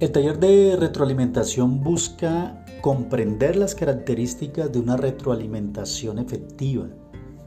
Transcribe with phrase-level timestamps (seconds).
[0.00, 6.86] El taller de retroalimentación busca comprender las características de una retroalimentación efectiva,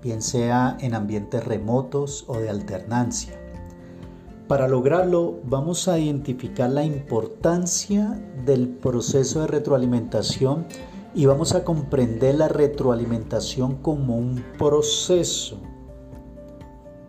[0.03, 3.39] bien sea en ambientes remotos o de alternancia.
[4.49, 10.65] Para lograrlo vamos a identificar la importancia del proceso de retroalimentación
[11.15, 15.57] y vamos a comprender la retroalimentación como un proceso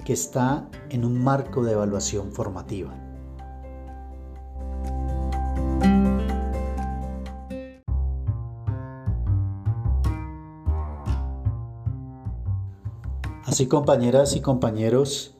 [0.04, 3.01] que está en un marco de evaluación formativa.
[13.52, 15.34] Así compañeras y compañeros,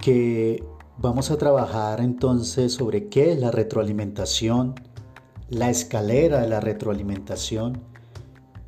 [0.00, 0.62] que
[0.96, 4.76] vamos a trabajar entonces sobre qué es la retroalimentación,
[5.48, 7.82] la escalera de la retroalimentación.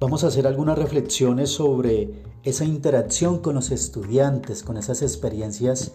[0.00, 5.92] Vamos a hacer algunas reflexiones sobre esa interacción con los estudiantes, con esas experiencias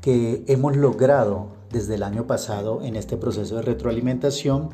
[0.00, 4.70] que hemos logrado desde el año pasado en este proceso de retroalimentación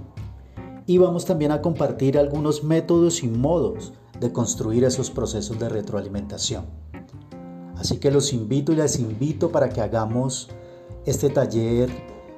[0.86, 6.89] y vamos también a compartir algunos métodos y modos de construir esos procesos de retroalimentación.
[7.80, 10.50] Así que los invito y les invito para que hagamos
[11.06, 11.88] este taller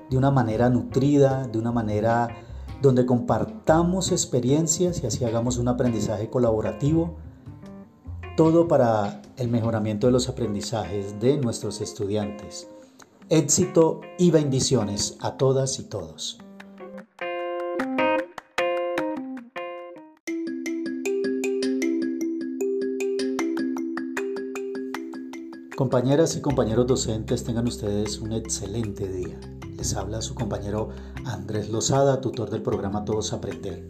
[0.08, 2.28] de una manera nutrida, de una manera
[2.80, 7.16] donde compartamos experiencias y así hagamos un aprendizaje colaborativo,
[8.36, 12.68] todo para el mejoramiento de los aprendizajes de nuestros estudiantes.
[13.28, 16.38] Éxito y bendiciones a todas y todos.
[25.82, 29.36] Compañeras y compañeros docentes, tengan ustedes un excelente día.
[29.76, 30.90] Les habla su compañero
[31.24, 33.88] Andrés Lozada, tutor del programa Todos Aprender.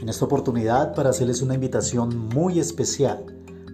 [0.00, 3.26] En esta oportunidad para hacerles una invitación muy especial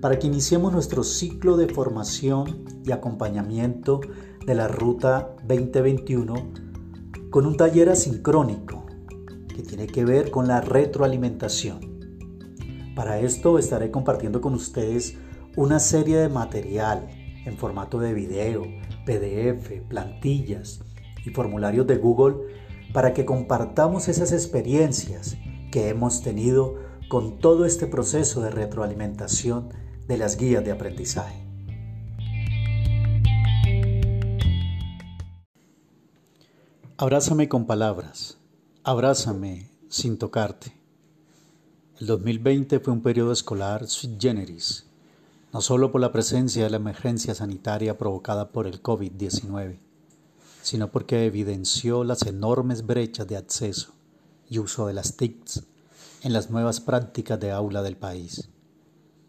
[0.02, 4.00] para que iniciemos nuestro ciclo de formación y acompañamiento
[4.44, 6.34] de la Ruta 2021
[7.30, 8.86] con un taller asincrónico
[9.46, 12.00] que tiene que ver con la retroalimentación.
[12.96, 15.16] Para esto estaré compartiendo con ustedes
[15.58, 17.10] una serie de material
[17.44, 18.62] en formato de video,
[19.04, 20.84] PDF, plantillas
[21.26, 22.36] y formularios de Google
[22.92, 25.36] para que compartamos esas experiencias
[25.72, 26.76] que hemos tenido
[27.08, 29.70] con todo este proceso de retroalimentación
[30.06, 31.42] de las guías de aprendizaje.
[36.98, 38.38] Abrázame con palabras,
[38.84, 40.72] abrázame sin tocarte.
[41.98, 44.87] El 2020 fue un periodo escolar sui generis
[45.52, 49.78] no solo por la presencia de la emergencia sanitaria provocada por el COVID-19,
[50.62, 53.94] sino porque evidenció las enormes brechas de acceso
[54.48, 55.64] y uso de las TICs
[56.22, 58.50] en las nuevas prácticas de aula del país.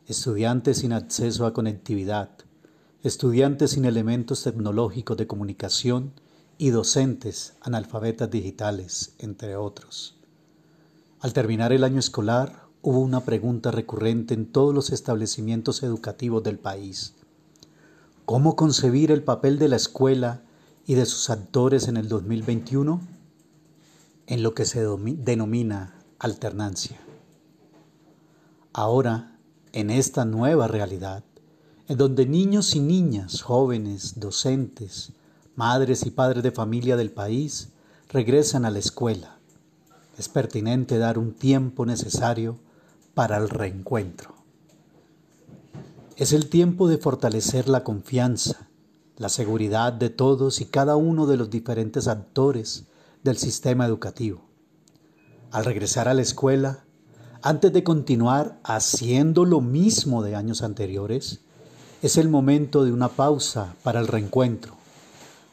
[0.07, 2.31] Estudiantes sin acceso a conectividad,
[3.03, 6.13] estudiantes sin elementos tecnológicos de comunicación
[6.57, 10.17] y docentes analfabetas digitales, entre otros.
[11.21, 16.57] Al terminar el año escolar, hubo una pregunta recurrente en todos los establecimientos educativos del
[16.57, 17.13] país.
[18.25, 20.43] ¿Cómo concebir el papel de la escuela
[20.85, 23.01] y de sus actores en el 2021?
[24.27, 26.99] En lo que se denomina alternancia.
[28.71, 29.35] Ahora,
[29.73, 31.23] en esta nueva realidad,
[31.87, 35.11] en donde niños y niñas, jóvenes, docentes,
[35.55, 37.69] madres y padres de familia del país
[38.09, 39.37] regresan a la escuela,
[40.17, 42.59] es pertinente dar un tiempo necesario
[43.13, 44.35] para el reencuentro.
[46.15, 48.67] Es el tiempo de fortalecer la confianza,
[49.15, 52.85] la seguridad de todos y cada uno de los diferentes actores
[53.23, 54.41] del sistema educativo.
[55.51, 56.85] Al regresar a la escuela,
[57.41, 61.39] antes de continuar haciendo lo mismo de años anteriores,
[62.01, 64.73] es el momento de una pausa para el reencuentro.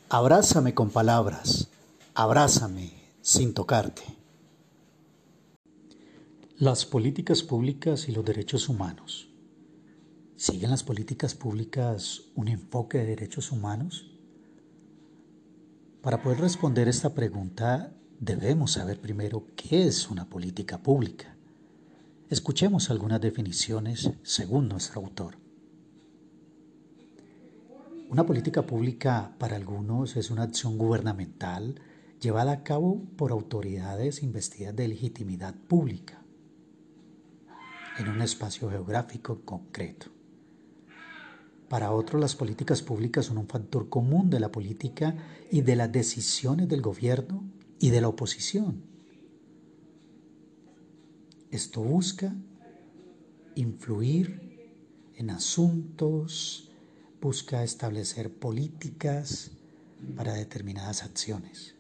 [0.09, 1.69] Abrázame con palabras,
[2.15, 2.93] abrázame
[3.23, 4.16] sin tocarte.
[6.59, 9.29] Las políticas públicas y los derechos humanos.
[10.37, 14.11] ¿Siguen las políticas públicas un enfoque de derechos humanos?
[16.01, 21.37] Para poder responder esta pregunta debemos saber primero qué es una política pública.
[22.31, 25.37] Escuchemos algunas definiciones según nuestro autor.
[28.09, 31.83] Una política pública para algunos es una acción gubernamental
[32.19, 36.16] llevada a cabo por autoridades investidas de legitimidad pública
[37.99, 40.07] en un espacio geográfico concreto.
[41.69, 45.17] Para otros, las políticas públicas son un factor común de la política
[45.51, 47.45] y de las decisiones del gobierno
[47.81, 48.83] y de la oposición.
[51.51, 52.35] Esto busca
[53.57, 54.71] influir
[55.17, 56.71] en asuntos,
[57.21, 59.53] busca establecer políticas
[60.15, 61.75] para determinadas acciones.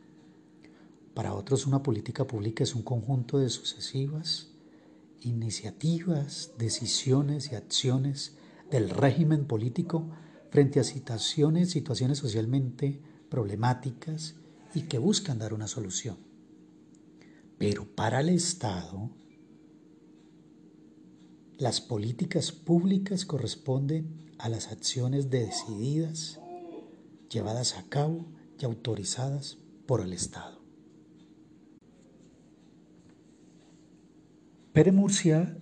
[1.14, 4.55] Para otros una política pública es un conjunto de sucesivas
[5.20, 8.36] iniciativas, decisiones y acciones
[8.70, 10.10] del régimen político
[10.50, 14.36] frente a situaciones, situaciones socialmente problemáticas
[14.74, 16.18] y que buscan dar una solución.
[17.58, 19.10] Pero para el Estado,
[21.58, 26.38] las políticas públicas corresponden a las acciones decididas,
[27.30, 28.26] llevadas a cabo
[28.58, 30.55] y autorizadas por el Estado.
[34.76, 35.56] Pere Murcia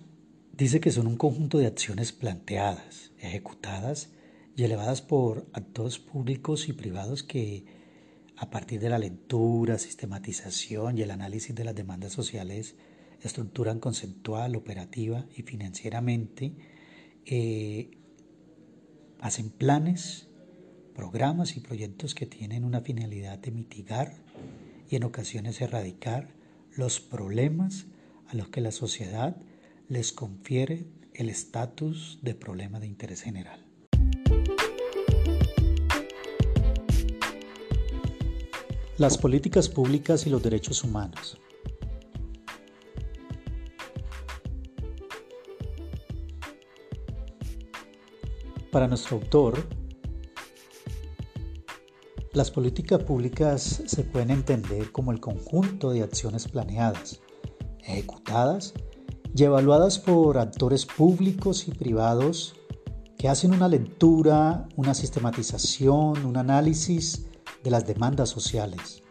[0.51, 4.09] dice que son un conjunto de acciones planteadas, ejecutadas
[4.57, 7.63] y elevadas por actores públicos y privados que
[8.35, 12.75] a partir de la lectura, sistematización y el análisis de las demandas sociales
[13.21, 16.53] estructuran conceptual, operativa y financieramente,
[17.25, 17.91] eh,
[19.21, 20.27] hacen planes,
[20.93, 24.17] programas y proyectos que tienen una finalidad de mitigar
[24.89, 26.35] y en ocasiones erradicar
[26.75, 27.85] los problemas
[28.27, 29.35] a los que la sociedad
[29.87, 33.65] les confiere el estatus de problema de interés general.
[38.97, 41.37] Las políticas públicas y los derechos humanos.
[48.71, 49.67] Para nuestro autor,
[52.33, 57.21] las políticas públicas se pueden entender como el conjunto de acciones planeadas,
[57.85, 58.73] ejecutadas
[59.35, 62.55] y evaluadas por actores públicos y privados
[63.17, 67.25] que hacen una lectura, una sistematización, un análisis
[67.63, 69.01] de las demandas sociales.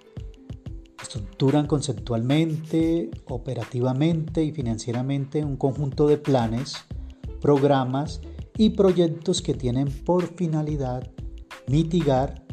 [1.00, 6.76] Estructuran conceptualmente, operativamente y financieramente un conjunto de planes,
[7.40, 8.20] programas
[8.56, 11.10] y proyectos que tienen por finalidad
[11.66, 12.44] mitigar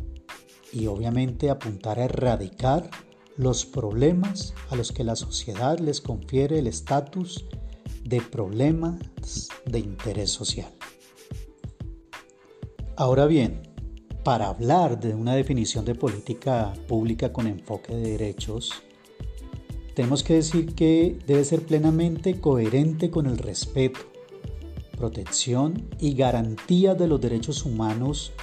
[0.73, 2.89] y obviamente apuntar a erradicar
[3.37, 7.45] los problemas a los que la sociedad les confiere el estatus
[8.03, 8.99] de problemas
[9.65, 10.71] de interés social.
[12.95, 13.61] Ahora bien,
[14.23, 18.71] para hablar de una definición de política pública con enfoque de derechos,
[19.95, 23.99] tenemos que decir que debe ser plenamente coherente con el respeto,
[24.97, 28.33] protección y garantía de los derechos humanos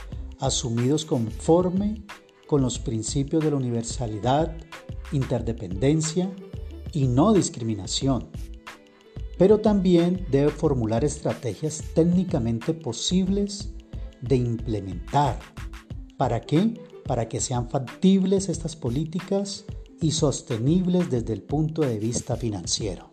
[0.41, 2.03] asumidos conforme
[2.49, 4.57] con los principios de la universalidad,
[5.13, 6.33] interdependencia
[6.93, 8.31] y no discriminación,
[9.37, 13.75] pero también debe formular estrategias técnicamente posibles
[14.23, 15.39] de implementar.
[16.17, 16.81] ¿Para qué?
[17.05, 19.67] Para que sean factibles estas políticas
[20.01, 23.11] y sostenibles desde el punto de vista financiero.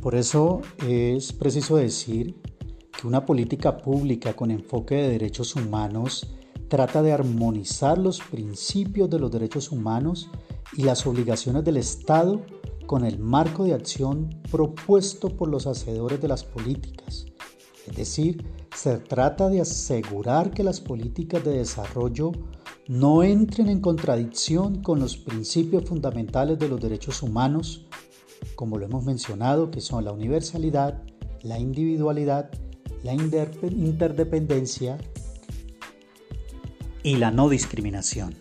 [0.00, 2.40] Por eso es preciso decir
[2.96, 6.36] que una política pública con enfoque de derechos humanos
[6.72, 10.30] trata de armonizar los principios de los derechos humanos
[10.74, 12.40] y las obligaciones del Estado
[12.86, 17.26] con el marco de acción propuesto por los hacedores de las políticas.
[17.86, 22.32] Es decir, se trata de asegurar que las políticas de desarrollo
[22.88, 27.84] no entren en contradicción con los principios fundamentales de los derechos humanos,
[28.54, 31.02] como lo hemos mencionado, que son la universalidad,
[31.42, 32.50] la individualidad,
[33.02, 34.96] la interdependencia
[37.02, 38.36] y la no discriminación.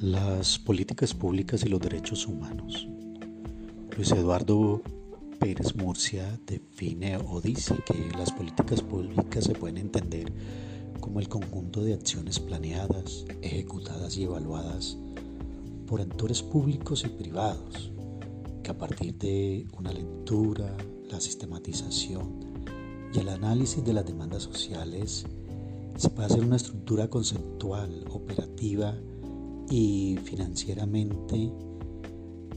[0.00, 2.88] Las políticas públicas y los derechos humanos.
[3.96, 4.82] Luis Eduardo
[5.38, 10.32] Pérez Murcia define o dice que las políticas públicas se pueden entender
[11.00, 14.96] como el conjunto de acciones planeadas, ejecutadas y evaluadas
[15.86, 17.92] por actores públicos y privados
[18.62, 20.76] que a partir de una lectura,
[21.10, 22.52] la sistematización
[23.12, 25.26] y el análisis de las demandas sociales
[25.96, 28.94] se puede hacer una estructura conceptual, operativa
[29.68, 31.52] y financieramente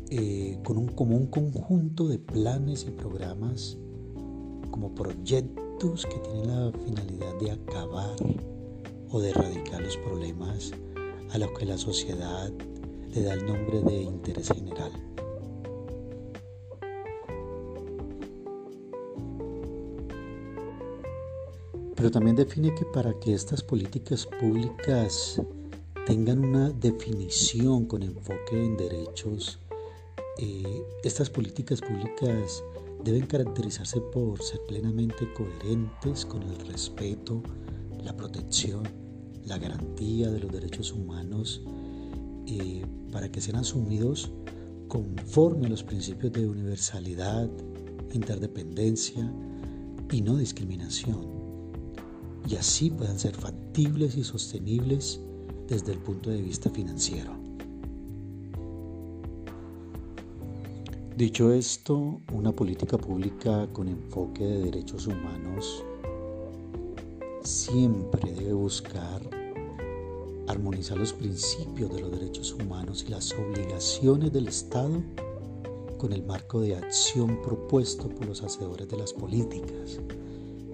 [0.10, 3.78] eh, con un, como un conjunto de planes y programas
[4.72, 8.16] como proyectos que tienen la finalidad de acabar
[9.10, 10.72] o de erradicar los problemas
[11.32, 12.52] a los que la sociedad
[13.14, 14.92] le da el nombre de interés general.
[21.96, 25.42] Pero también define que para que estas políticas públicas
[26.06, 29.60] tengan una definición con enfoque en derechos,
[30.38, 32.64] eh, estas políticas públicas
[33.04, 37.42] deben caracterizarse por ser plenamente coherentes con el respeto,
[38.04, 38.84] la protección,
[39.46, 41.62] la garantía de los derechos humanos,
[42.48, 44.32] eh, para que sean asumidos
[44.88, 47.50] conforme a los principios de universalidad,
[48.14, 49.32] interdependencia
[50.12, 51.35] y no discriminación,
[52.48, 55.20] y así puedan ser factibles y sostenibles
[55.68, 57.32] desde el punto de vista financiero.
[61.18, 65.84] Dicho esto, una política pública con enfoque de derechos humanos
[67.42, 69.22] siempre debe buscar
[70.48, 75.02] armonizar los principios de los derechos humanos y las obligaciones del Estado
[75.98, 80.00] con el marco de acción propuesto por los hacedores de las políticas.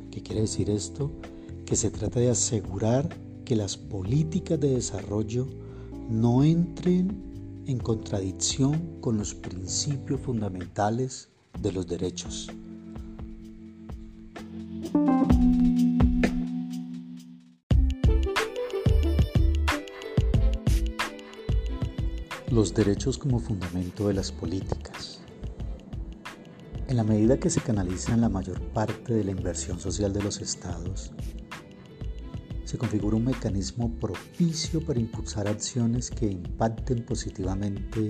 [0.10, 1.12] ¿Qué quiere decir esto?
[1.72, 3.08] Que se trata de asegurar
[3.46, 5.48] que las políticas de desarrollo
[6.10, 11.30] no entren en contradicción con los principios fundamentales
[11.62, 12.50] de los derechos.
[22.50, 25.22] Los derechos como fundamento de las políticas.
[26.90, 30.42] En la medida que se canalizan la mayor parte de la inversión social de los
[30.42, 31.14] estados,
[32.72, 38.08] se configura un mecanismo propicio para impulsar acciones que impacten positivamente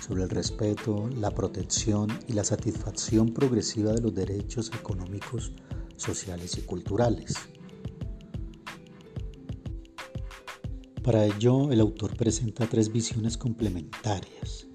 [0.00, 5.52] sobre el respeto, la protección y la satisfacción progresiva de los derechos económicos,
[5.98, 7.34] sociales y culturales.
[11.02, 14.68] Para ello, el autor presenta tres visiones complementarias.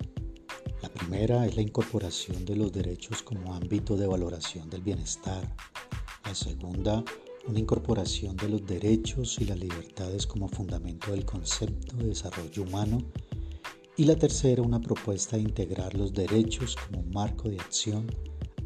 [0.84, 5.56] La primera es la incorporación de los derechos como ámbito de valoración del bienestar.
[6.24, 7.04] La segunda,
[7.48, 13.00] una incorporación de los derechos y las libertades como fundamento del concepto de desarrollo humano.
[13.98, 18.08] Y la tercera, una propuesta de integrar los derechos como marco de acción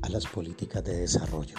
[0.02, 1.56] a las políticas de desarrollo.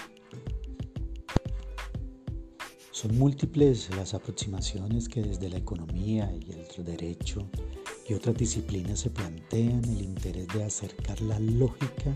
[2.91, 7.49] Son múltiples las aproximaciones que desde la economía y el derecho
[8.09, 12.15] y otras disciplinas se plantean el interés de acercar la lógica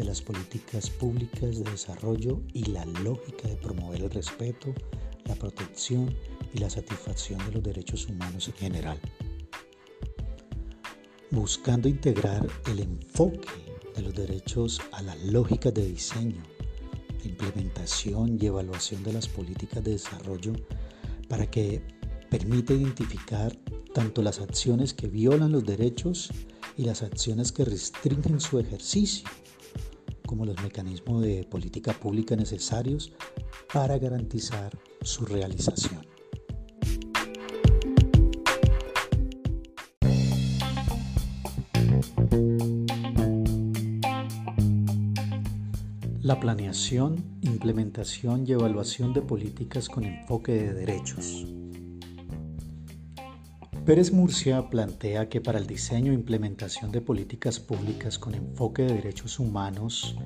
[0.00, 4.74] de las políticas públicas de desarrollo y la lógica de promover el respeto,
[5.26, 6.16] la protección
[6.54, 8.98] y la satisfacción de los derechos humanos en general.
[11.30, 13.48] Buscando integrar el enfoque
[13.94, 16.42] de los derechos a la lógica de diseño
[17.24, 20.54] implementación y evaluación de las políticas de desarrollo
[21.28, 21.82] para que
[22.30, 23.54] permita identificar
[23.92, 26.30] tanto las acciones que violan los derechos
[26.78, 29.28] y las acciones que restringen su ejercicio,
[30.30, 33.12] como los mecanismos de política pública necesarios
[33.74, 36.06] para garantizar su realización.
[46.22, 51.59] La planeación, implementación y evaluación de políticas con enfoque de derechos.
[53.84, 58.94] Pérez Murcia plantea que para el diseño e implementación de políticas públicas con enfoque de
[58.94, 60.16] derechos humanos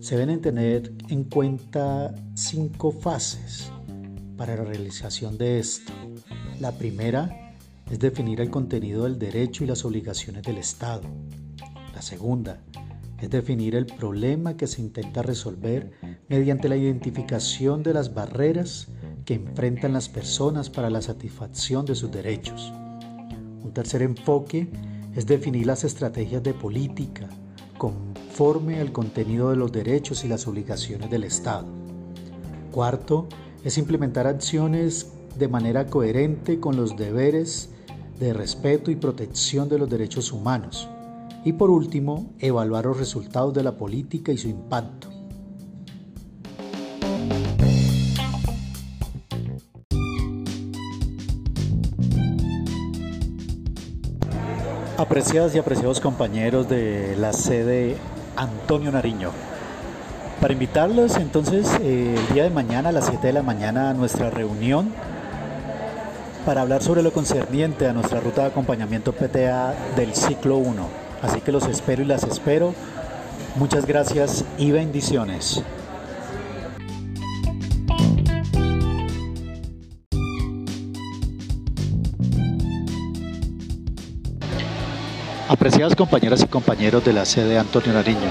[0.00, 3.70] se deben tener en cuenta cinco fases
[4.36, 5.92] para la realización de esto.
[6.58, 7.54] La primera
[7.90, 11.02] es definir el contenido del derecho y las obligaciones del Estado.
[11.94, 12.62] La segunda,
[13.20, 15.92] es definir el problema que se intenta resolver
[16.28, 18.88] mediante la identificación de las barreras
[19.24, 22.72] que enfrentan las personas para la satisfacción de sus derechos.
[23.62, 24.68] Un tercer enfoque
[25.14, 27.28] es definir las estrategias de política
[27.78, 31.66] conforme al contenido de los derechos y las obligaciones del Estado.
[32.70, 33.28] Cuarto,
[33.64, 37.70] es implementar acciones de manera coherente con los deberes
[38.18, 40.88] de respeto y protección de los derechos humanos
[41.44, 45.08] y por último, evaluar los resultados de la política y su impacto.
[55.00, 57.96] Apreciadas y apreciados compañeros de la sede
[58.36, 59.30] Antonio Nariño,
[60.42, 63.94] para invitarlos entonces eh, el día de mañana a las 7 de la mañana a
[63.94, 64.92] nuestra reunión
[66.44, 70.86] para hablar sobre lo concerniente a nuestra ruta de acompañamiento PTA del ciclo 1.
[71.22, 72.74] Así que los espero y las espero.
[73.56, 75.62] Muchas gracias y bendiciones.
[85.60, 88.30] Apreciadas compañeras y compañeros de la sede Antonio Nariño,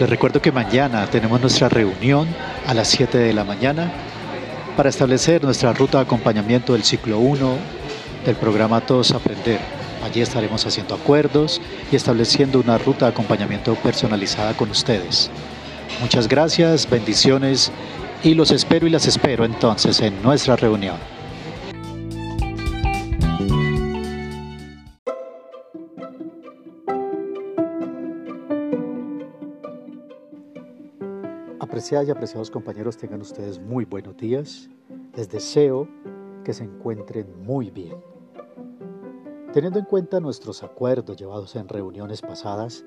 [0.00, 2.26] les recuerdo que mañana tenemos nuestra reunión
[2.66, 3.92] a las 7 de la mañana
[4.76, 7.56] para establecer nuestra ruta de acompañamiento del ciclo 1
[8.26, 9.60] del programa Todos Aprender
[10.02, 11.60] Allí estaremos haciendo acuerdos
[11.92, 15.30] y estableciendo una ruta de acompañamiento personalizada con ustedes.
[16.00, 17.70] Muchas gracias, bendiciones
[18.24, 21.13] y los espero y las espero entonces en nuestra reunión.
[31.74, 34.70] Apreciadas y apreciados compañeros, tengan ustedes muy buenos días.
[35.16, 35.88] Les deseo
[36.44, 37.96] que se encuentren muy bien.
[39.52, 42.84] Teniendo en cuenta nuestros acuerdos llevados en reuniones pasadas,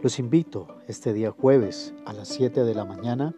[0.00, 3.34] los invito este día jueves a las 7 de la mañana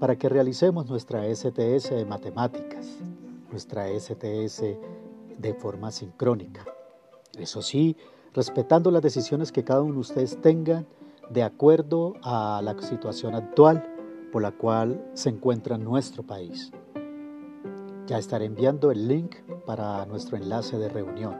[0.00, 2.98] para que realicemos nuestra STS de matemáticas,
[3.52, 4.64] nuestra STS
[5.38, 6.64] de forma sincrónica.
[7.38, 7.96] Eso sí,
[8.34, 10.88] respetando las decisiones que cada uno de ustedes tengan
[11.30, 13.91] de acuerdo a la situación actual
[14.32, 16.72] por la cual se encuentra nuestro país.
[18.06, 19.36] Ya estaré enviando el link
[19.66, 21.36] para nuestro enlace de reunión.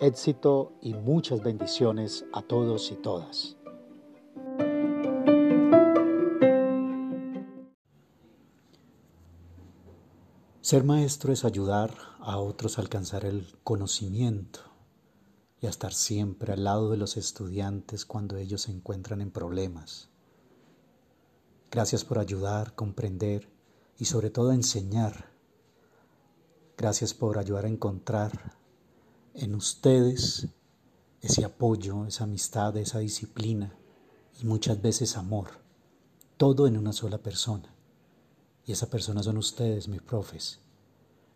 [0.00, 3.56] Éxito y muchas bendiciones a todos y todas.
[10.60, 14.60] Ser maestro es ayudar a otros a alcanzar el conocimiento
[15.60, 20.10] y a estar siempre al lado de los estudiantes cuando ellos se encuentran en problemas.
[21.70, 23.48] Gracias por ayudar, comprender
[23.98, 25.30] y sobre todo enseñar.
[26.76, 28.56] Gracias por ayudar a encontrar
[29.34, 30.48] en ustedes
[31.20, 33.76] ese apoyo, esa amistad, esa disciplina
[34.40, 35.50] y muchas veces amor,
[36.36, 37.74] todo en una sola persona.
[38.64, 40.60] Y esa persona son ustedes, mis profes.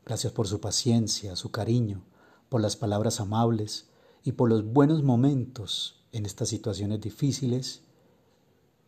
[0.05, 2.05] Gracias por su paciencia, su cariño,
[2.49, 3.89] por las palabras amables,
[4.25, 7.83] y por los buenos momentos en estas situaciones difíciles.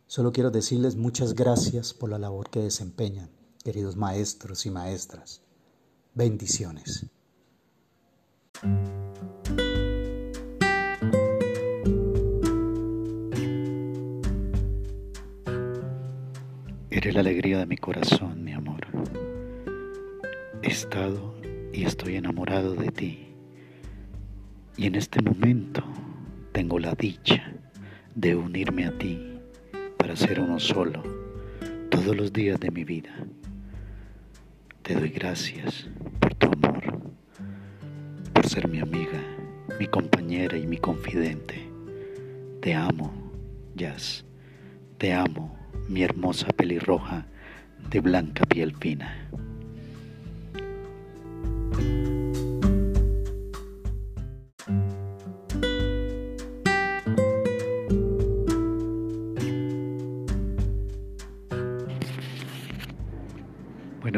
[0.09, 3.29] Solo quiero decirles muchas gracias por la labor que desempeñan,
[3.61, 5.41] queridos maestros y maestras.
[6.13, 7.05] Bendiciones.
[16.89, 18.87] Eres la alegría de mi corazón, mi amor.
[20.63, 21.35] He estado
[21.73, 23.27] y estoy enamorado de ti.
[24.77, 25.83] Y en este momento
[26.53, 27.53] tengo la dicha
[28.15, 29.26] de unirme a ti
[30.07, 31.03] para ser uno solo
[31.89, 33.09] todos los días de mi vida.
[34.81, 35.89] Te doy gracias
[36.21, 37.11] por tu amor,
[38.31, 39.21] por ser mi amiga,
[39.77, 41.61] mi compañera y mi confidente.
[42.61, 43.11] Te amo,
[43.75, 44.23] Jazz.
[44.97, 45.57] Te amo,
[45.89, 47.25] mi hermosa pelirroja
[47.89, 49.13] de blanca piel fina.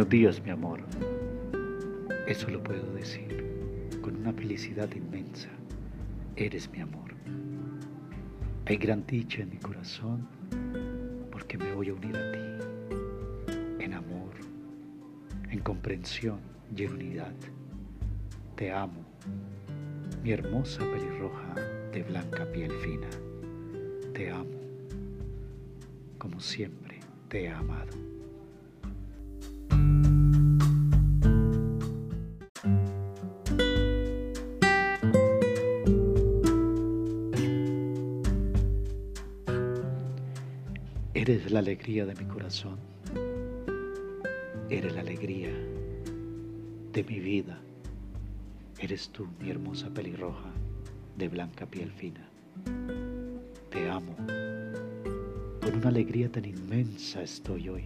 [0.10, 0.80] Días, mi amor.
[2.26, 3.46] Eso lo puedo decir
[4.02, 5.50] con una felicidad inmensa.
[6.36, 7.12] Eres mi amor.
[8.66, 10.28] Hay gran dicha en mi corazón
[11.32, 14.32] porque me voy a unir a ti en amor,
[15.52, 16.40] en comprensión
[16.76, 17.34] y en unidad.
[18.56, 19.06] Te amo,
[20.24, 21.54] mi hermosa pelirroja
[21.94, 23.10] de blanca piel fina.
[24.14, 24.60] Te amo,
[26.18, 28.09] como siempre te he amado.
[41.70, 42.80] Alegría de mi corazón.
[44.72, 45.52] Eres la alegría
[46.94, 47.60] de mi vida.
[48.80, 50.50] Eres tú, mi hermosa pelirroja
[51.16, 52.28] de blanca piel fina.
[53.70, 54.16] Te amo.
[55.62, 57.84] Con una alegría tan inmensa estoy hoy,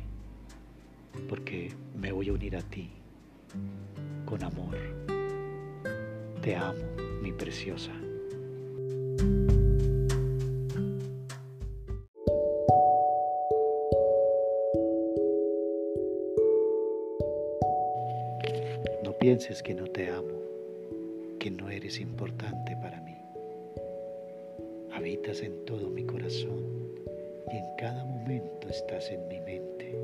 [1.27, 2.89] porque me voy a unir a ti
[4.25, 4.77] con amor.
[6.41, 6.79] Te amo,
[7.21, 7.91] mi preciosa.
[19.61, 20.39] Que no te amo,
[21.39, 23.15] que no eres importante para mí.
[24.93, 26.63] Habitas en todo mi corazón
[27.51, 29.95] y en cada momento estás en mi mente.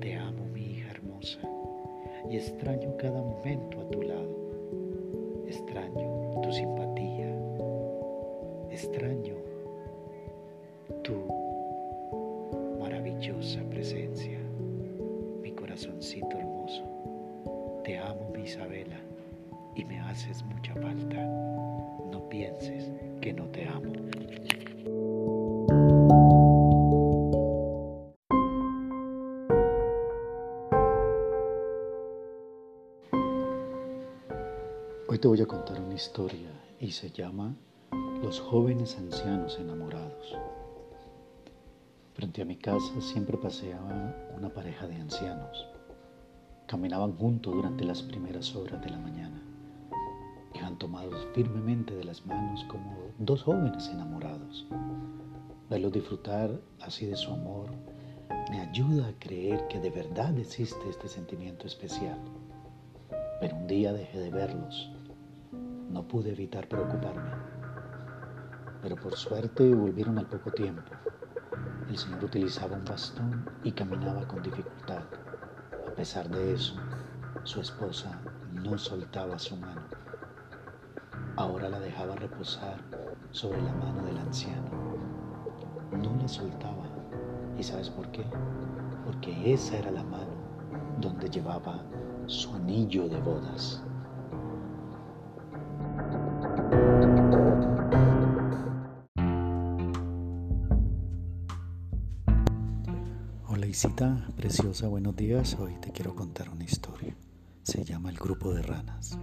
[0.00, 1.40] Te amo, mi hija hermosa,
[2.30, 4.34] y extraño cada momento a tu lado.
[5.48, 6.05] Extraño
[36.80, 37.54] y se llama
[38.22, 40.34] Los jóvenes ancianos enamorados.
[42.14, 45.66] Frente a mi casa siempre paseaba una pareja de ancianos.
[46.66, 49.42] Caminaban juntos durante las primeras horas de la mañana.
[50.54, 54.66] Iban tomados firmemente de las manos como dos jóvenes enamorados.
[55.68, 56.50] Verlos disfrutar
[56.80, 57.68] así de su amor
[58.50, 62.18] me ayuda a creer que de verdad existe este sentimiento especial.
[63.38, 64.95] Pero un día dejé de verlos.
[65.96, 67.30] No pude evitar preocuparme.
[68.82, 70.92] Pero por suerte volvieron al poco tiempo.
[71.88, 75.04] El señor utilizaba un bastón y caminaba con dificultad.
[75.88, 76.74] A pesar de eso,
[77.44, 78.20] su esposa
[78.52, 79.80] no soltaba su mano.
[81.36, 82.76] Ahora la dejaba reposar
[83.30, 84.68] sobre la mano del anciano.
[85.92, 86.84] No la soltaba.
[87.56, 88.26] ¿Y sabes por qué?
[89.06, 90.36] Porque esa era la mano
[91.00, 91.82] donde llevaba
[92.26, 93.82] su anillo de bodas.
[104.34, 105.54] Preciosa, buenos días.
[105.60, 107.14] Hoy te quiero contar una historia.
[107.62, 109.18] Se llama El grupo de ranas.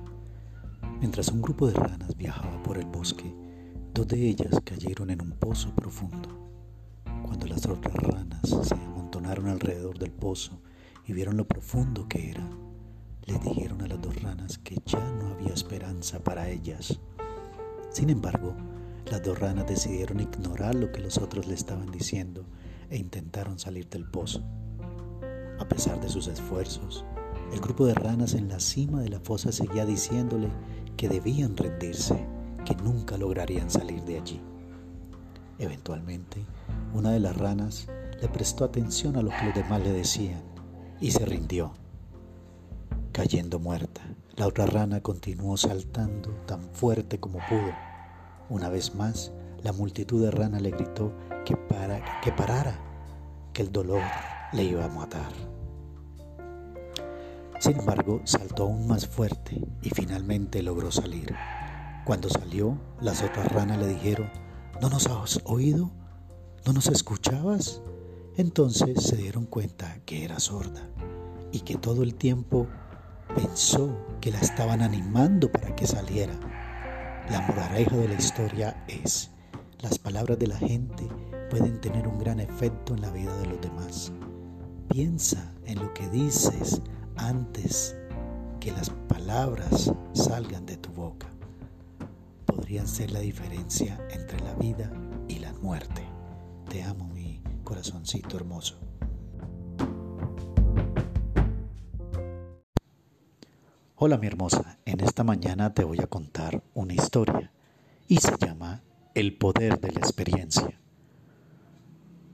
[0.99, 3.33] Mientras un grupo de ranas viajaba por el bosque,
[3.95, 6.29] dos de ellas cayeron en un pozo profundo.
[7.23, 10.61] Cuando las otras ranas se amontonaron alrededor del pozo
[11.07, 12.47] y vieron lo profundo que era,
[13.25, 16.99] le dijeron a las dos ranas que ya no había esperanza para ellas.
[17.89, 18.55] Sin embargo,
[19.09, 22.45] las dos ranas decidieron ignorar lo que los otros le estaban diciendo
[22.93, 24.43] e intentaron salir del pozo.
[25.57, 27.03] A pesar de sus esfuerzos,
[27.51, 30.49] el grupo de ranas en la cima de la fosa seguía diciéndole
[30.95, 32.27] que debían rendirse,
[32.63, 34.41] que nunca lograrían salir de allí.
[35.57, 36.45] Eventualmente,
[36.93, 37.87] una de las ranas
[38.21, 40.43] le prestó atención a lo que los demás le decían
[41.01, 41.73] y se rindió
[43.11, 44.01] cayendo muerta.
[44.35, 47.73] La otra rana continuó saltando tan fuerte como pudo.
[48.49, 49.31] Una vez más,
[49.63, 51.13] la multitud de ranas le gritó
[51.45, 52.79] que, para, que parara,
[53.53, 54.01] que el dolor
[54.51, 55.31] le iba a matar.
[57.59, 61.33] Sin embargo, saltó aún más fuerte y finalmente logró salir.
[62.05, 64.29] Cuando salió, las otras ranas le dijeron,
[64.81, 65.91] ¿no nos has oído?
[66.65, 67.81] ¿No nos escuchabas?
[68.35, 70.89] Entonces se dieron cuenta que era sorda
[71.53, 72.67] y que todo el tiempo
[73.33, 76.33] pensó que la estaban animando para que saliera.
[77.29, 79.32] La moraleja de la historia es,
[79.83, 81.05] las palabras de la gente
[81.49, 84.13] pueden tener un gran efecto en la vida de los demás.
[84.87, 86.81] Piensa en lo que dices
[87.17, 87.93] antes
[88.61, 91.27] que las palabras salgan de tu boca.
[92.45, 94.89] Podrían ser la diferencia entre la vida
[95.27, 96.03] y la muerte.
[96.69, 98.77] Te amo, mi corazoncito hermoso.
[103.97, 107.51] Hola mi hermosa, en esta mañana te voy a contar una historia
[108.07, 108.81] y se llama
[109.15, 110.79] El poder de la experiencia.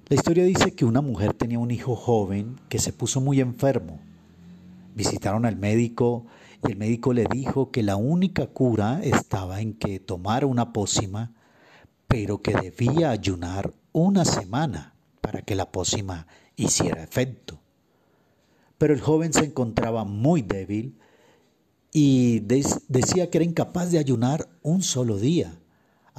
[0.07, 3.99] La historia dice que una mujer tenía un hijo joven que se puso muy enfermo.
[4.95, 6.25] Visitaron al médico
[6.65, 11.33] y el médico le dijo que la única cura estaba en que tomara una pócima,
[12.07, 17.59] pero que debía ayunar una semana para que la pócima hiciera efecto.
[18.77, 20.97] Pero el joven se encontraba muy débil
[21.91, 25.59] y decía que era incapaz de ayunar un solo día,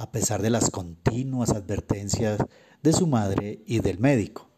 [0.01, 2.39] a pesar de las continuas advertencias
[2.81, 4.49] de su madre y del médico.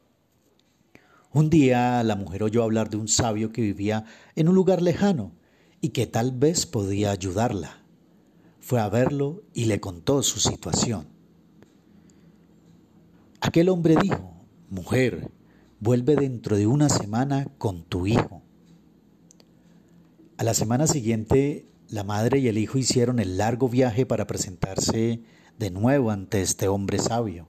[1.34, 4.06] Un día la mujer oyó hablar de un sabio que vivía
[4.38, 5.34] en un lugar lejano
[5.82, 7.84] y que tal vez podía ayudarla.
[8.62, 11.10] Fue a verlo y le contó su situación.
[13.42, 15.30] Aquel hombre dijo, mujer,
[15.82, 18.44] vuelve dentro de una semana con tu hijo
[20.38, 25.22] a la semana siguiente, la madre y el hijo hicieron el largo viaje para presentarse
[25.60, 27.48] de nuevo ante este hombre sabio.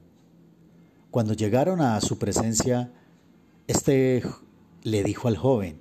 [1.11, 2.93] Cuando llegaron a su presencia,
[3.69, 4.23] este
[4.83, 5.81] le dijo al joven,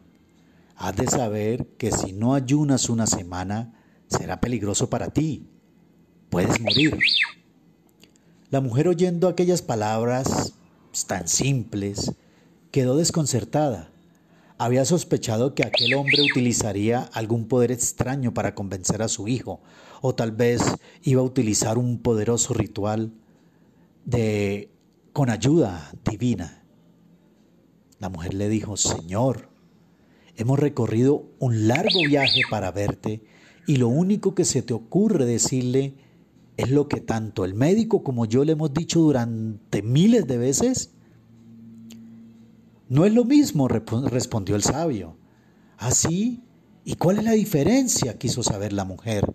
[0.77, 3.73] has de saber que si no ayunas una semana,
[4.07, 5.45] será peligroso para ti.
[6.29, 6.97] Puedes morir.
[8.49, 10.53] La mujer oyendo aquellas palabras
[11.05, 12.13] tan simples,
[12.71, 13.92] quedó desconcertada
[14.63, 19.61] había sospechado que aquel hombre utilizaría algún poder extraño para convencer a su hijo,
[20.01, 20.61] o tal vez
[21.01, 23.11] iba a utilizar un poderoso ritual
[24.05, 24.71] de
[25.11, 26.63] con ayuda divina.
[27.99, 29.49] La mujer le dijo, Señor,
[30.37, 33.21] hemos recorrido un largo viaje para verte
[33.67, 35.95] y lo único que se te ocurre decirle
[36.55, 40.91] es lo que tanto el médico como yo le hemos dicho durante miles de veces.
[42.89, 45.17] No es lo mismo, respondió el sabio.
[45.77, 46.43] ¿Así?
[46.83, 48.17] ¿Y cuál es la diferencia?
[48.17, 49.33] quiso saber la mujer.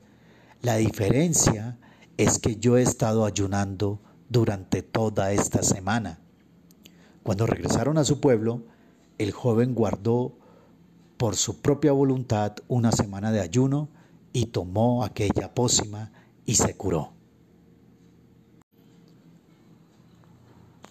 [0.61, 1.79] La diferencia
[2.17, 6.21] es que yo he estado ayunando durante toda esta semana.
[7.23, 8.65] Cuando regresaron a su pueblo,
[9.19, 10.37] el joven guardó
[11.17, 13.89] por su propia voluntad una semana de ayuno
[14.33, 16.13] y tomó aquella pócima
[16.45, 17.13] y se curó.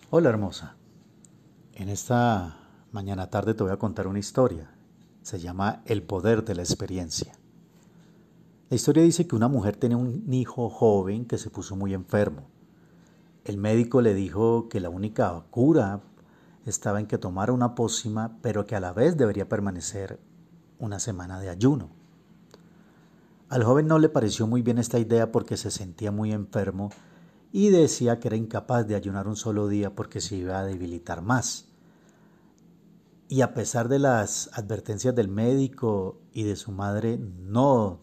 [0.10, 0.77] Hola hermosa.
[1.80, 2.58] En esta
[2.92, 4.72] mañana tarde te voy a contar una historia.
[5.22, 7.34] Se llama El poder de la experiencia.
[8.72, 12.48] La historia dice que una mujer tenía un hijo joven que se puso muy enfermo.
[13.44, 16.02] El médico le dijo que la única cura
[16.66, 20.20] estaba en que tomara una pócima, pero que a la vez debería permanecer
[20.80, 21.92] una semana de ayuno.
[23.50, 26.90] Al joven no le pareció muy bien esta idea porque se sentía muy enfermo
[27.52, 31.22] y decía que era incapaz de ayunar un solo día porque se iba a debilitar
[31.22, 31.67] más.
[33.30, 38.00] Y a pesar de las advertencias del médico y de su madre, no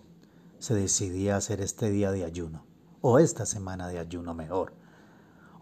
[0.58, 2.66] se decidía hacer este día de ayuno,
[3.00, 4.74] o esta semana de ayuno mejor.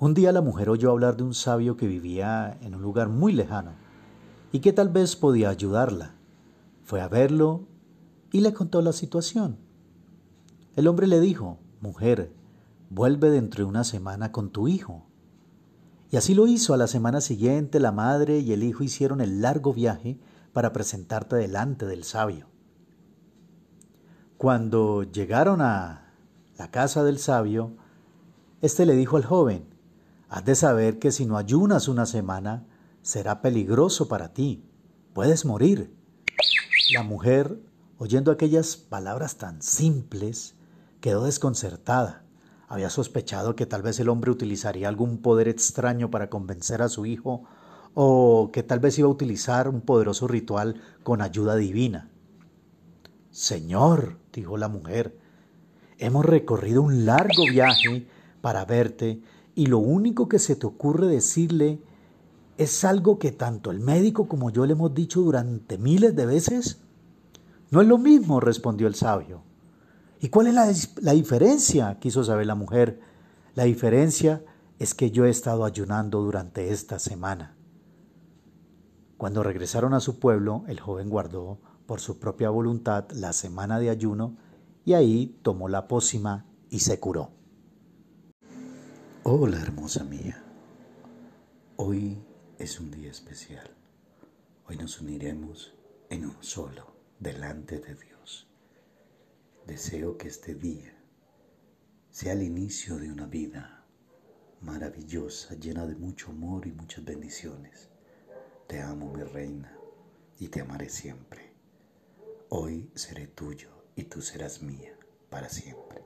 [0.01, 3.33] Un día la mujer oyó hablar de un sabio que vivía en un lugar muy
[3.33, 3.73] lejano
[4.51, 6.17] y que tal vez podía ayudarla.
[6.83, 7.69] Fue a verlo
[8.33, 9.59] y le contó la situación.
[10.75, 12.33] El hombre le dijo, Mujer,
[12.91, 15.07] vuelve dentro de una semana con tu hijo.
[16.13, 16.75] Y así lo hizo.
[16.75, 20.21] A la semana siguiente la madre y el hijo hicieron el largo viaje
[20.53, 22.49] para presentarte delante del sabio.
[24.37, 26.13] Cuando llegaron a
[26.59, 27.77] la casa del sabio,
[28.61, 29.73] éste le dijo al joven,
[30.29, 32.67] Has de saber que si no ayunas una semana,
[33.01, 34.65] será peligroso para ti.
[35.15, 35.95] Puedes morir.
[36.95, 37.59] La mujer,
[37.97, 40.57] oyendo aquellas palabras tan simples,
[41.01, 42.22] quedó desconcertada.
[42.73, 47.05] Había sospechado que tal vez el hombre utilizaría algún poder extraño para convencer a su
[47.05, 47.45] hijo
[47.93, 52.09] o que tal vez iba a utilizar un poderoso ritual con ayuda divina.
[53.31, 55.19] Señor, dijo la mujer,
[55.99, 58.07] hemos recorrido un largo viaje
[58.41, 59.21] para verte
[59.55, 61.79] y lo único que se te ocurre decirle
[62.57, 66.81] es algo que tanto el médico como yo le hemos dicho durante miles de veces.
[67.71, 69.43] No es lo mismo, respondió el sabio.
[70.23, 70.55] ¿Y cuál es
[71.03, 71.99] la, diferencia?
[71.99, 73.01] quiso saber la mujer.
[73.57, 74.45] La diferencia
[74.79, 77.57] es que yo he estado ayunando durante esta semana.
[79.17, 83.91] Cuando regresaron a su pueblo, el joven guardó por su propia voluntad la semana de
[83.91, 84.37] ayuno
[84.85, 87.33] y ahí tomó la pócima y se curó.
[89.25, 90.41] Hola hermosa mía,
[91.75, 92.23] hoy
[92.59, 93.69] es un día especial.
[94.69, 95.75] Hoy nos uniremos
[96.11, 98.12] en un solo delante de Dios.
[99.67, 100.93] Deseo que este día
[102.11, 103.87] sea el inicio de una vida
[104.61, 107.89] maravillosa, llena de mucho amor y muchas bendiciones.
[108.67, 109.79] Te amo, mi reina,
[110.41, 111.55] y te amaré siempre.
[112.49, 114.99] Hoy seré tuyo y tú serás mía
[115.31, 116.05] para siempre.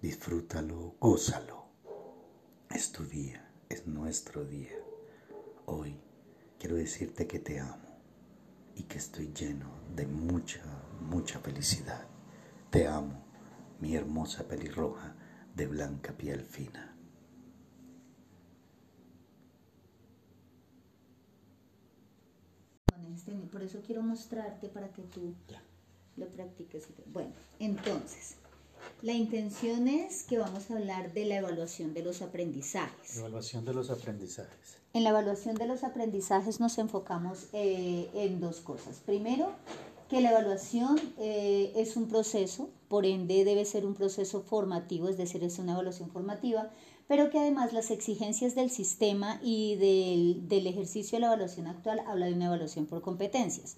[0.00, 1.66] Disfrútalo, gózalo.
[2.70, 4.78] Es tu día, es nuestro día.
[5.64, 5.96] Hoy
[6.60, 7.98] quiero decirte que te amo
[8.76, 10.62] y que estoy lleno de mucha,
[11.00, 12.06] mucha felicidad.
[12.70, 13.24] Te amo,
[13.80, 15.14] mi hermosa pelirroja
[15.54, 16.96] de blanca piel fina.
[23.50, 25.34] Por eso quiero mostrarte para que tú
[26.16, 26.88] lo practiques.
[27.06, 28.36] Bueno, entonces,
[29.02, 33.16] la intención es que vamos a hablar de la evaluación de los aprendizajes.
[33.16, 34.78] Evaluación de los aprendizajes.
[34.92, 38.98] En la evaluación de los aprendizajes nos enfocamos eh, en dos cosas.
[39.04, 39.52] Primero,
[40.08, 45.16] que la evaluación eh, es un proceso, por ende debe ser un proceso formativo, es
[45.16, 46.70] decir, es una evaluación formativa,
[47.08, 52.02] pero que además las exigencias del sistema y del, del ejercicio de la evaluación actual
[52.06, 53.76] habla de una evaluación por competencias.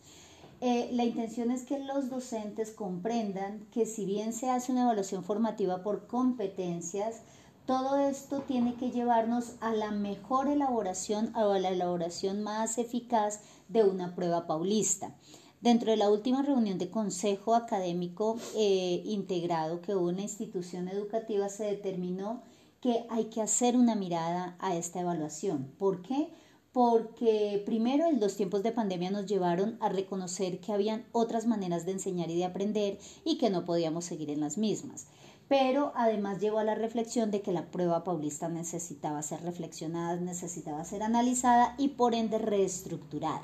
[0.60, 5.22] Eh, la intención es que los docentes comprendan que si bien se hace una evaluación
[5.22, 7.22] formativa por competencias,
[7.64, 13.40] todo esto tiene que llevarnos a la mejor elaboración o a la elaboración más eficaz
[13.68, 15.14] de una prueba paulista.
[15.60, 20.88] Dentro de la última reunión de consejo académico eh, integrado que hubo en la institución
[20.88, 22.42] educativa se determinó
[22.80, 25.72] que hay que hacer una mirada a esta evaluación.
[25.78, 26.28] ¿Por qué?
[26.72, 31.92] Porque primero los tiempos de pandemia nos llevaron a reconocer que habían otras maneras de
[31.92, 35.06] enseñar y de aprender y que no podíamos seguir en las mismas
[35.48, 40.84] pero además llevó a la reflexión de que la prueba paulista necesitaba ser reflexionada, necesitaba
[40.84, 43.42] ser analizada y por ende reestructurada.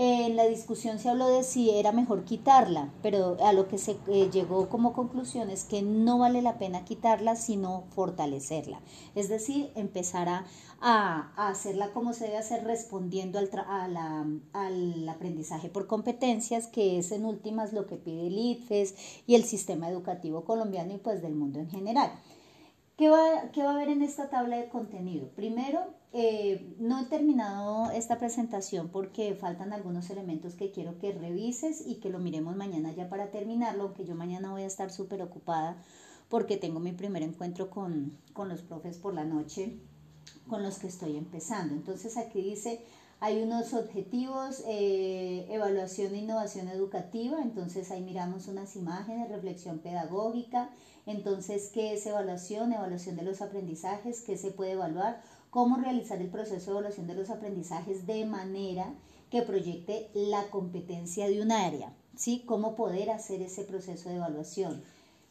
[0.00, 3.98] En la discusión se habló de si era mejor quitarla, pero a lo que se
[4.06, 8.80] eh, llegó como conclusión es que no vale la pena quitarla, sino fortalecerla.
[9.16, 10.44] Es decir, empezar a,
[11.36, 13.50] hacerla como se debe hacer respondiendo al,
[14.52, 18.94] al aprendizaje por competencias, que es en últimas lo que pide el ITFES
[19.26, 22.12] y el sistema educativo colombiano y pues del mundo en general.
[22.98, 25.28] ¿Qué va, ¿Qué va, a haber en esta tabla de contenido?
[25.36, 31.86] Primero, eh, no he terminado esta presentación porque faltan algunos elementos que quiero que revises
[31.86, 35.22] y que lo miremos mañana ya para terminarlo, aunque yo mañana voy a estar súper
[35.22, 35.80] ocupada
[36.28, 39.78] porque tengo mi primer encuentro con, con los profes por la noche
[40.48, 41.74] con los que estoy empezando.
[41.74, 42.80] Entonces aquí dice,
[43.20, 50.70] hay unos objetivos, eh, evaluación e innovación educativa, entonces ahí miramos unas imágenes, reflexión pedagógica,
[51.08, 52.70] entonces, ¿qué es evaluación?
[52.70, 55.22] Evaluación de los aprendizajes, ¿qué se puede evaluar?
[55.50, 58.92] ¿Cómo realizar el proceso de evaluación de los aprendizajes de manera
[59.30, 61.94] que proyecte la competencia de un área?
[62.14, 62.42] ¿Sí?
[62.46, 64.82] ¿Cómo poder hacer ese proceso de evaluación?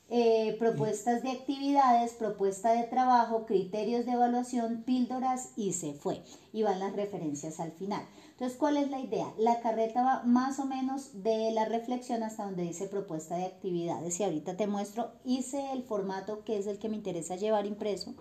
[0.09, 6.23] Eh, propuestas de actividades, propuesta de trabajo, criterios de evaluación, píldoras y se fue.
[6.53, 8.05] Y van las referencias al final.
[8.31, 9.33] Entonces, ¿cuál es la idea?
[9.37, 14.17] La carreta va más o menos de la reflexión hasta donde dice propuesta de actividades.
[14.19, 18.13] Y ahorita te muestro, hice el formato que es el que me interesa llevar impreso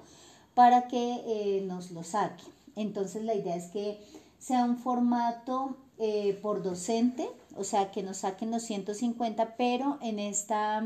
[0.54, 2.42] para que eh, nos lo saque.
[2.74, 4.00] Entonces, la idea es que
[4.40, 10.18] sea un formato eh, por docente, o sea, que nos saquen los 150, pero en
[10.18, 10.82] esta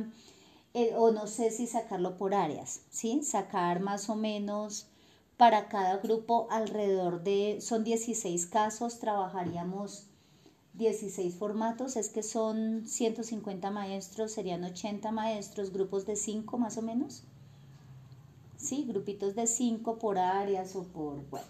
[0.96, 3.22] o no sé si sacarlo por áreas, ¿sí?
[3.22, 4.86] Sacar más o menos
[5.36, 10.06] para cada grupo alrededor de, son 16 casos, trabajaríamos
[10.74, 16.82] 16 formatos, es que son 150 maestros, serían 80 maestros, grupos de 5 más o
[16.82, 17.24] menos.
[18.56, 21.46] Sí, grupitos de 5 por áreas o por, bueno.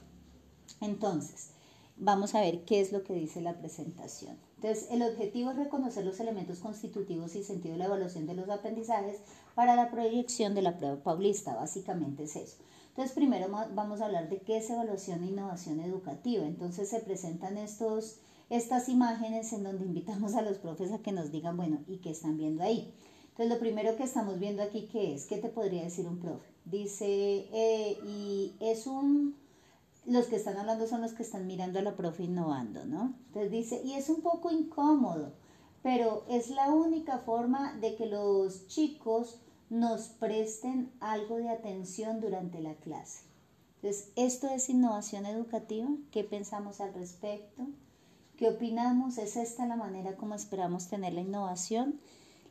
[0.81, 1.51] Entonces,
[1.97, 4.39] vamos a ver qué es lo que dice la presentación.
[4.63, 8.51] Entonces, el objetivo es reconocer los elementos constitutivos y sentido de la evaluación de los
[8.51, 9.17] aprendizajes
[9.55, 11.55] para la proyección de la prueba paulista.
[11.55, 12.59] Básicamente es eso.
[12.91, 16.45] Entonces, primero vamos a hablar de qué es evaluación e innovación educativa.
[16.45, 18.19] Entonces, se presentan estos,
[18.51, 22.11] estas imágenes en donde invitamos a los profes a que nos digan, bueno, ¿y qué
[22.11, 22.93] están viendo ahí?
[23.31, 25.25] Entonces, lo primero que estamos viendo aquí, ¿qué es?
[25.25, 26.47] ¿Qué te podría decir un profe?
[26.67, 27.07] Dice,
[27.51, 29.37] eh, y es un
[30.07, 33.15] los que están hablando son los que están mirando a la profe innovando, ¿no?
[33.27, 35.33] Entonces dice, y es un poco incómodo,
[35.83, 42.61] pero es la única forma de que los chicos nos presten algo de atención durante
[42.61, 43.25] la clase.
[43.77, 45.89] Entonces, ¿esto es innovación educativa?
[46.11, 47.67] ¿Qué pensamos al respecto?
[48.37, 49.17] ¿Qué opinamos?
[49.17, 52.01] ¿Es esta la manera como esperamos tener la innovación?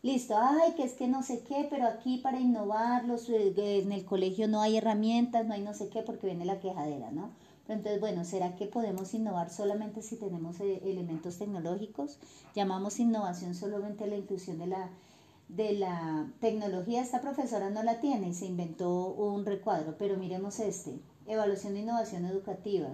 [0.01, 4.05] Listo, ay, que es que no sé qué, pero aquí para innovar eh, en el
[4.05, 7.31] colegio no hay herramientas, no hay no sé qué, porque viene la quejadera, ¿no?
[7.67, 12.17] entonces, bueno, ¿será que podemos innovar solamente si tenemos eh, elementos tecnológicos?
[12.55, 14.89] Llamamos innovación solamente la inclusión de la,
[15.49, 17.01] de la tecnología.
[17.01, 21.81] Esta profesora no la tiene y se inventó un recuadro, pero miremos este, evaluación de
[21.81, 22.89] innovación educativa.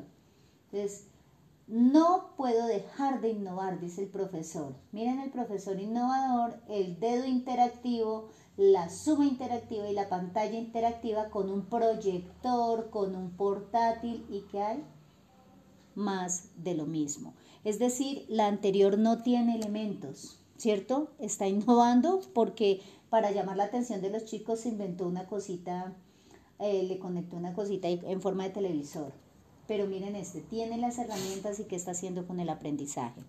[0.71, 1.07] Entonces,
[1.67, 4.75] no puedo dejar de innovar, dice el profesor.
[4.91, 11.49] Miren el profesor innovador, el dedo interactivo, la suma interactiva y la pantalla interactiva con
[11.49, 14.83] un proyector, con un portátil y que hay
[15.95, 17.33] más de lo mismo.
[17.63, 21.09] Es decir, la anterior no tiene elementos, ¿cierto?
[21.17, 25.95] Está innovando porque para llamar la atención de los chicos se inventó una cosita,
[26.59, 29.24] eh, le conectó una cosita en forma de televisor
[29.67, 33.21] pero miren este, tiene las herramientas y qué está haciendo con el aprendizaje.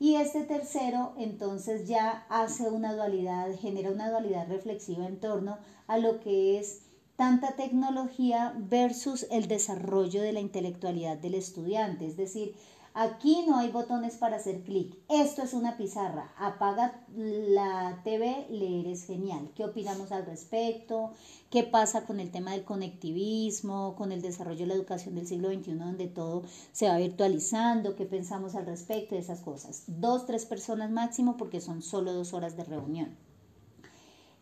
[0.00, 5.98] Y este tercero entonces ya hace una dualidad, genera una dualidad reflexiva en torno a
[5.98, 6.82] lo que es
[7.16, 12.06] tanta tecnología versus el desarrollo de la intelectualidad del estudiante.
[12.06, 12.54] Es decir,
[13.00, 14.98] Aquí no hay botones para hacer clic.
[15.08, 16.32] Esto es una pizarra.
[16.36, 19.52] Apaga la TV, leer es genial.
[19.54, 21.12] ¿Qué opinamos al respecto?
[21.48, 25.48] ¿Qué pasa con el tema del conectivismo, con el desarrollo de la educación del siglo
[25.48, 27.94] XXI, donde todo se va virtualizando?
[27.94, 29.84] ¿Qué pensamos al respecto de esas cosas?
[29.86, 33.16] Dos, tres personas máximo porque son solo dos horas de reunión.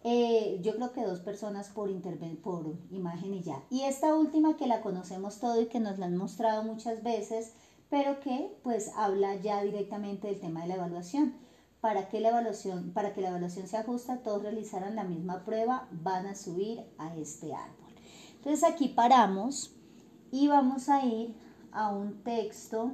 [0.03, 1.91] Eh, yo creo que dos personas por,
[2.41, 3.63] por imagen y ya.
[3.71, 7.53] Y esta última que la conocemos todo y que nos la han mostrado muchas veces
[7.89, 11.35] pero que pues habla ya directamente del tema de la evaluación.
[11.81, 15.89] Para que la evaluación, para que la evaluación sea justa, todos realizaran la misma prueba,
[15.93, 17.93] van a subir a este árbol.
[18.37, 19.77] Entonces aquí paramos
[20.33, 21.37] y vamos a ir
[21.73, 22.93] a un texto.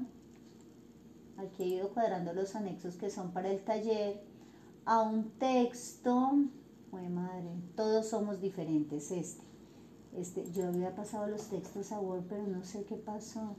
[1.39, 4.23] Aquí he ido cuadrando los anexos que son para el taller.
[4.85, 6.33] A un texto.
[6.91, 9.11] Uy, madre, todos somos diferentes.
[9.11, 9.53] Este.
[10.13, 13.57] Este, yo había pasado los textos a Word, pero no sé qué pasó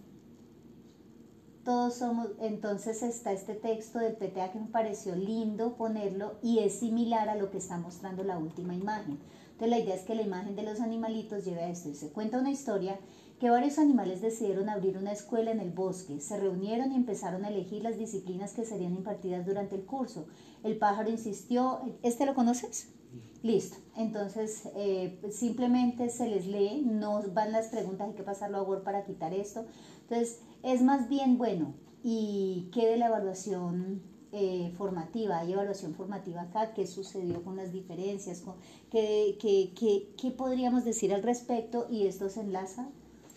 [1.63, 6.79] todos somos, entonces está este texto del PTA que me pareció lindo ponerlo y es
[6.79, 9.19] similar a lo que está mostrando la última imagen.
[9.51, 12.09] Entonces la idea es que la imagen de los animalitos lleve a esto y se
[12.09, 12.99] cuenta una historia
[13.39, 17.49] que varios animales decidieron abrir una escuela en el bosque, se reunieron y empezaron a
[17.49, 20.27] elegir las disciplinas que serían impartidas durante el curso.
[20.63, 22.93] El pájaro insistió, ¿este lo conoces?
[23.41, 28.63] Listo, entonces eh, simplemente se les lee, no van las preguntas, hay que pasarlo a
[28.63, 29.65] Word para quitar esto.
[30.13, 36.41] Entonces, es más bien bueno y qué de la evaluación eh, formativa, hay evaluación formativa
[36.41, 38.43] acá, qué sucedió con las diferencias,
[38.91, 42.89] qué, qué, qué, qué, podríamos decir al respecto y esto se enlaza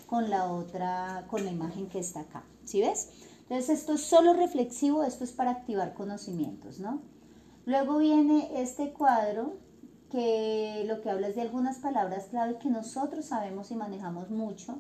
[0.06, 2.44] con la otra, con la imagen que está acá.
[2.64, 3.08] ¿Sí ves?
[3.44, 7.00] Entonces esto es solo reflexivo, esto es para activar conocimientos, ¿no?
[7.64, 9.54] Luego viene este cuadro
[10.10, 14.78] que lo que habla es de algunas palabras clave que nosotros sabemos y manejamos mucho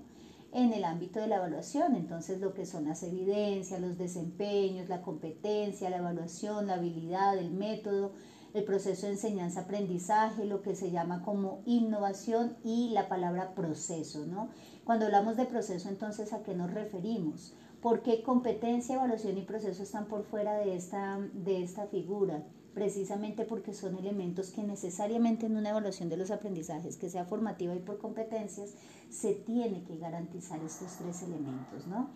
[0.56, 1.96] en el ámbito de la evaluación.
[1.96, 7.50] Entonces, lo que son las evidencias, los desempeños, la competencia, la evaluación, la habilidad, el
[7.50, 8.12] método,
[8.54, 14.48] el proceso de enseñanza-aprendizaje, lo que se llama como innovación y la palabra proceso, ¿no?
[14.84, 17.52] Cuando hablamos de proceso, entonces, ¿a qué nos referimos?
[17.82, 22.42] ¿Por qué competencia, evaluación y proceso están por fuera de esta, de esta figura?
[22.76, 27.74] precisamente porque son elementos que necesariamente en una evaluación de los aprendizajes, que sea formativa
[27.74, 28.74] y por competencias,
[29.10, 32.10] se tiene que garantizar estos tres elementos, ¿no?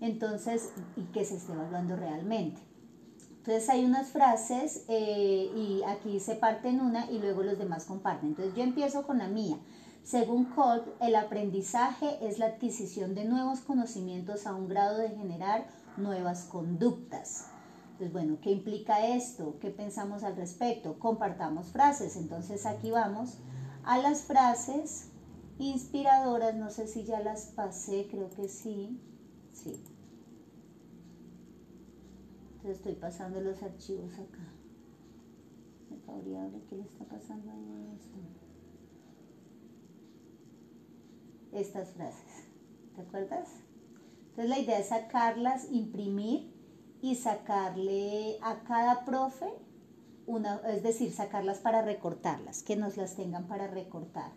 [0.00, 2.60] Entonces, y que se esté evaluando realmente.
[3.38, 7.84] Entonces hay unas frases eh, y aquí se parte en una y luego los demás
[7.86, 8.30] comparten.
[8.30, 9.56] Entonces yo empiezo con la mía.
[10.02, 15.66] Según Colt, el aprendizaje es la adquisición de nuevos conocimientos a un grado de generar
[15.96, 17.46] nuevas conductas.
[17.92, 19.56] Entonces, bueno, ¿qué implica esto?
[19.60, 20.98] ¿Qué pensamos al respecto?
[20.98, 22.16] Compartamos frases.
[22.16, 23.38] Entonces aquí vamos
[23.84, 25.09] a las frases
[25.64, 26.54] inspiradoras.
[26.56, 28.98] No sé si ya las pasé, creo que sí.
[29.52, 29.80] Sí.
[32.52, 34.50] Entonces estoy pasando los archivos acá.
[36.68, 38.18] ¿qué le está pasando a esto?
[41.52, 42.48] Estas frases.
[42.94, 43.48] ¿Te acuerdas?
[44.30, 46.52] Entonces la idea es sacarlas, imprimir
[47.02, 49.50] y sacarle a cada profe
[50.26, 54.32] una, es decir, sacarlas para recortarlas, que nos las tengan para recortar.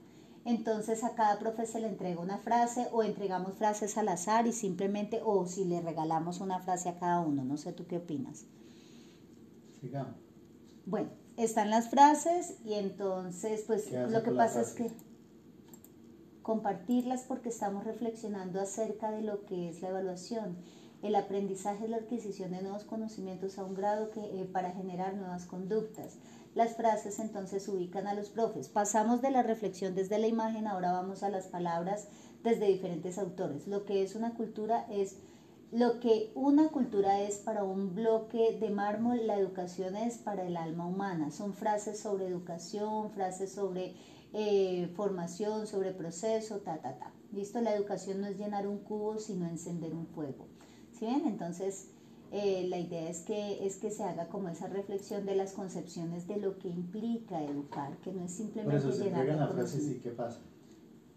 [0.46, 4.52] Entonces a cada profe se le entrega una frase o entregamos frases al azar y
[4.52, 8.46] simplemente, o si le regalamos una frase a cada uno, no sé tú qué opinas.
[9.80, 10.16] Sigamos.
[10.86, 14.92] Bueno, están las frases y entonces pues lo que pasa es que
[16.42, 20.58] compartirlas porque estamos reflexionando acerca de lo que es la evaluación
[21.04, 25.14] el aprendizaje es la adquisición de nuevos conocimientos a un grado que, eh, para generar
[25.16, 26.16] nuevas conductas.
[26.56, 28.70] Las frases entonces ubican a los profes.
[28.70, 32.08] Pasamos de la reflexión desde la imagen, ahora vamos a las palabras
[32.44, 33.68] desde diferentes autores.
[33.68, 35.18] Lo que es una cultura es
[35.72, 40.56] lo que una cultura es para un bloque de mármol, la educación es para el
[40.56, 41.32] alma humana.
[41.32, 43.96] Son frases sobre educación, frases sobre
[44.34, 47.12] eh, formación, sobre proceso, ta, ta, ta.
[47.32, 50.46] Listo, la educación no es llenar un cubo, sino encender un fuego.
[51.12, 51.90] Entonces,
[52.36, 56.28] eh, la idea es que, es que se haga como esa reflexión de las concepciones
[56.28, 60.00] de lo que implica educar, que no es simplemente Por eso llenar la frase, sí,
[60.02, 60.40] ¿qué pasa?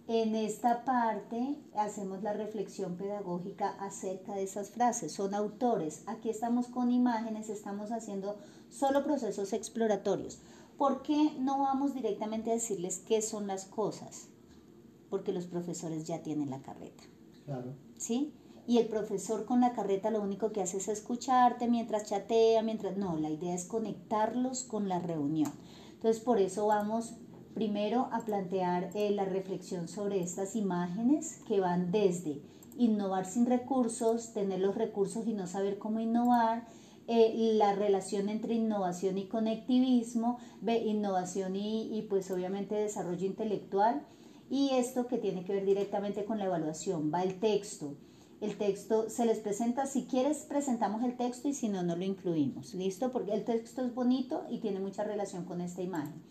[0.08, 5.12] En esta parte hacemos la reflexión pedagógica acerca de esas frases.
[5.12, 6.02] Son autores.
[6.06, 8.36] Aquí estamos con imágenes, estamos haciendo
[8.68, 10.40] solo procesos exploratorios.
[10.76, 14.28] ¿Por qué no vamos directamente a decirles qué son las cosas?
[15.08, 17.04] Porque los profesores ya tienen la carreta.
[17.46, 17.72] Claro.
[17.96, 18.34] ¿Sí?
[18.66, 22.96] Y el profesor con la carreta lo único que hace es escucharte mientras chatea, mientras...
[22.96, 25.52] No, la idea es conectarlos con la reunión.
[25.92, 27.14] Entonces, por eso vamos
[27.54, 32.42] primero a plantear eh, la reflexión sobre estas imágenes que van desde
[32.76, 36.66] innovar sin recursos, tener los recursos y no saber cómo innovar,
[37.08, 44.04] eh, la relación entre innovación y conectivismo, innovación y, y pues obviamente desarrollo intelectual,
[44.50, 47.94] y esto que tiene que ver directamente con la evaluación, va el texto,
[48.40, 52.04] el texto se les presenta, si quieres presentamos el texto y si no, no lo
[52.04, 53.10] incluimos, ¿listo?
[53.10, 56.22] Porque el texto es bonito y tiene mucha relación con esta imagen.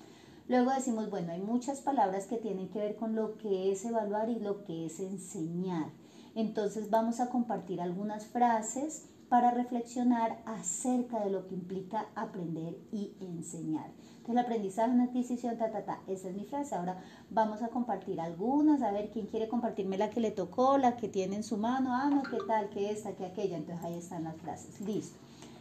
[0.47, 4.29] Luego decimos, bueno, hay muchas palabras que tienen que ver con lo que es evaluar
[4.29, 5.89] y lo que es enseñar.
[6.35, 13.15] Entonces vamos a compartir algunas frases para reflexionar acerca de lo que implica aprender y
[13.19, 13.91] enseñar.
[14.25, 15.99] Entonces, el aprendizaje, una adquisición, ta, ta, ta.
[16.07, 16.73] Esa es mi frase.
[16.73, 16.97] Ahora
[17.29, 21.07] vamos a compartir algunas, a ver quién quiere compartirme la que le tocó, la que
[21.07, 21.93] tiene en su mano.
[21.93, 23.55] Ah, no, qué tal, qué esta, qué aquella.
[23.55, 24.81] Entonces, ahí están las frases.
[24.81, 25.15] Listo.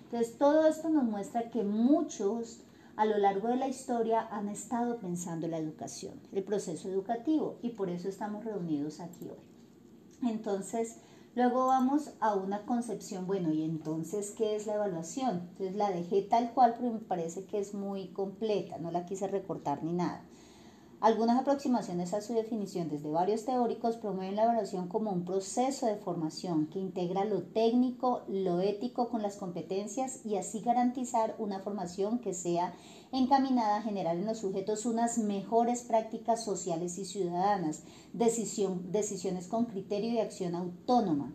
[0.05, 2.61] Entonces, todo esto nos muestra que muchos
[2.97, 7.59] a lo largo de la historia han estado pensando en la educación, el proceso educativo,
[7.61, 10.31] y por eso estamos reunidos aquí hoy.
[10.31, 11.01] Entonces,
[11.37, 15.49] Luego vamos a una concepción, bueno, y entonces, ¿qué es la evaluación?
[15.51, 19.27] Entonces la dejé tal cual, pero me parece que es muy completa, no la quise
[19.27, 20.23] recortar ni nada.
[21.01, 25.97] Algunas aproximaciones a su definición desde varios teóricos promueven la evaluación como un proceso de
[25.97, 32.21] formación que integra lo técnico, lo ético con las competencias y así garantizar una formación
[32.21, 32.73] que sea
[33.13, 37.83] encaminada a generar en los sujetos unas mejores prácticas sociales y ciudadanas,
[38.13, 41.35] decisión, decisiones con criterio y acción autónoma.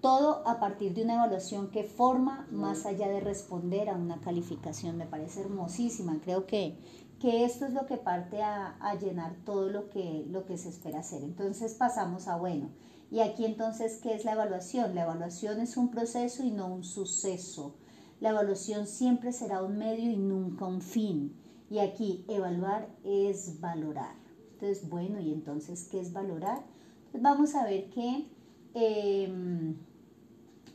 [0.00, 4.98] Todo a partir de una evaluación que forma más allá de responder a una calificación.
[4.98, 6.20] Me parece hermosísima.
[6.22, 6.78] Creo que
[7.24, 10.98] que esto es lo que parte a, llenar todo lo que, lo que se espera
[11.00, 11.22] hacer.
[11.22, 12.68] Entonces pasamos a, bueno,
[13.10, 14.94] y aquí entonces, ¿qué es la evaluación?
[14.94, 17.76] La evaluación es un proceso y no un suceso.
[18.24, 21.36] La evaluación siempre será un medio y nunca un fin.
[21.68, 24.14] Y aquí, evaluar es valorar.
[24.54, 26.62] Entonces, bueno, ¿y entonces qué es valorar?
[27.10, 28.26] Pues vamos a ver que
[28.72, 29.76] em,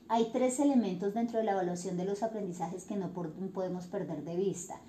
[0.10, 4.36] hay tres elementos dentro de la evaluación de los aprendizajes que no podemos perder de
[4.36, 4.80] vista.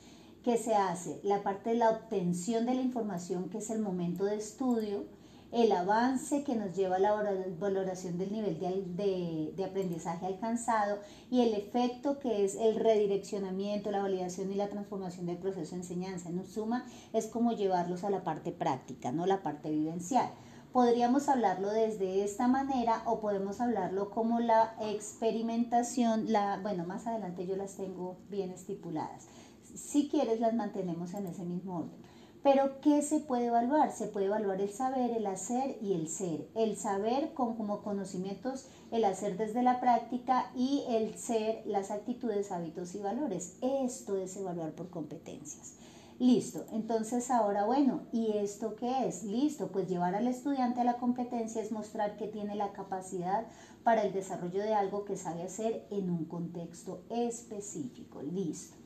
[0.45, 1.19] ¿Qué se hace?
[1.25, 5.07] La parte de la obtención de la información, que es el momento de estudio,
[5.53, 7.13] el avance que nos lleva a la
[7.59, 10.99] valoración del nivel de, de, aprendizaje alcanzado
[11.31, 15.83] y el efecto que es el redireccionamiento, la validación y la transformación del proceso de
[15.83, 16.29] enseñanza.
[16.29, 20.31] En suma, es como llevarlos a la parte práctica, no la parte vivencial.
[20.73, 27.45] Podríamos hablarlo desde esta manera o podemos hablarlo como la experimentación, la, bueno, más adelante
[27.45, 29.27] yo las tengo bien estipuladas.
[29.75, 32.10] Si quieres, las mantenemos en ese mismo orden.
[32.43, 33.93] Pero, ¿qué se puede evaluar?
[33.93, 36.49] Se puede evaluar el saber, el hacer y el ser.
[36.55, 42.51] El saber con, como conocimientos, el hacer desde la práctica y el ser, las actitudes,
[42.51, 43.59] hábitos y valores.
[43.61, 45.75] Esto es evaluar por competencias.
[46.19, 49.23] Listo, entonces ahora bueno, ¿y esto qué es?
[49.23, 53.47] Listo, pues llevar al estudiante a la competencia es mostrar que tiene la capacidad
[53.85, 58.21] para el desarrollo de algo que sabe hacer en un contexto específico.
[58.21, 58.80] Listo.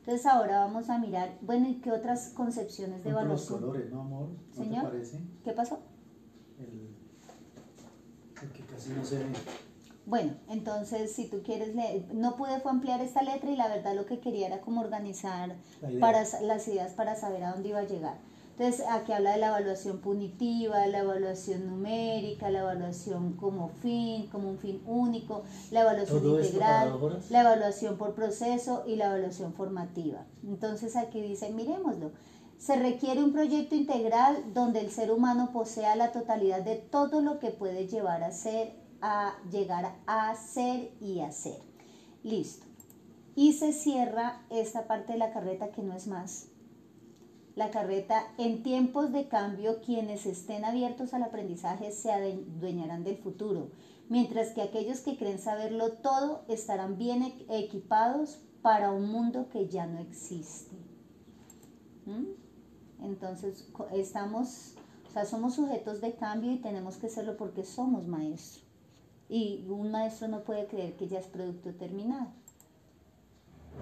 [0.00, 3.32] Entonces ahora vamos a mirar, bueno, ¿y qué otras concepciones de valor?
[3.32, 4.28] Los colores, ¿no, amor?
[4.56, 5.20] ¿No Señor, te parece?
[5.44, 5.78] ¿Qué pasó?
[6.58, 6.88] El,
[8.52, 9.24] que casi no se ve.
[10.06, 13.94] Bueno, entonces si tú quieres leer, no pude fue ampliar esta letra y la verdad
[13.94, 15.54] lo que quería era como organizar
[16.00, 18.16] para las ideas para saber a dónde iba a llegar.
[18.60, 24.50] Entonces, aquí habla de la evaluación punitiva, la evaluación numérica, la evaluación como fin, como
[24.50, 30.26] un fin único, la evaluación integral, la evaluación por proceso y la evaluación formativa.
[30.46, 32.12] Entonces, aquí dice, miremoslo.
[32.58, 37.38] Se requiere un proyecto integral donde el ser humano posea la totalidad de todo lo
[37.38, 41.62] que puede llevar a ser, a llegar a ser y a ser.
[42.22, 42.66] Listo.
[43.34, 46.49] Y se cierra esta parte de la carreta que no es más
[47.60, 53.68] la carreta, en tiempos de cambio, quienes estén abiertos al aprendizaje se adueñarán del futuro,
[54.08, 59.86] mientras que aquellos que creen saberlo todo estarán bien equipados para un mundo que ya
[59.86, 60.74] no existe.
[62.06, 63.04] ¿Mm?
[63.04, 64.76] Entonces, estamos,
[65.10, 68.64] o sea, somos sujetos de cambio y tenemos que serlo porque somos maestros.
[69.28, 72.32] Y un maestro no puede creer que ya es producto terminado.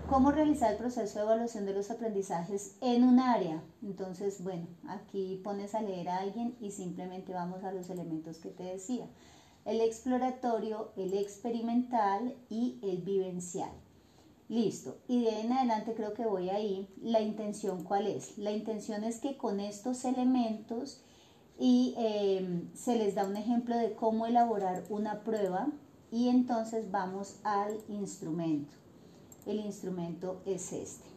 [0.07, 3.63] ¿Cómo realizar el proceso de evaluación de los aprendizajes en un área?
[3.83, 8.49] Entonces, bueno, aquí pones a leer a alguien y simplemente vamos a los elementos que
[8.49, 9.07] te decía.
[9.67, 13.71] El exploratorio, el experimental y el vivencial.
[14.49, 14.97] Listo.
[15.09, 16.89] Y de ahí en adelante creo que voy ahí.
[17.03, 18.39] La intención, ¿cuál es?
[18.39, 21.03] La intención es que con estos elementos
[21.59, 25.69] y eh, se les da un ejemplo de cómo elaborar una prueba
[26.11, 28.88] y entonces vamos al instrumento
[29.49, 31.09] el instrumento es este.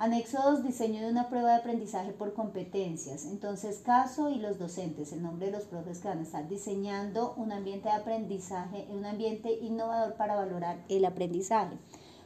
[0.00, 3.26] Anexo 2, diseño de una prueba de aprendizaje por competencias.
[3.26, 7.34] Entonces, caso y los docentes, el nombre de los profes que van a estar diseñando
[7.36, 11.76] un ambiente de aprendizaje, un ambiente innovador para valorar el aprendizaje,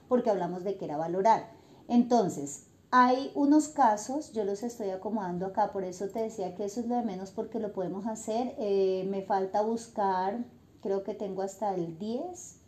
[0.07, 1.51] porque hablamos de que era valorar.
[1.89, 6.81] Entonces, hay unos casos, yo los estoy acomodando acá, por eso te decía que eso
[6.81, 8.55] es lo de menos porque lo podemos hacer.
[8.59, 10.45] Eh, me falta buscar,
[10.83, 12.59] creo que tengo hasta el 10.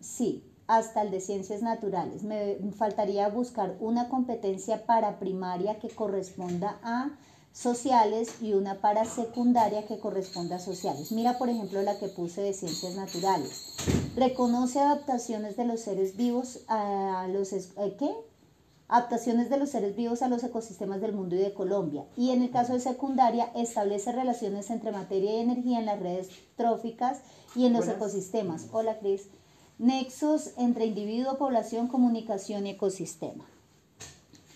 [0.00, 2.22] Sí, hasta el de ciencias naturales.
[2.22, 7.10] Me faltaría buscar una competencia para primaria que corresponda a
[7.52, 11.10] sociales y una para secundaria que corresponda a sociales.
[11.10, 13.74] Mira, por ejemplo, la que puse de ciencias naturales.
[14.14, 17.52] Reconoce adaptaciones de los seres vivos a los...
[17.52, 18.14] ¿eh, ¿Qué?
[18.88, 22.04] Adaptaciones de los seres vivos a los ecosistemas del mundo y de Colombia.
[22.16, 26.28] Y en el caso de secundaria, establece relaciones entre materia y energía en las redes
[26.56, 27.20] tróficas
[27.54, 28.66] y en los ecosistemas.
[28.72, 29.28] Hola, Cris
[29.78, 33.44] Nexos entre individuo, población, comunicación y ecosistema.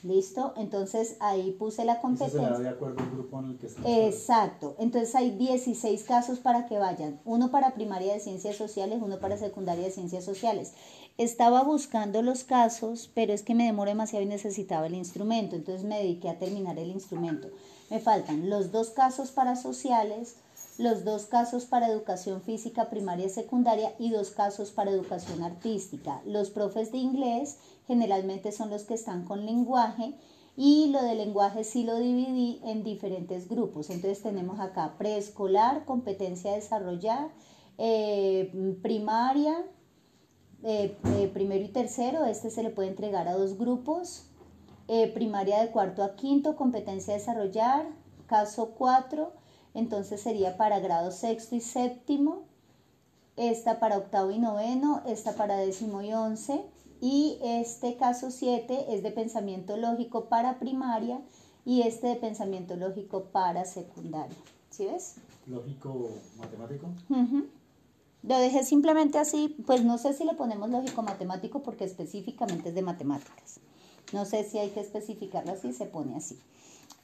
[0.03, 0.53] ¿Listo?
[0.57, 2.59] Entonces ahí puse la competencia.
[2.59, 4.75] de acuerdo al grupo en el que Exacto.
[4.81, 7.21] Entonces hay 16 casos para que vayan.
[7.25, 10.73] Uno para primaria de ciencias sociales, uno para secundaria de ciencias sociales.
[11.19, 15.55] Estaba buscando los casos, pero es que me demoró demasiado y necesitaba el instrumento.
[15.55, 17.49] Entonces me dediqué a terminar el instrumento.
[17.89, 20.35] Me faltan los dos casos para sociales,
[20.83, 26.21] los dos casos para educación física primaria y secundaria y dos casos para educación artística.
[26.27, 30.15] Los profes de inglés generalmente son los que están con lenguaje
[30.57, 33.91] y lo de lenguaje sí lo dividí en diferentes grupos.
[33.91, 37.31] Entonces tenemos acá preescolar, competencia desarrollar,
[37.79, 39.65] eh, primaria,
[40.65, 44.27] eh, eh, primero y tercero, este se le puede entregar a dos grupos,
[45.15, 47.87] primaria de cuarto a quinto, competencia a desarrollar,
[48.27, 49.33] caso 4,
[49.75, 52.43] entonces sería para grado sexto y séptimo,
[53.37, 56.65] esta para octavo y noveno, esta para décimo y once,
[57.01, 61.21] y este caso 7 es de pensamiento lógico para primaria
[61.65, 64.37] y este de pensamiento lógico para secundaria.
[64.71, 65.17] ¿Sí ves?
[65.47, 66.87] Lógico matemático.
[68.23, 72.75] Lo dejé simplemente así, pues no sé si le ponemos lógico matemático porque específicamente es
[72.75, 73.59] de matemáticas.
[74.13, 76.39] No sé si hay que especificarlo así, se pone así.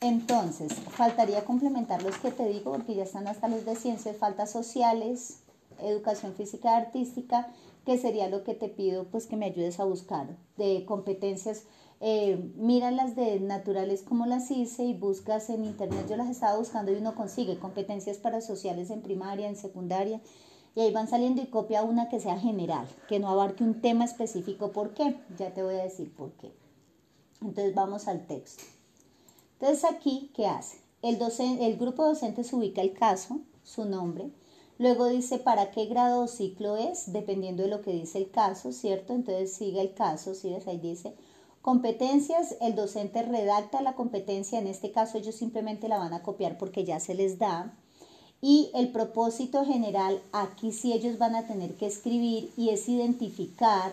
[0.00, 4.50] Entonces, faltaría complementar los que te digo porque ya están hasta los de ciencias, faltas
[4.50, 5.40] sociales,
[5.80, 7.48] educación física artística,
[7.84, 11.64] que sería lo que te pido pues que me ayudes a buscar de competencias.
[12.00, 16.56] Eh, mira las de naturales como las hice y buscas en internet, yo las estaba
[16.56, 20.20] buscando y uno consigue competencias para sociales en primaria, en secundaria
[20.76, 24.04] y ahí van saliendo y copia una que sea general, que no abarque un tema
[24.04, 24.70] específico.
[24.70, 25.16] ¿Por qué?
[25.36, 26.52] Ya te voy a decir por qué.
[27.40, 28.62] Entonces vamos al texto.
[29.60, 30.78] Entonces aquí, ¿qué hace?
[31.02, 31.18] El,
[31.60, 34.30] el grupo docente se ubica el caso, su nombre,
[34.78, 38.72] luego dice para qué grado o ciclo es, dependiendo de lo que dice el caso,
[38.72, 39.14] ¿cierto?
[39.14, 40.54] Entonces sigue el caso, ¿sí?
[40.66, 41.14] Ahí dice
[41.62, 46.56] competencias, el docente redacta la competencia, en este caso ellos simplemente la van a copiar
[46.56, 47.74] porque ya se les da.
[48.40, 53.92] Y el propósito general, aquí sí ellos van a tener que escribir y es identificar,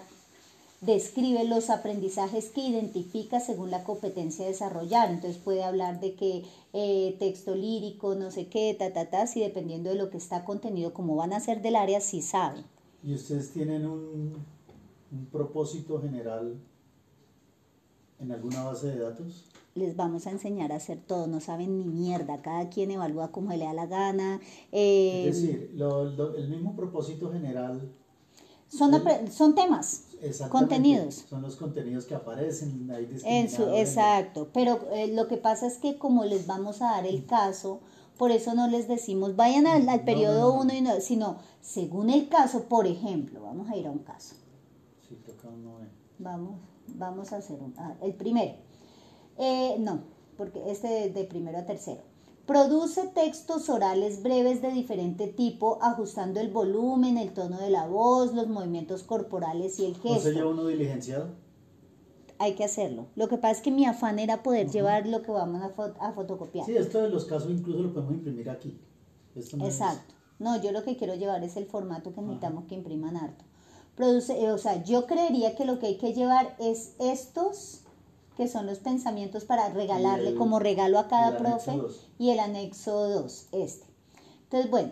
[0.85, 5.09] describe los aprendizajes que identifica según la competencia a desarrollar.
[5.09, 9.41] Entonces puede hablar de que eh, texto lírico, no sé qué, ta, ta, ta, si
[9.41, 12.63] dependiendo de lo que está contenido, como van a ser del área, sí saben.
[13.03, 14.33] ¿Y ustedes tienen un,
[15.11, 16.55] un propósito general
[18.19, 19.45] en alguna base de datos?
[19.75, 23.51] les vamos a enseñar a hacer todo, no saben ni mierda, cada quien evalúa como
[23.51, 24.39] le da la gana.
[24.71, 27.81] es decir, el mismo propósito general.
[28.69, 28.91] Son,
[29.29, 30.04] son temas,
[30.49, 31.25] contenidos.
[31.29, 35.77] Son los contenidos que aparecen ahí en su, Exacto, pero eh, lo que pasa es
[35.77, 37.81] que como les vamos a dar el caso,
[38.17, 42.63] por eso no les decimos vayan al, periodo 1 y no, sino según el caso,
[42.63, 44.35] por ejemplo, vamos a ir a un caso.
[45.07, 45.75] Sí, toca uno,
[46.17, 48.55] Vamos, vamos a hacer un, ah, el primero.
[49.37, 50.03] Eh, no,
[50.37, 52.01] porque este de, primero a tercero.
[52.45, 58.35] Produce textos orales breves de diferente tipo, ajustando el volumen, el tono de la voz,
[58.35, 60.09] los movimientos corporales y el gesto.
[60.09, 61.29] ¿No se lleva uno diligenciado?
[62.37, 63.07] Hay que hacerlo.
[63.15, 65.61] Lo que pasa es que mi afán era poder llevar lo que vamos
[65.99, 66.65] a, fotocopiar.
[66.67, 68.77] Sí, esto de los casos incluso lo podemos imprimir aquí.
[69.35, 70.13] Exacto.
[70.37, 73.43] No, yo lo que quiero llevar es el formato que necesitamos que impriman harto.
[73.95, 77.84] Produce, eh, o sea, yo creería que lo que hay que llevar es estos
[78.35, 81.79] que son los pensamientos para regalarle como regalo a cada profe,
[82.19, 83.85] y el anexo 2, este.
[84.43, 84.91] Entonces, bueno,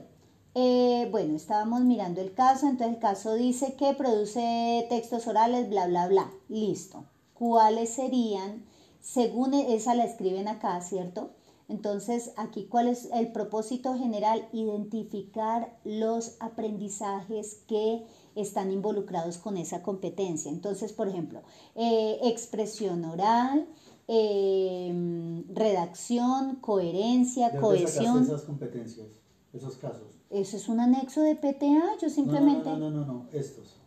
[0.56, 5.88] eh, bueno, estábamos mirando el caso, entonces el caso dice que produce textos orales, bla,
[5.88, 7.06] bla, bla, listo.
[7.34, 8.64] ¿Cuáles serían?
[9.02, 11.32] Según e, esa la escriben acá, ¿cierto?
[11.70, 14.48] Entonces, aquí, ¿cuál es el propósito general?
[14.52, 18.06] Identificar los aprendizajes que
[18.36, 20.52] están involucrados con esa competencia.
[20.52, 21.42] Entonces, por ejemplo,
[21.76, 23.68] eh, expresión oral,
[24.08, 28.24] em, redacción, coherencia, ¿De cohesión.
[28.24, 29.08] esas competencias,
[29.54, 30.20] esos casos?
[30.30, 32.70] Eso es un anexo de PTA, yo simplemente...
[32.70, 33.80] No, no, no, no, no, estos.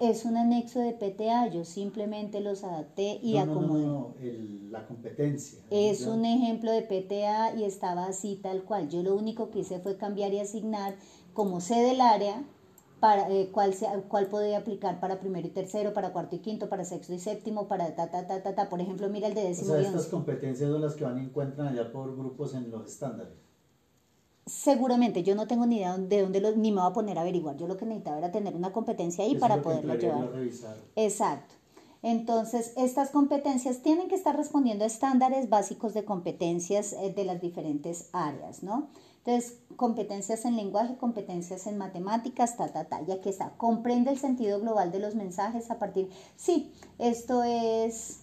[0.00, 3.84] Es un anexo de PTA, yo simplemente los adapté y acomodé.
[3.84, 4.14] No, no,
[4.70, 5.60] la competencia.
[5.70, 8.88] Es un ejemplo de PTA y estaba así tal cual.
[8.88, 10.96] Yo lo único que hice fue cambiar y asignar
[11.34, 12.42] como sé del área,
[13.00, 13.74] para, eh, cuál,
[14.08, 17.66] cuál podría aplicar para primero y tercero, para cuarto y quinto, para sexto y séptimo,
[17.66, 18.68] para ta, ta, ta, ta, ta.
[18.68, 21.22] Por ejemplo, mira el de décimo o sea, estas competencias son las que van y
[21.22, 23.32] encuentran allá por grupos en los estándares.
[24.46, 27.56] Seguramente, yo no tengo ni idea de dónde ni me voy a poner a averiguar.
[27.56, 30.30] Yo lo que necesitaba era tener una competencia ahí para poderla llevar.
[30.96, 31.54] Exacto.
[32.02, 37.40] Entonces, estas competencias tienen que estar respondiendo a estándares básicos de competencias eh, de las
[37.40, 38.88] diferentes áreas, ¿no?
[39.24, 43.52] Entonces, competencias en lenguaje, competencias en matemáticas, ta, ta, ta, ya que está.
[43.58, 48.20] Comprende el sentido global de los mensajes a partir, sí, esto es,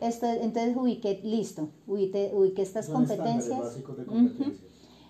[0.00, 3.78] esto, entonces ubique, listo, ubique, estas competencias.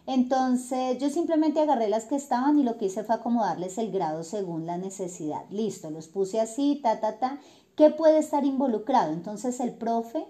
[0.06, 4.24] Entonces, yo simplemente agarré las que estaban y lo que hice fue acomodarles el grado
[4.24, 5.44] según la necesidad.
[5.48, 7.38] Listo, los puse así, ta, ta, ta.
[7.76, 9.12] ¿Qué puede estar involucrado?
[9.12, 10.26] Entonces, el profe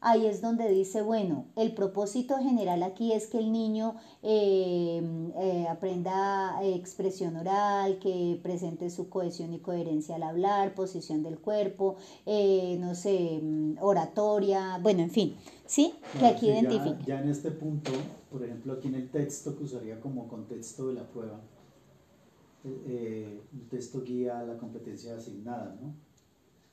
[0.00, 5.02] ahí es donde dice, bueno, el propósito general aquí es que el niño eh,
[5.36, 11.96] eh, aprenda expresión oral, que presente su cohesión y coherencia al hablar, posición del cuerpo,
[12.26, 15.36] eh, no sé, mm, oratoria, bueno, en fin,
[15.66, 15.94] ¿sí?
[16.18, 17.04] que aquí identifica.
[17.04, 17.90] Ya, en este punto,
[18.30, 21.40] por ejemplo, aquí en el texto que usaría como contexto de la prueba,
[22.64, 25.94] el texto guía la competencia asignada, ¿no?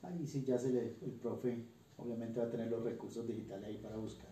[0.02, 1.64] Ahí sí ya se le, el profe
[1.98, 4.28] Obviamente va a tener los recursos digitales ahí para buscar.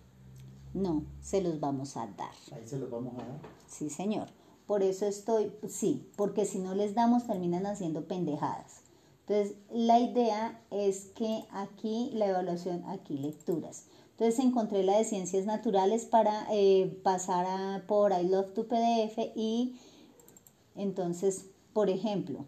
[0.75, 2.35] No, se los vamos a dar.
[2.53, 3.41] Ahí se los vamos a dar.
[3.69, 4.29] Sí, señor.
[4.67, 8.81] Por eso estoy, sí, porque si no les damos terminan haciendo pendejadas.
[9.27, 13.85] Entonces, la idea es que aquí la evaluación, aquí lecturas.
[14.11, 19.19] Entonces encontré la de ciencias naturales para eh, pasar a, por I Love to PDF
[19.35, 19.77] y
[20.77, 22.45] entonces, por ejemplo,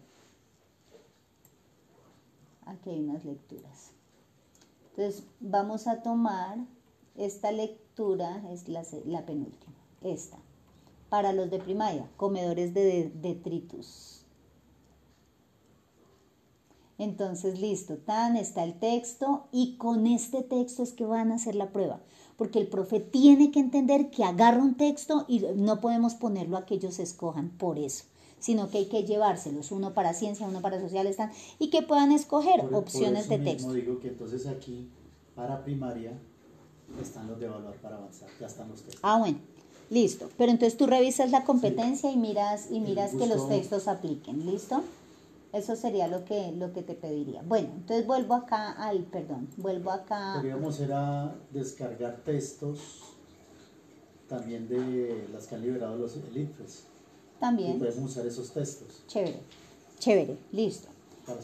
[2.65, 3.91] aquí hay unas lecturas.
[4.97, 6.57] Entonces vamos a tomar
[7.15, 10.37] esta lectura, es la, penúltima, esta,
[11.09, 14.23] para los de primaria, comedores de detritus.
[16.97, 21.53] Entonces, listo, tan está el texto y con este texto es que van a hacer
[21.53, 22.01] la prueba,
[22.35, 26.65] porque el profe tiene que entender que agarra un texto y no podemos ponerlo a
[26.65, 28.05] que ellos escojan por eso,
[28.39, 31.17] sino que hay que llevárselos, uno para ciencia, uno para sociales,
[31.59, 33.73] y que puedan escoger opciones de texto.
[33.73, 34.89] digo que entonces aquí,
[35.35, 36.13] para primaria,
[37.01, 39.01] están los de evaluar para avanzar, ya están los textos.
[39.03, 39.39] Ah, bueno.
[39.89, 44.45] Listo, pero entonces tú revisas la competencia y miras y miras que los textos apliquen,
[44.45, 44.83] ¿listo?
[45.53, 47.41] Eso sería lo que, lo que te pediría.
[47.43, 50.33] Bueno, entonces vuelvo acá al, perdón, vuelvo acá.
[50.35, 53.13] Podríamos era descargar textos
[54.27, 56.83] también de las que han liberado los elites.
[57.39, 57.75] También.
[57.75, 59.03] Y podemos usar esos textos.
[59.07, 59.39] Chévere,
[59.99, 60.89] chévere, listo.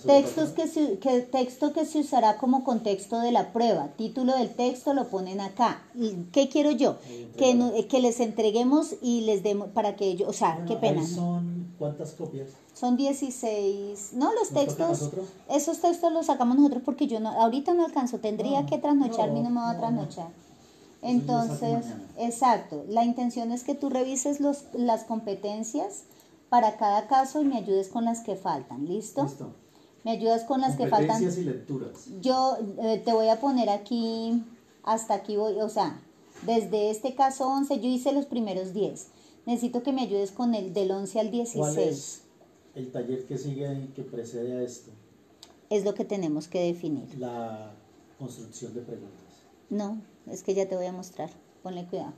[0.05, 3.89] Textos que, que texto que se usará como contexto de la prueba.
[3.97, 5.83] Título del texto lo ponen acá.
[6.31, 6.97] ¿Qué quiero yo?
[7.37, 11.05] Que, que les entreguemos y les demos para que ellos, o sea, qué pena.
[11.05, 12.47] Son cuántas copias?
[12.73, 14.13] Son 16.
[14.13, 15.11] No, los textos.
[15.49, 18.19] Esos textos los sacamos nosotros porque yo no, ahorita no alcanzo.
[18.19, 20.29] Tendría que trasnochar, no, no me va a trasnochar.
[21.03, 21.85] Entonces,
[22.17, 22.85] exacto.
[22.87, 26.03] La intención es que tú revises los, las competencias
[26.49, 28.87] para cada caso y me ayudes con las que faltan.
[28.87, 29.23] ¿Listo?
[29.23, 29.53] Listo.
[30.03, 31.23] Me ayudas con las que faltan.
[31.23, 32.07] y lecturas.
[32.21, 34.43] Yo eh, te voy a poner aquí,
[34.83, 35.99] hasta aquí voy, o sea,
[36.45, 39.07] desde este caso 11, yo hice los primeros 10.
[39.45, 42.23] Necesito que me ayudes con el del 11 al 16
[42.75, 44.91] el taller que sigue y que precede a esto?
[45.69, 47.17] Es lo que tenemos que definir.
[47.17, 47.73] La
[48.19, 49.19] construcción de preguntas.
[49.69, 51.29] No, es que ya te voy a mostrar.
[51.61, 52.13] Ponle cuidado.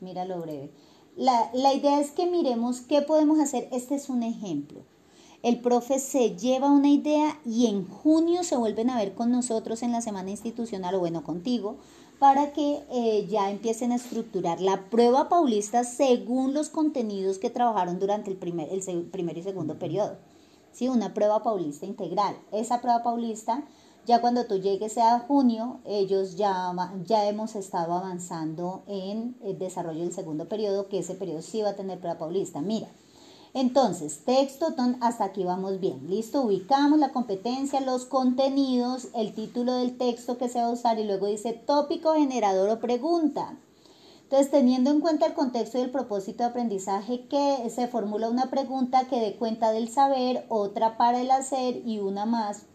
[0.00, 0.70] Míralo breve.
[1.16, 3.68] La, la idea es que miremos qué podemos hacer.
[3.72, 4.80] Este es un ejemplo.
[5.42, 9.82] El profe se lleva una idea y en junio se vuelven a ver con nosotros
[9.82, 11.76] en la semana institucional o bueno contigo
[12.18, 17.98] para que eh, ya empiecen a estructurar la prueba paulista según los contenidos que trabajaron
[17.98, 20.16] durante el primer, el primer y segundo periodo.
[20.72, 20.88] ¿Sí?
[20.88, 22.36] Una prueba paulista integral.
[22.52, 23.64] Esa prueba paulista,
[24.06, 26.72] ya cuando tú llegues a junio, ellos ya,
[27.04, 31.70] ya hemos estado avanzando en el desarrollo del segundo periodo, que ese periodo sí va
[31.70, 32.60] a tener prueba paulista.
[32.60, 32.88] Mira,
[33.52, 36.08] entonces, texto, hasta aquí vamos bien.
[36.08, 41.00] Listo, ubicamos la competencia, los contenidos, el título del texto que se va a usar
[41.00, 43.56] y luego dice tópico generador o pregunta.
[44.22, 48.50] Entonces, teniendo en cuenta el contexto y el propósito de aprendizaje, que se formula una
[48.50, 52.66] pregunta que dé cuenta del saber, otra para el hacer y una más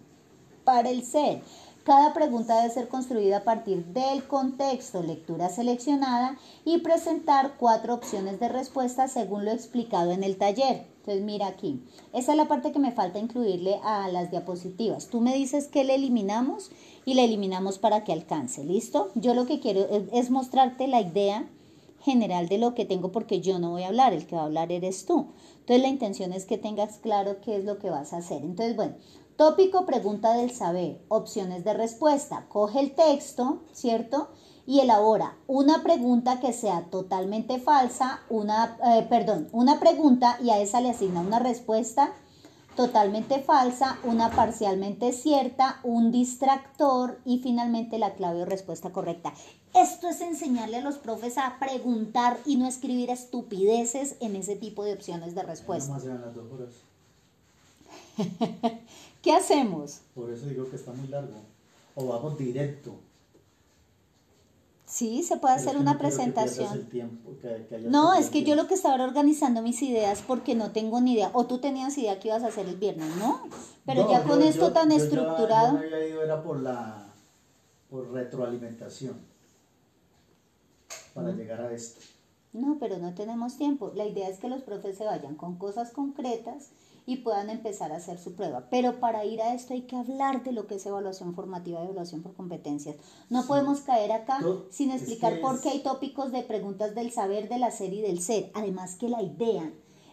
[0.80, 1.42] el ser.
[1.84, 8.40] Cada pregunta debe ser construida a partir del contexto, lectura seleccionada y presentar cuatro opciones
[8.40, 10.86] de respuesta según lo explicado en el taller.
[10.98, 15.08] Entonces mira aquí, esa es la parte que me falta incluirle a las diapositivas.
[15.08, 16.70] Tú me dices que le eliminamos
[17.04, 19.10] y le eliminamos para que alcance, ¿listo?
[19.16, 21.50] Yo lo que quiero es mostrarte la idea
[22.02, 24.46] general de lo que tengo porque yo no voy a hablar, el que va a
[24.46, 25.28] hablar eres tú.
[25.60, 28.44] Entonces la intención es que tengas claro qué es lo que vas a hacer.
[28.44, 28.96] Entonces, bueno,
[29.42, 31.02] Tópico, pregunta del saber.
[31.08, 32.46] Opciones de respuesta.
[32.48, 34.30] Coge el texto, ¿cierto?
[34.68, 40.60] Y elabora una pregunta que sea totalmente falsa, una, eh, perdón, una pregunta y a
[40.60, 42.14] esa le asigna una respuesta
[42.76, 49.34] totalmente falsa, una parcialmente cierta, un distractor y finalmente la clave o respuesta correcta.
[49.74, 54.84] Esto es enseñarle a los profes a preguntar y no escribir estupideces en ese tipo
[54.84, 55.98] de opciones de respuesta.
[59.22, 60.02] ¿Qué hacemos?
[60.16, 61.36] Por eso digo que está muy largo.
[61.96, 62.96] O vamos directo.
[64.86, 66.90] Sí, se puede hacer una presentación.
[67.88, 71.32] no, es que yo lo que estaba organizando mis ideas porque no tengo ni idea.
[71.34, 73.42] O tú tenías idea que ibas a hacer el viernes, ¿no?
[73.86, 75.74] Pero ya con esto tan estructurado.
[75.74, 77.08] yo me había ido era por la
[77.90, 79.16] por retroalimentación
[81.14, 82.02] para llegar a esto.
[82.52, 83.92] No, pero no tenemos tiempo.
[83.96, 86.72] La idea es que los profes se vayan con cosas concretas
[87.06, 88.68] y puedan empezar a hacer su prueba.
[88.70, 91.86] Pero para ir a esto hay que hablar de lo que es evaluación formativa y
[91.86, 92.96] evaluación por competencias.
[93.30, 94.40] No podemos caer acá
[94.70, 98.52] sin explicar por qué hay tópicos de preguntas del saber, del hacer y del ser.
[98.54, 99.72] Además que la idea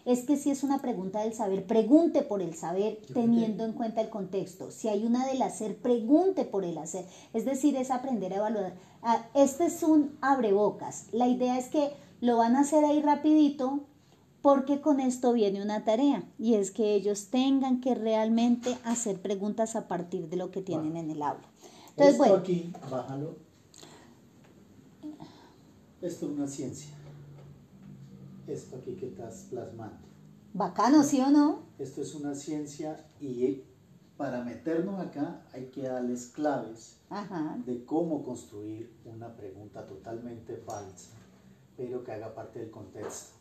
[0.09, 4.01] es que si es una pregunta del saber, pregunte por el saber teniendo en cuenta
[4.01, 4.71] el contexto.
[4.71, 7.05] Si hay una del hacer, pregunte por el hacer.
[7.35, 8.75] Es decir, es aprender a evaluar.
[9.03, 11.09] Ah, este es un abrebocas.
[11.13, 13.81] La idea es que lo van a hacer ahí rapidito
[14.43, 19.77] porque con esto viene una tarea y es que ellos tengan que realmente hacer preguntas
[19.77, 21.49] a partir de lo que tienen en el aula.
[21.91, 23.37] Entonces, esto aquí, bájalo.
[26.01, 26.99] Esto es una ciencia
[28.53, 30.07] esto aquí que estás plasmando.
[30.55, 31.63] Bacano, ¿sí o no?
[31.79, 33.63] Esto es una ciencia y
[34.17, 36.97] para meternos acá hay que darles claves
[37.65, 41.11] de cómo construir una pregunta totalmente falsa,
[41.77, 43.38] pero que haga parte del contexto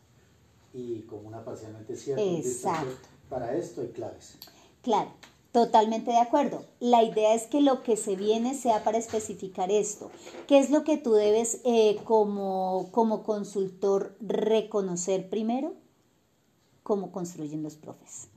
[0.73, 2.23] y como una parcialmente cierta.
[2.23, 3.07] Exacto.
[3.29, 4.37] Para esto hay claves.
[4.81, 5.11] Claro.
[5.57, 6.65] Totalmente de acuerdo.
[6.79, 10.11] La idea es que lo que se viene sea para especificar esto.
[10.47, 15.73] ¿Qué es lo que tú debes eh, como, como consultor reconocer primero?
[16.83, 18.27] Cómo construyen los profes,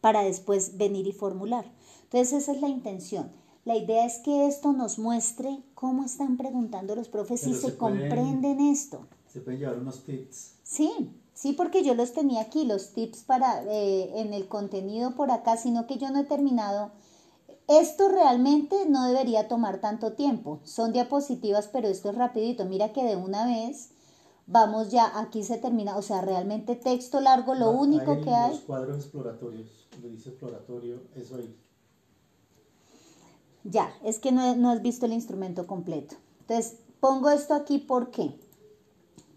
[0.00, 1.70] para después venir y formular.
[2.04, 3.30] Entonces esa es la intención.
[3.66, 8.60] La idea es que esto nos muestre cómo están preguntando los profes y se, comprenden
[8.60, 9.06] esto.
[9.30, 10.54] Se pueden llevar unos tips.
[10.62, 15.30] Sí, Sí, porque yo los tenía aquí, los tips para eh, en el contenido por
[15.30, 16.90] acá, sino que yo no he terminado.
[17.68, 20.58] Esto realmente no debería tomar tanto tiempo.
[20.64, 22.64] Son diapositivas, pero esto es rapidito.
[22.64, 23.90] Mira que de una vez
[24.48, 28.54] vamos ya, aquí se termina, o sea, realmente texto largo, lo único que hay.
[28.54, 31.56] Los cuadros exploratorios, donde dice exploratorio, eso ahí.
[33.62, 36.16] Ya, es que no, no has visto el instrumento completo.
[36.40, 38.34] Entonces, pongo esto aquí, ¿por qué?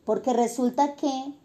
[0.04, 1.40] Porque resulta que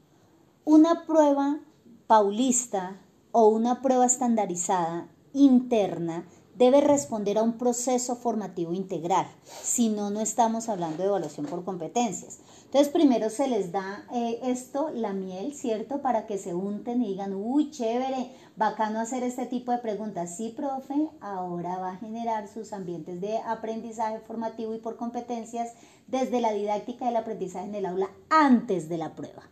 [0.67, 1.61] una prueba
[2.09, 3.01] paulista
[3.31, 10.21] o una prueba estandarizada interna debe responder a un proceso formativo integral, si no, no
[10.21, 12.41] estamos hablando de evaluación por competencias.
[12.65, 16.03] Entonces, primero se les da eh, esto, la miel, ¿cierto?
[16.03, 20.37] Para que se unten y digan, uy, chévere, bacano hacer este tipo de preguntas.
[20.37, 25.75] Sí, profe, ahora va a generar sus ambientes de aprendizaje formativo y por competencias
[26.09, 29.45] desde la didáctica del aprendizaje en el aula antes de la prueba.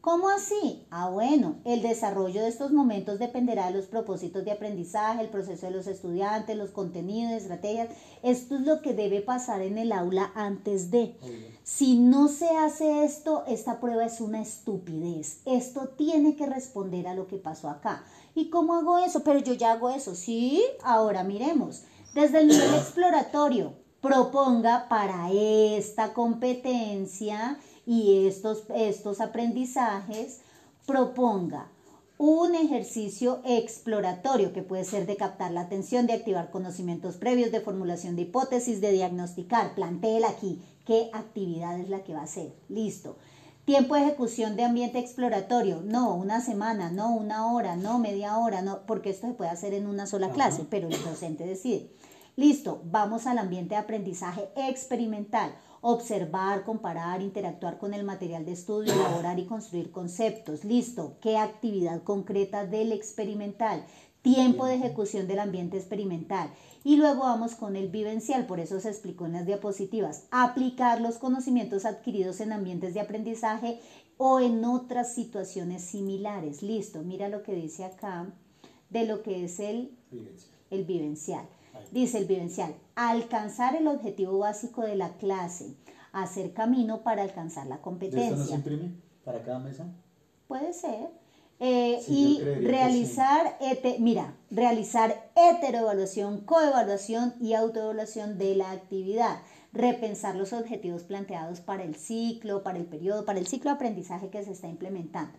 [0.00, 0.86] ¿Cómo así?
[0.90, 5.66] Ah, bueno, el desarrollo de estos momentos dependerá de los propósitos de aprendizaje, el proceso
[5.66, 7.90] de los estudiantes, los contenidos, estrategias.
[8.22, 11.16] Esto es lo que debe pasar en el aula antes de.
[11.64, 15.42] Si no se hace esto, esta prueba es una estupidez.
[15.44, 18.02] Esto tiene que responder a lo que pasó acá.
[18.34, 19.22] ¿Y cómo hago eso?
[19.22, 20.14] Pero yo ya hago eso.
[20.14, 21.82] Sí, ahora miremos.
[22.14, 27.58] Desde el nivel exploratorio, proponga para esta competencia
[27.90, 30.42] y estos, estos aprendizajes,
[30.86, 31.66] proponga
[32.18, 37.60] un ejercicio exploratorio que puede ser de captar la atención, de activar conocimientos previos, de
[37.60, 39.74] formulación de hipótesis, de diagnosticar.
[39.74, 40.62] Plantéela aquí.
[40.86, 42.54] ¿Qué actividad es la que va a hacer?
[42.68, 43.16] Listo.
[43.64, 45.82] Tiempo de ejecución de ambiente exploratorio.
[45.82, 49.74] No, una semana, no, una hora, no, media hora, no, porque esto se puede hacer
[49.74, 51.90] en una sola clase, pero el docente decide.
[52.36, 58.92] Listo, vamos al ambiente de aprendizaje experimental observar, comparar, interactuar con el material de estudio,
[58.92, 60.64] elaborar y construir conceptos.
[60.64, 63.84] Listo, ¿qué actividad concreta del experimental?
[64.22, 66.50] Tiempo de ejecución del ambiente experimental.
[66.84, 70.24] Y luego vamos con el vivencial, por eso se explicó en las diapositivas.
[70.30, 73.80] Aplicar los conocimientos adquiridos en ambientes de aprendizaje
[74.18, 76.62] o en otras situaciones similares.
[76.62, 78.30] Listo, mira lo que dice acá
[78.90, 79.96] de lo que es el
[80.70, 81.46] El vivencial.
[81.90, 82.74] Dice el vivencial,
[83.08, 85.74] alcanzar el objetivo básico de la clase,
[86.12, 88.28] hacer camino para alcanzar la competencia.
[88.28, 88.92] ¿Esto no se imprime
[89.24, 89.86] para cada mesa?
[90.46, 91.08] Puede ser.
[91.62, 93.58] Eh, y realizar,
[93.98, 99.42] mira, realizar heteroevaluación, coevaluación y autoevaluación de la actividad.
[99.72, 104.30] Repensar los objetivos planteados para el ciclo, para el periodo, para el ciclo de aprendizaje
[104.30, 105.38] que se está implementando.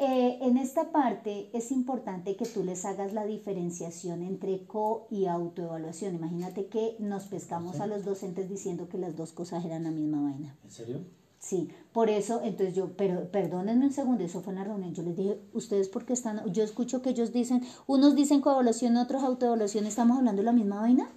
[0.00, 5.26] Eh, en esta parte es importante que tú les hagas la diferenciación entre co y
[5.26, 6.14] autoevaluación.
[6.14, 10.22] Imagínate que nos pescamos a los docentes diciendo que las dos cosas eran la misma
[10.22, 10.56] vaina.
[10.62, 11.00] ¿En serio?
[11.40, 15.04] Sí, por eso, entonces yo, pero perdónenme un segundo, eso fue en la reunión, yo
[15.04, 19.86] les dije, ustedes porque están, yo escucho que ellos dicen, unos dicen coevaluación, otros autoevaluación,
[19.86, 21.08] ¿estamos hablando de la misma vaina?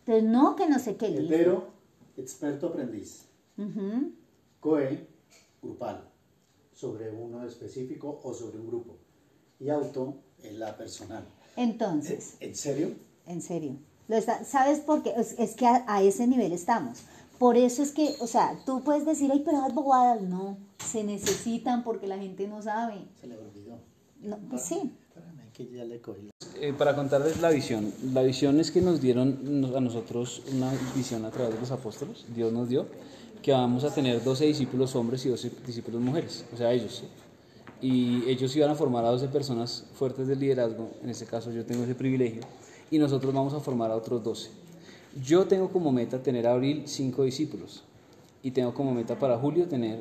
[0.00, 1.24] Entonces, no, que no sé qué.
[1.28, 1.68] Pero,
[2.16, 3.26] experto aprendiz.
[4.60, 5.06] COE,
[5.62, 6.13] grupal
[6.74, 8.96] sobre uno específico o sobre un grupo.
[9.60, 11.24] Y auto es la personal.
[11.56, 12.34] Entonces.
[12.40, 12.94] ¿En serio?
[13.26, 13.76] En serio.
[14.08, 15.14] Lo está, ¿Sabes por qué?
[15.16, 16.98] Es, que a, ese nivel estamos.
[17.38, 21.02] Por eso es que, o sea, tú puedes decir, ay, pero las bobadas, no, se
[21.04, 22.96] necesitan porque la gente no sabe.
[23.20, 23.78] Se le olvidó.
[24.20, 24.92] No, pues sí.
[25.52, 26.00] Que ya le
[26.60, 31.24] eh, para contarles la visión, la visión es que nos dieron a nosotros una visión
[31.24, 32.86] a través de los apóstoles, Dios nos dio,
[33.44, 37.02] que vamos a tener 12 discípulos hombres y 12 discípulos mujeres, o sea, ellos.
[37.82, 41.66] y ellos iban a formar a 12 personas fuertes de liderazgo, en este caso yo
[41.66, 42.40] tengo ese privilegio,
[42.90, 44.48] y nosotros vamos a formar a otros 12.
[45.22, 47.82] Yo tengo como meta tener a abril 5 discípulos
[48.42, 50.00] y tengo como meta para julio tener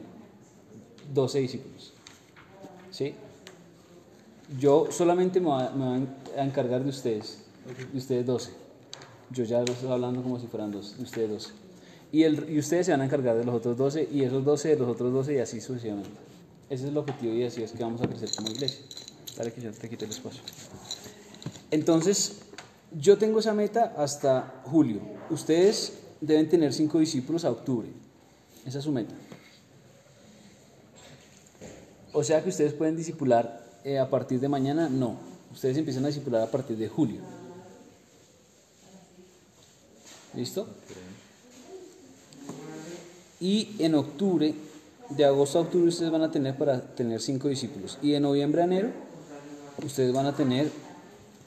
[1.14, 1.92] 12 discípulos.
[2.92, 3.14] ¿Sí?
[4.58, 7.44] Yo solamente me voy, a, encargar de ustedes,
[7.92, 8.52] de ustedes 12.
[9.32, 11.63] Yo ya los estoy hablando como si fueran dos, de ustedes 12.
[12.14, 14.70] Y, el, y ustedes se van a encargar de los otros 12 y esos 12
[14.70, 16.12] de los otros 12 y así sucesivamente.
[16.70, 18.86] Ese es el objetivo y así es que vamos a crecer como iglesia.
[19.36, 20.44] Dale que yo te quite el espacio.
[21.72, 22.42] Entonces,
[22.92, 25.02] yo tengo esa meta hasta julio.
[25.32, 27.88] Ustedes deben tener cinco discípulos a octubre.
[28.64, 29.16] Esa es su meta.
[32.14, 35.18] O sea que ustedes pueden discipular eh, a partir de mañana, no.
[35.52, 37.22] Ustedes empiezan a discipular a partir de julio.
[40.36, 40.68] ¿Listo?
[43.44, 44.56] Y en octubre,
[45.10, 48.00] de agosto a octubre, ustedes van a tener para tener cinco discípulos.
[48.02, 48.92] Y de noviembre a enero,
[49.86, 50.72] ustedes van a tener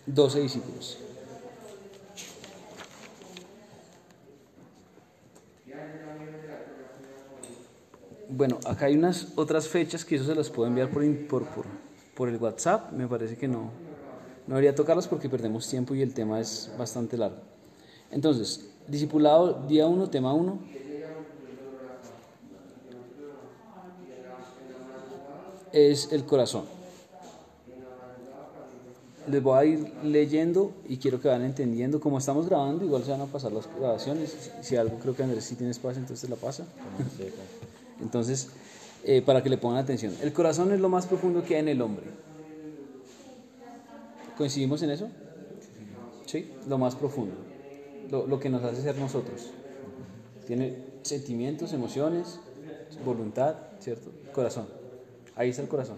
[0.04, 0.98] 12 discípulos.
[8.28, 11.46] Bueno, acá hay unas otras fechas que eso se las puedo enviar por, por,
[12.14, 12.92] por, el WhatsApp.
[12.92, 13.70] Me parece que no,
[14.46, 17.38] no debería tocarlas porque perdemos tiempo y el tema es bastante largo.
[18.10, 20.85] Entonces, discipulado día 1, tema 1.
[25.76, 26.64] Es el corazón.
[29.28, 32.00] Les voy a ir leyendo y quiero que vayan entendiendo.
[32.00, 34.52] Como estamos grabando, igual se van a pasar las grabaciones.
[34.62, 36.64] Si algo creo que Andrés sí tiene espacio, entonces la pasa.
[38.00, 38.48] Entonces,
[39.04, 40.14] eh, para que le pongan atención.
[40.22, 42.06] El corazón es lo más profundo que hay en el hombre.
[44.38, 45.08] ¿Coincidimos en eso?
[46.24, 47.34] Sí, lo más profundo.
[48.10, 49.50] Lo, lo que nos hace ser nosotros.
[50.46, 52.38] Tiene sentimientos, emociones,
[53.04, 54.10] voluntad, ¿cierto?
[54.32, 54.85] Corazón.
[55.36, 55.96] Ahí está el corazón.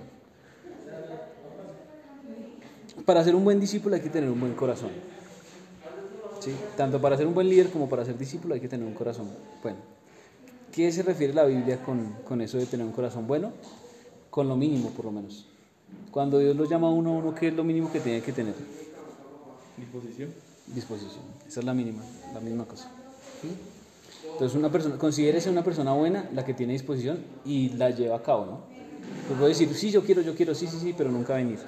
[3.04, 4.90] Para ser un buen discípulo hay que tener un buen corazón.
[6.40, 6.54] ¿Sí?
[6.76, 9.30] Tanto para ser un buen líder como para ser discípulo hay que tener un corazón
[9.62, 9.78] bueno.
[10.72, 13.52] ¿Qué se refiere la Biblia con, con, eso de tener un corazón bueno?
[14.30, 15.46] Con lo mínimo, por lo menos.
[16.10, 18.54] Cuando Dios lo llama a uno, uno, ¿qué es lo mínimo que tiene que tener?
[19.76, 20.34] Disposición.
[20.66, 21.24] Disposición.
[21.46, 22.02] Esa es la mínima,
[22.34, 22.90] la misma cosa.
[24.32, 28.22] Entonces, una persona, considérese una persona buena la que tiene disposición y la lleva a
[28.22, 28.77] cabo, ¿no?
[29.26, 31.58] Pues puede decir, sí, yo quiero, yo quiero, sí, sí, sí, pero nunca venir.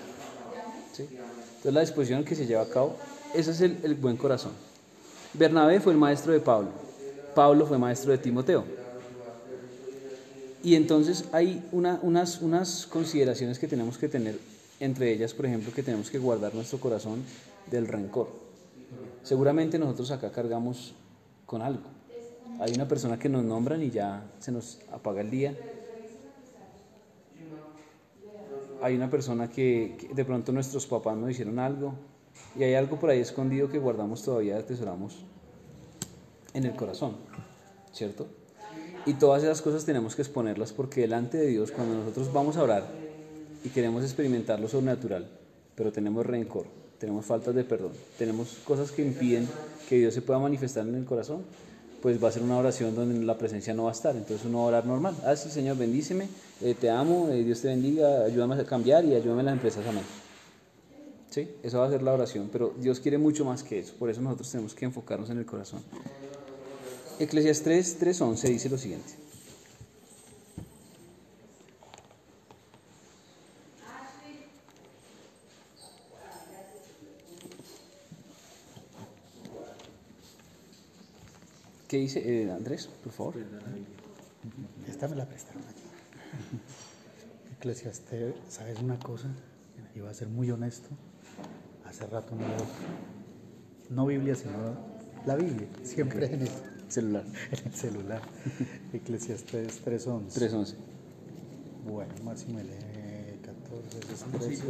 [0.92, 1.06] ¿Sí?
[1.10, 2.96] Entonces, la disposición que se lleva a cabo,
[3.34, 4.52] ese es el, el buen corazón.
[5.34, 6.70] Bernabé fue el maestro de Pablo.
[7.34, 8.64] Pablo fue maestro de Timoteo.
[10.62, 14.38] Y entonces hay unas, unas consideraciones que tenemos que tener,
[14.78, 17.22] entre ellas, por ejemplo, que tenemos que guardar nuestro corazón
[17.70, 18.28] del rencor.
[19.22, 20.94] Seguramente nosotros acá cargamos
[21.46, 21.84] con algo.
[22.58, 25.56] Hay una persona que nos nombran y ya se nos apaga el día.
[28.82, 31.94] Hay una persona que, de pronto nuestros papás nos hicieron algo
[32.58, 35.24] y hay algo por ahí escondido que guardamos todavía, atesoramos
[36.54, 37.16] en el corazón,
[37.92, 38.26] ¿cierto?
[39.06, 42.62] Y todas esas cosas tenemos que exponerlas porque delante de Dios, cuando nosotros vamos a
[42.62, 42.86] orar
[43.64, 45.28] y queremos experimentar lo sobrenatural,
[45.74, 46.66] pero tenemos rencor,
[46.98, 49.48] tenemos faltas de perdón, tenemos cosas que impiden
[49.88, 51.44] que Dios se pueda manifestar en el corazón,
[52.00, 54.16] pues va a ser una oración donde la presencia no va a estar.
[54.16, 55.14] Entonces uno va a orar normal.
[55.24, 56.28] Ah, sí, Señor, bendíceme,
[56.60, 59.86] eh, te amo, eh, Dios te bendiga, ayúdame a cambiar y ayúdame en las empresas,
[59.86, 60.04] amén.
[61.30, 63.94] Sí, esa va a ser la oración, pero Dios quiere mucho más que eso.
[63.98, 65.82] Por eso nosotros tenemos que enfocarnos en el corazón.
[67.20, 69.19] Eclesias 3, 3, 11 dice lo siguiente.
[81.90, 83.34] ¿Qué dice eh, Andrés, por favor?
[84.88, 85.82] Esta me la prestaron aquí.
[87.58, 89.26] Eclesiastes, ¿sabes una cosa?
[89.96, 90.88] Iba a ser muy honesto.
[91.84, 92.46] Hace rato no
[93.96, 94.52] no Biblia, sino
[95.26, 96.62] la Biblia, siempre en eso.
[96.86, 97.24] Celular.
[97.50, 98.22] En el celular.
[98.92, 100.26] Eclesiastes 3.11.
[100.28, 100.74] 3.11.
[101.88, 103.98] Bueno, Máximo lee 14,
[104.38, 104.64] 13,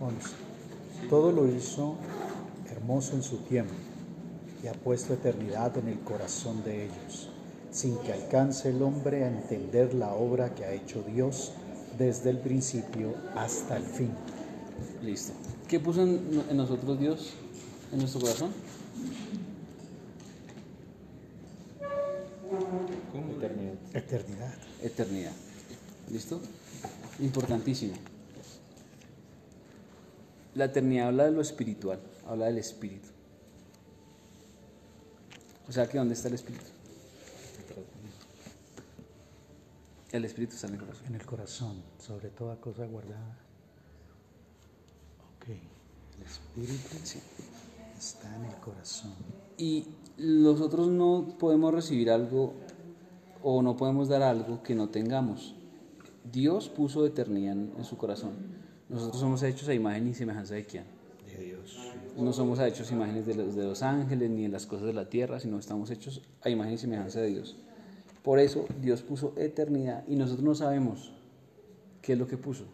[0.00, 0.30] 11.
[1.10, 1.96] Todo lo hizo
[2.70, 3.74] hermoso en su tiempo
[4.66, 7.28] y ha puesto eternidad en el corazón de ellos,
[7.70, 11.52] sin que alcance el hombre a entender la obra que ha hecho Dios
[11.96, 14.10] desde el principio hasta el fin.
[15.04, 15.34] Listo.
[15.68, 17.34] ¿Qué puso en, en nosotros Dios,
[17.92, 18.50] en nuestro corazón?
[23.14, 23.74] Eternidad.
[23.94, 24.54] Eternidad.
[24.82, 25.32] Eternidad.
[26.10, 26.40] ¿Listo?
[27.20, 27.94] Importantísimo.
[30.56, 33.15] La eternidad habla de lo espiritual, habla del espíritu.
[35.68, 36.64] O sea que ¿dónde está el espíritu?
[40.12, 41.06] El Espíritu está en el corazón.
[41.08, 43.36] En el corazón, sobre toda cosa guardada.
[45.36, 47.18] Ok, el Espíritu Sí.
[47.98, 49.12] está en el corazón.
[49.58, 49.84] Y
[50.16, 52.54] nosotros no podemos recibir algo
[53.42, 55.54] o no podemos dar algo que no tengamos.
[56.32, 58.32] Dios puso eternidad en, en su corazón.
[58.88, 60.84] Nosotros somos hechos a imagen y semejanza de quién?
[61.26, 61.85] De Dios.
[62.16, 65.08] No somos hechos imágenes de los, de los ángeles ni de las cosas de la
[65.08, 67.56] tierra, sino estamos hechos a imagen y semejanza de Dios.
[68.22, 71.12] Por eso Dios puso eternidad y nosotros no sabemos
[72.02, 72.64] qué es lo que puso.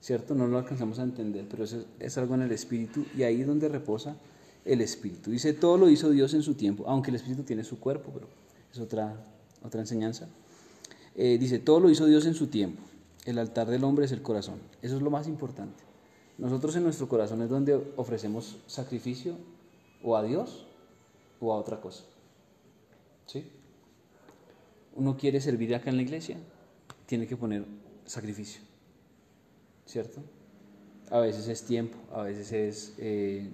[0.00, 0.34] ¿Cierto?
[0.34, 3.40] No lo alcanzamos a entender, pero eso es, es algo en el Espíritu y ahí
[3.40, 4.16] es donde reposa
[4.64, 5.30] el Espíritu.
[5.30, 8.28] Dice, todo lo hizo Dios en su tiempo, aunque el Espíritu tiene su cuerpo, pero
[8.72, 9.16] es otra,
[9.62, 10.28] otra enseñanza.
[11.14, 12.82] Eh, dice, todo lo hizo Dios en su tiempo.
[13.24, 14.58] El altar del hombre es el corazón.
[14.82, 15.85] Eso es lo más importante.
[16.38, 19.36] Nosotros en nuestro corazón es donde ofrecemos sacrificio
[20.02, 20.66] o a Dios
[21.40, 22.04] o a otra cosa.
[23.26, 23.50] ¿Sí?
[24.94, 26.36] Uno quiere servir acá en la iglesia,
[27.06, 27.64] tiene que poner
[28.04, 28.60] sacrificio.
[29.86, 30.20] ¿Cierto?
[31.10, 33.48] A veces es tiempo, a veces es eh,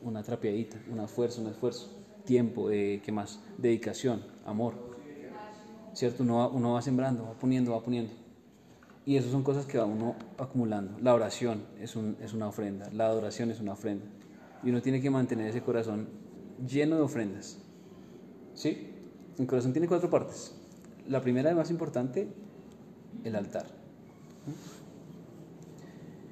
[0.00, 1.96] una trapeadita, un esfuerzo, un esfuerzo.
[2.24, 3.40] Tiempo, eh, ¿qué más?
[3.58, 4.74] Dedicación, amor.
[5.92, 6.22] ¿Cierto?
[6.22, 8.12] Uno va sembrando, va poniendo, va poniendo.
[9.06, 10.98] Y eso son cosas que va uno acumulando.
[11.00, 14.04] La oración es, un- es una ofrenda, la adoración es una ofrenda.
[14.62, 16.08] Y uno tiene que mantener ese corazón
[16.66, 17.58] lleno de ofrendas.
[18.54, 18.88] ¿Sí?
[19.38, 20.54] El corazón tiene cuatro partes.
[21.08, 22.28] La primera y más importante,
[23.24, 23.66] el altar.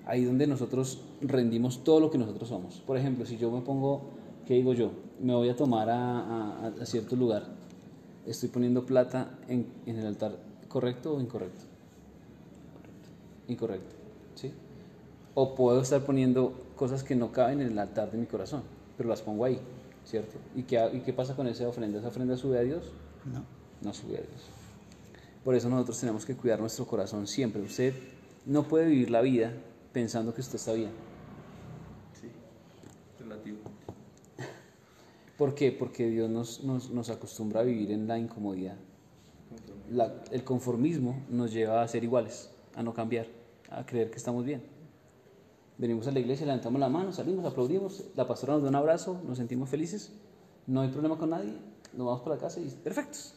[0.05, 2.81] Ahí donde nosotros rendimos todo lo que nosotros somos.
[2.87, 4.11] Por ejemplo, si yo me pongo,
[4.47, 4.93] ¿qué digo yo?
[5.21, 7.45] Me voy a tomar a, a- a cierto lugar.
[8.27, 10.39] Estoy poniendo plata en, en el altar,
[10.69, 11.65] ¿correcto o incorrecto?
[13.49, 13.95] Incorrecto,
[14.35, 14.53] ¿sí?
[15.35, 18.63] O puedo estar poniendo cosas que no caben en el altar de mi corazón,
[18.97, 19.59] pero las pongo ahí,
[20.05, 20.37] ¿cierto?
[20.55, 21.99] ¿Y qué, y qué pasa con esa ofrenda?
[21.99, 22.85] ¿Esa ofrenda sube a Dios?
[23.33, 23.45] No.
[23.83, 24.43] No sube a Dios.
[25.45, 27.63] Por eso nosotros tenemos que cuidar nuestro corazón siempre.
[27.63, 27.95] Usted
[28.45, 29.53] no puede vivir la vida
[29.93, 30.91] pensando que usted está bien.
[32.21, 32.29] Sí,
[33.21, 33.59] relativo.
[35.39, 35.73] ¿Por qué?
[35.73, 38.77] Porque Dios nos, nos, nos acostumbra a vivir en la incomodidad.
[39.91, 43.27] La- el conformismo nos lleva a ser iguales, a no cambiar,
[43.71, 44.63] a creer que estamos bien.
[45.79, 49.21] Venimos a la iglesia, levantamos la mano, salimos, aplaudimos, la pastora nos da un abrazo,
[49.25, 50.13] nos sentimos felices,
[50.67, 51.55] no hay problema con nadie,
[51.93, 53.35] nos vamos para la casa y perfectos.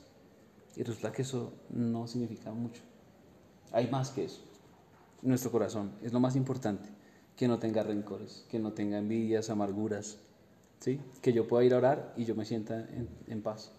[0.76, 2.82] Y resulta que eso no significa mucho.
[3.72, 4.42] Hay más que eso.
[5.22, 6.90] Nuestro corazón es lo más importante,
[7.36, 10.18] que no tenga rencores, que no tenga envidias, amarguras,
[10.80, 11.00] ¿sí?
[11.22, 13.72] Que yo pueda ir a orar y yo me sienta en, en paz.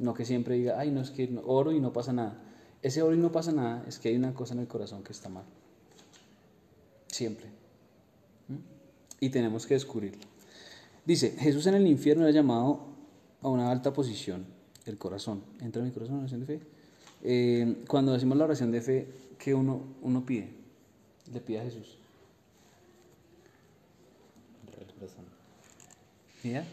[0.00, 2.42] No que siempre diga, ay, no es que oro y no pasa nada.
[2.82, 5.12] Ese oro y no pasa nada es que hay una cosa en el corazón que
[5.12, 5.44] está mal.
[7.08, 7.46] Siempre.
[9.20, 10.22] Y tenemos que descubrirlo.
[11.04, 12.86] Dice, Jesús en el infierno era llamado
[13.42, 14.46] a una alta posición,
[14.86, 15.42] el corazón.
[15.60, 16.60] Entra en mi corazón la oración de fe.
[17.24, 20.50] Eh, cuando decimos la oración de fe, ¿qué uno, uno pide?
[21.32, 21.98] Le pide a Jesús.
[26.44, 26.64] ¿Y ya?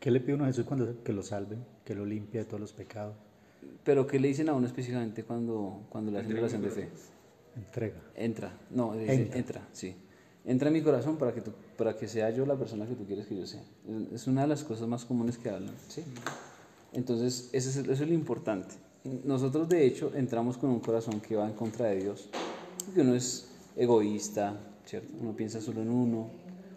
[0.00, 2.60] ¿Qué le pide uno a Jesús cuando que lo salve, que lo limpie de todos
[2.60, 3.16] los pecados?
[3.84, 6.88] Pero ¿qué le dicen a uno específicamente cuando, cuando le hacen la oración de fe?
[7.56, 7.96] Entrega.
[8.14, 9.38] Entra, no, dice, entra.
[9.38, 9.68] Entra.
[9.72, 9.96] sí.
[10.44, 13.04] Entra en mi corazón para que, tú- para que sea yo la persona que tú
[13.04, 13.62] quieres que yo sea.
[14.12, 16.04] Es una de las cosas más comunes que hablan, ¿sí?
[16.92, 18.74] Entonces, eso es, eso es lo importante.
[19.24, 22.28] Nosotros, de hecho, entramos con un corazón que va en contra de Dios.
[22.84, 25.12] Porque uno es egoísta, ¿cierto?
[25.20, 26.30] Uno piensa solo en uno,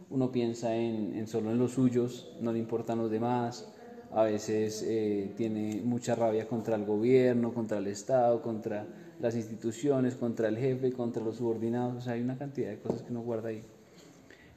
[0.09, 3.67] uno piensa en, en solo en los suyos, no le importan los demás.
[4.11, 8.87] A veces eh, tiene mucha rabia contra el gobierno, contra el Estado, contra
[9.19, 11.95] las instituciones, contra el jefe, contra los subordinados.
[11.97, 13.63] O sea, hay una cantidad de cosas que uno guarda ahí.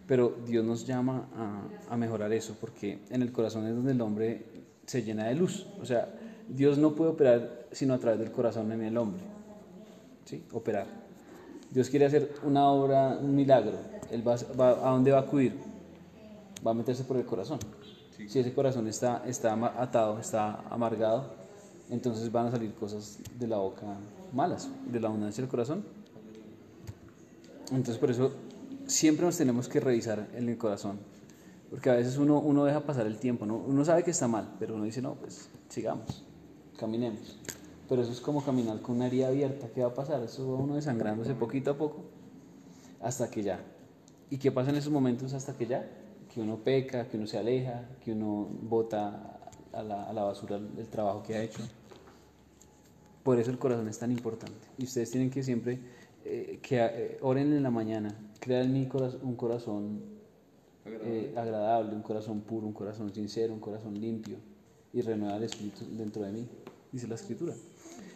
[0.07, 1.29] Pero Dios nos llama
[1.89, 4.45] a, a mejorar eso, porque en el corazón es donde el hombre
[4.87, 5.67] se llena de luz.
[5.81, 6.09] O sea,
[6.49, 9.23] Dios no puede operar sino a través del corazón en el hombre.
[10.25, 10.45] ¿Sí?
[10.53, 10.87] Operar.
[11.71, 13.79] Dios quiere hacer una obra, un milagro.
[14.11, 15.55] Él va, va- ¿A dónde va a acudir?
[16.67, 17.59] Va a meterse por el corazón.
[18.29, 21.25] Si ese corazón está, está atado, está amargado,
[21.91, 23.83] entonces van a salir cosas de la boca
[24.33, 25.85] malas, de la abundancia del corazón.
[27.71, 28.33] Entonces por eso
[28.87, 30.99] siempre nos tenemos que revisar en el corazón,
[31.71, 33.57] porque a veces uno, uno deja pasar el tiempo, ¿no?
[33.57, 36.25] uno sabe que está mal, pero uno dice, no, pues sigamos,
[36.79, 37.39] caminemos.
[37.89, 40.23] Pero eso es como caminar con una herida abierta, ¿qué va a pasar?
[40.23, 42.05] Eso va uno desangrándose poquito a poco
[43.03, 43.61] hasta que ya.
[44.31, 45.87] ¿Y qué pasa en esos momentos hasta que ya?
[46.33, 49.41] Que uno peca, que uno se aleja, que uno bota
[49.73, 51.63] a la, a la basura el trabajo que ha hecho.
[53.23, 54.67] Por eso el corazón es tan importante.
[54.79, 55.79] Y ustedes tienen que siempre,
[56.25, 60.01] eh, que eh, oren en la mañana, crear en mí coraz- un corazón
[60.85, 64.39] eh, agradable, un corazón puro, un corazón sincero, un corazón limpio
[64.93, 66.49] y renueva el espíritu dentro de mí,
[66.91, 67.55] dice la escritura.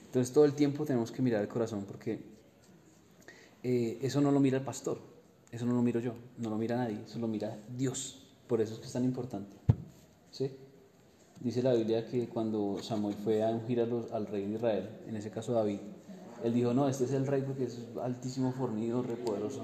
[0.06, 2.18] Entonces todo el tiempo tenemos que mirar el corazón porque
[3.62, 4.98] eh, eso no lo mira el pastor,
[5.52, 8.22] eso no lo miro yo, no lo mira nadie, eso lo mira Dios.
[8.46, 9.56] Por eso es que es tan importante.
[10.30, 10.50] ¿Sí?
[11.40, 15.30] Dice la Biblia que cuando Samuel fue a ungir al rey de Israel, en ese
[15.30, 15.78] caso David,
[16.42, 19.62] él dijo, no, este es el rey porque es altísimo, fornido, repoderoso.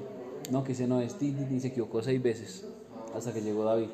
[0.50, 2.66] No, que ese no es, y se equivocó seis veces
[3.14, 3.88] hasta que llegó David.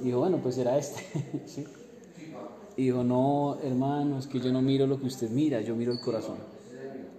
[0.00, 1.02] Y dijo, bueno, pues era este.
[1.46, 1.64] ¿Sí?
[2.76, 5.92] Y dijo, no, hermano, es que yo no miro lo que usted mira, yo miro
[5.92, 6.36] el corazón.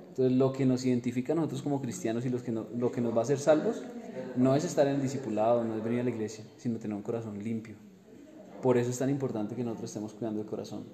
[0.10, 3.16] Entonces, lo que nos identifica a nosotros como cristianos y los que lo que nos
[3.16, 3.82] va a hacer salvos
[4.36, 7.04] no es estar en el discipulado, no es venir a la iglesia, sino tener un
[7.04, 7.76] corazón limpio.
[8.64, 10.86] Por eso es tan importante que nosotros estemos cuidando el corazón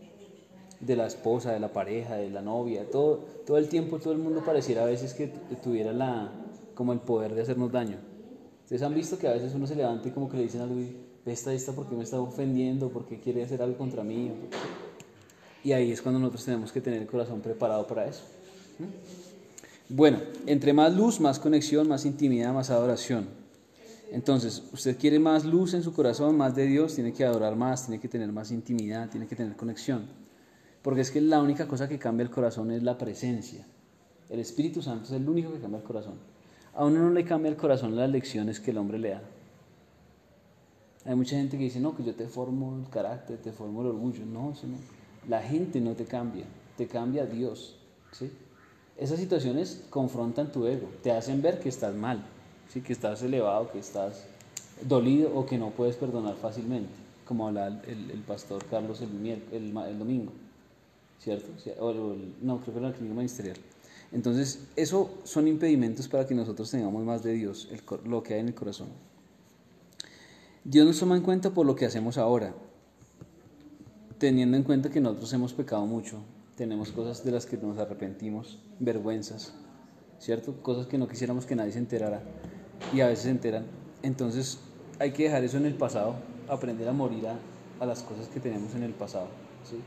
[0.79, 4.17] de la esposa, de la pareja, de la novia, todo, todo el tiempo, todo el
[4.17, 5.27] mundo pareciera a veces que
[5.61, 6.31] tuviera la,
[6.73, 7.97] como el poder de hacernos daño.
[8.63, 10.79] Ustedes han visto que a veces uno se levanta y como que le dicen algo
[10.79, 10.97] y
[11.27, 12.89] esta, esta, ¿por qué me está ofendiendo?
[12.89, 14.31] ¿Por qué quiere hacer algo contra mí?
[15.63, 18.23] Y ahí es cuando nosotros tenemos que tener el corazón preparado para eso.
[19.89, 23.38] Bueno, entre más luz, más conexión, más intimidad, más adoración.
[24.11, 27.85] Entonces, usted quiere más luz en su corazón, más de Dios, tiene que adorar más,
[27.85, 30.07] tiene que tener más intimidad, tiene que tener conexión.
[30.81, 33.65] Porque es que la única cosa que cambia el corazón es la presencia.
[34.29, 36.15] El Espíritu Santo es el único que cambia el corazón.
[36.73, 39.21] A uno no le cambia el corazón las lecciones que el hombre le da.
[41.05, 43.87] Hay mucha gente que dice, no, que yo te formo el carácter, te formo el
[43.87, 44.25] orgullo.
[44.25, 44.53] No.
[45.27, 46.45] La gente no te cambia,
[46.77, 47.77] te cambia Dios.
[48.11, 48.31] ¿sí?
[48.97, 52.25] Esas situaciones confrontan tu ego, te hacen ver que estás mal,
[52.69, 52.81] ¿sí?
[52.81, 54.25] que estás elevado, que estás
[54.87, 56.89] dolido o que no puedes perdonar fácilmente,
[57.25, 60.31] como habla el, pastor Carlos el, el, domingo,
[61.19, 61.49] ¿cierto?
[62.41, 63.57] no, creo que era el clínico ministerial.
[64.11, 67.69] Entonces, eso son impedimentos para que nosotros tengamos más de Dios,
[68.05, 68.87] lo que hay en el corazón.
[70.63, 72.53] Dios nos toma en cuenta por lo que hacemos ahora,
[74.17, 76.17] teniendo en cuenta que nosotros hemos pecado mucho,
[76.55, 79.53] tenemos cosas de las que nos arrepentimos, vergüenzas,
[80.19, 80.61] ¿cierto?
[80.61, 82.21] Cosas que no quisiéramos que nadie se enterara
[82.93, 83.65] y a veces se enteran.
[84.03, 84.59] Entonces
[84.99, 86.15] hay que dejar eso en el pasado,
[86.47, 89.27] aprender a morir a, las cosas que tenemos en el pasado.
[89.69, 89.77] ¿sí?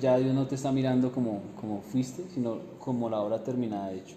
[0.00, 3.98] Ya Dios no te está mirando como, como fuiste, sino como la obra terminada de
[3.98, 4.16] hecho.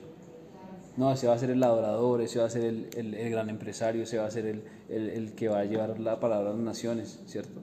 [0.98, 4.04] No, ese va a ser el adorador, ese va a ser el, el, gran empresario,
[4.04, 7.20] ese va a ser el, el, que va a llevar la palabra a las naciones,
[7.28, 7.62] ¿cierto?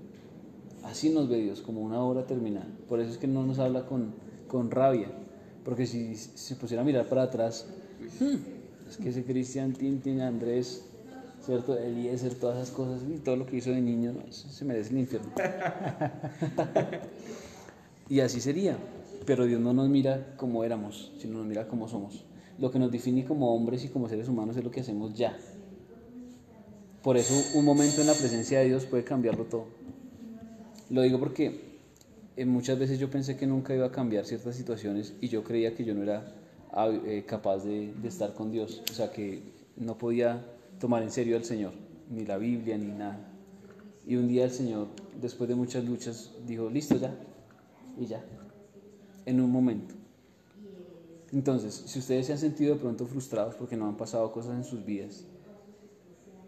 [0.84, 2.68] Así nos ve Dios, como una obra terminada.
[2.88, 4.14] Por eso es que no nos habla con,
[4.46, 5.08] con rabia,
[5.64, 7.66] porque si se pusiera a mirar para atrás,
[8.20, 8.53] hmm,
[8.88, 10.84] es que ese Cristian Tintin, Andrés,
[11.44, 11.78] ¿cierto?
[11.78, 14.98] Eliezer, todas esas cosas, y todo lo que hizo de niño, no, se merece el
[14.98, 15.30] infierno.
[18.08, 18.76] y así sería,
[19.26, 22.24] pero Dios no nos mira como éramos, sino nos mira como somos.
[22.58, 25.36] Lo que nos define como hombres y como seres humanos es lo que hacemos ya.
[27.02, 29.66] Por eso un momento en la presencia de Dios puede cambiarlo todo.
[30.90, 31.78] Lo digo porque
[32.36, 35.74] eh, muchas veces yo pensé que nunca iba a cambiar ciertas situaciones y yo creía
[35.74, 36.32] que yo no era
[37.26, 39.42] capaz de, estar con Dios, o sea que
[39.76, 40.44] no podía
[40.80, 41.72] tomar en serio al Señor,
[42.10, 43.18] ni la Biblia, ni nada.
[44.06, 44.88] Y un día el Señor,
[45.20, 47.14] después de muchas luchas, dijo, listo ya,
[47.98, 48.24] y ya,
[49.24, 49.94] en un momento.
[51.32, 54.64] Entonces, si ustedes se han sentido de pronto frustrados porque no han pasado cosas en
[54.64, 55.24] sus vidas,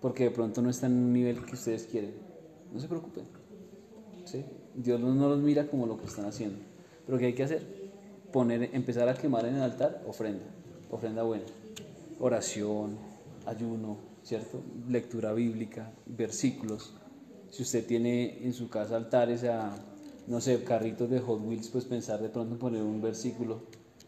[0.01, 2.15] porque de pronto no están en un nivel que ustedes quieren,
[2.73, 3.25] no se preocupen.
[4.25, 4.45] ¿sí?
[4.75, 6.59] Dios no los mira como lo que están haciendo.
[7.07, 7.86] Pero ¿qué hay que hacer?
[8.39, 10.45] Empezar a quemar en el altar ofrenda,
[10.91, 11.47] ofrenda buena,
[12.21, 12.99] oración,
[13.47, 14.61] ayuno, ¿cierto?
[14.91, 16.93] Lectura bíblica, versículos.
[17.51, 19.75] Si usted tiene en su casa altares a,
[20.27, 23.63] no sé, carritos de Hot Wheels, pues pensar de pronto en poner un versículo,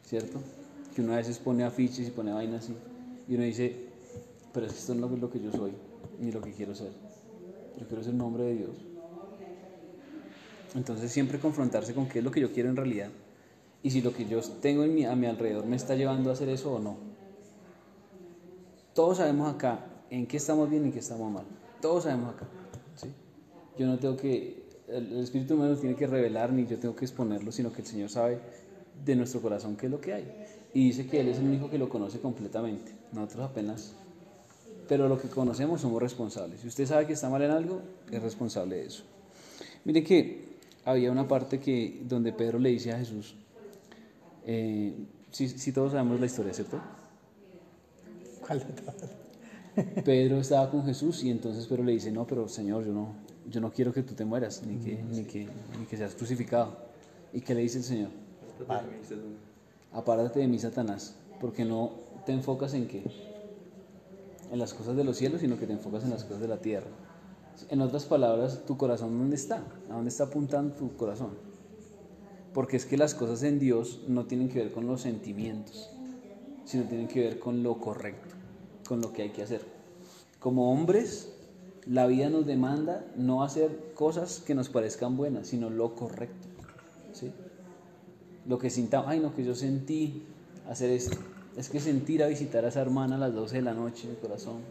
[0.05, 0.41] ¿cierto?
[0.95, 2.77] Que uno a veces pone afiches y pone vainas así.
[3.29, 3.87] Y uno dice,
[4.53, 5.73] pero esto no es lo que yo soy,
[6.21, 6.91] ni lo que quiero ser.
[7.81, 8.77] Yo quiero ser el nombre de Dios.
[10.75, 13.09] Entonces siempre confrontarse con qué es lo que yo quiero en realidad
[13.83, 16.33] y si lo que yo tengo en mi, a mi alrededor me está llevando a
[16.33, 16.97] hacer eso o no.
[18.95, 21.45] Todos sabemos acá en qué estamos bien y en qué estamos mal.
[21.81, 22.47] Todos sabemos acá.
[22.97, 23.09] ¿sí?
[23.79, 27.53] Yo no tengo que, el, Espíritu humano tiene que revelar ni yo tengo que exponerlo,
[27.53, 28.41] sino que el Señor sabe
[29.05, 30.47] de nuestro corazón qué es lo que hay.
[30.75, 32.93] Y dice que Él es el único que lo conoce completamente.
[33.13, 33.95] Nosotros apenas
[34.89, 36.61] pero lo que conocemos somos responsables.
[36.61, 39.05] Si usted sabe que está mal en algo, es responsable de eso.
[39.85, 40.49] Mire que
[40.85, 43.37] había una parte que, donde Pedro le dice a Jesús,
[44.51, 44.95] eh,
[45.31, 46.81] si, todos sabemos la historia, ¿cierto?
[48.47, 52.95] ¿Cuál de Pedro estaba con Jesús y entonces Pedro le dice, no, pero Señor, yo
[52.95, 53.13] no,
[53.47, 55.47] yo no quiero que tú te mueras, ni que, ni que,
[55.79, 56.79] ni que seas crucificado.
[57.35, 58.09] ¿Y qué le dice el Señor?
[59.93, 61.93] Apártate de mí, Satanás, porque no
[62.25, 63.05] te enfocas en qué?
[64.51, 66.57] En las cosas de los cielos, sino que te enfocas en las cosas de la
[66.57, 66.89] tierra.
[67.69, 69.63] En otras palabras, tu corazón, ¿dónde está?
[69.91, 71.48] ¿A dónde está apuntando tu corazón?
[72.59, 75.91] Porque es que las cosas en Dios no tienen que ver con los sentimientos,
[76.65, 78.35] sino tienen que ver con lo correcto,
[78.85, 79.61] con lo que hay que hacer.
[80.41, 81.33] Como hombres,
[81.87, 86.49] la vida nos demanda no hacer cosas que nos parezcan buenas, sino lo correcto.
[87.13, 87.31] ¿sí?
[88.45, 90.25] Lo que sintamos, ay no, que yo sentí
[90.69, 91.17] hacer esto.
[91.57, 94.17] Es que sentir a visitar a esa hermana a las 12 de la noche el
[94.17, 94.63] corazón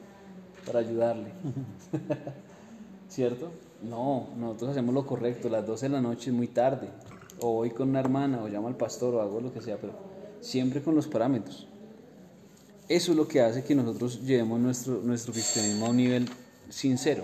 [0.65, 1.31] para ayudarle.
[3.07, 3.49] ¿Cierto?
[3.81, 6.89] No, nosotros hacemos lo correcto, las 12 de la noche es muy tarde.
[7.39, 9.93] O voy con una hermana, o llamo al pastor, o hago lo que sea, pero
[10.41, 11.68] siempre con los parámetros.
[12.89, 16.30] Eso es lo que hace que nosotros llevemos nuestro, nuestro cristianismo a un nivel
[16.69, 17.23] sincero.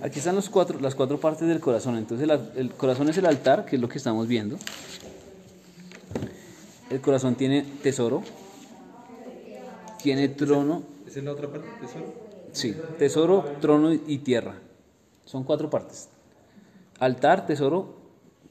[0.00, 1.96] Aquí están los cuatro, las cuatro partes del corazón.
[1.96, 4.56] Entonces el, el corazón es el altar, que es lo que estamos viendo.
[6.90, 8.22] El corazón tiene tesoro,
[10.02, 11.68] tiene trono, ¿Esa es la otra parte?
[11.80, 12.04] ¿Tesoro?
[12.52, 14.54] sí, tesoro, trono y tierra.
[15.24, 16.08] Son cuatro partes.
[17.00, 17.95] Altar, tesoro,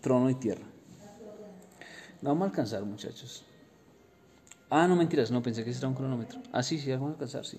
[0.06, 0.62] trono y tierra.
[2.22, 3.44] Vamos a alcanzar, muchachos.
[4.70, 6.40] Ah, no mentiras, no pensé que ese era un cronómetro.
[6.52, 7.58] Ah, sí, sí, vamos a alcanzar, sí.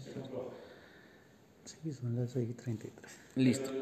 [1.64, 3.12] Sí, son las 6 y 33.
[3.34, 3.72] Listo.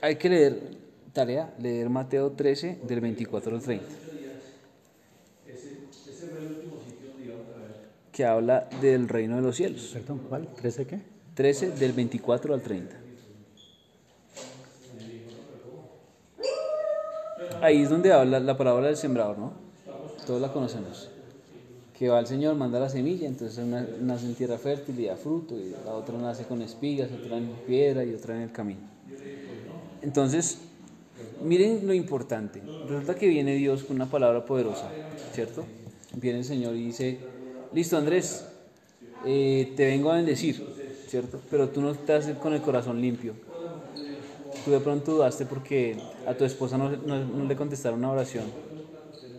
[0.00, 0.78] Hay que leer,
[1.12, 3.84] tarea, leer Mateo 13 del 24 al 30.
[8.10, 9.90] Que habla del reino de los cielos.
[9.92, 10.48] Perdón, ¿cuál?
[10.54, 11.02] ¿13 qué?
[11.34, 13.01] 13 del 24 al 30.
[17.62, 19.52] Ahí es donde habla la palabra del sembrador, ¿no?
[20.26, 21.08] Todos la conocemos.
[21.96, 25.14] Que va el Señor, manda la semilla, entonces una nace en tierra fértil y da
[25.14, 28.80] fruto, y la otra nace con espigas, otra en piedra y otra en el camino.
[30.02, 30.58] Entonces,
[31.44, 32.60] miren lo importante.
[32.88, 34.90] Resulta que viene Dios con una palabra poderosa,
[35.32, 35.64] ¿cierto?
[36.16, 37.20] Viene el Señor y dice,
[37.72, 38.44] listo Andrés,
[39.24, 40.66] eh, te vengo a bendecir,
[41.06, 41.40] ¿cierto?
[41.48, 43.34] Pero tú no estás con el corazón limpio.
[44.62, 48.52] Tú de pronto dudaste porque a tu esposa no, no- no le contestaron una oración.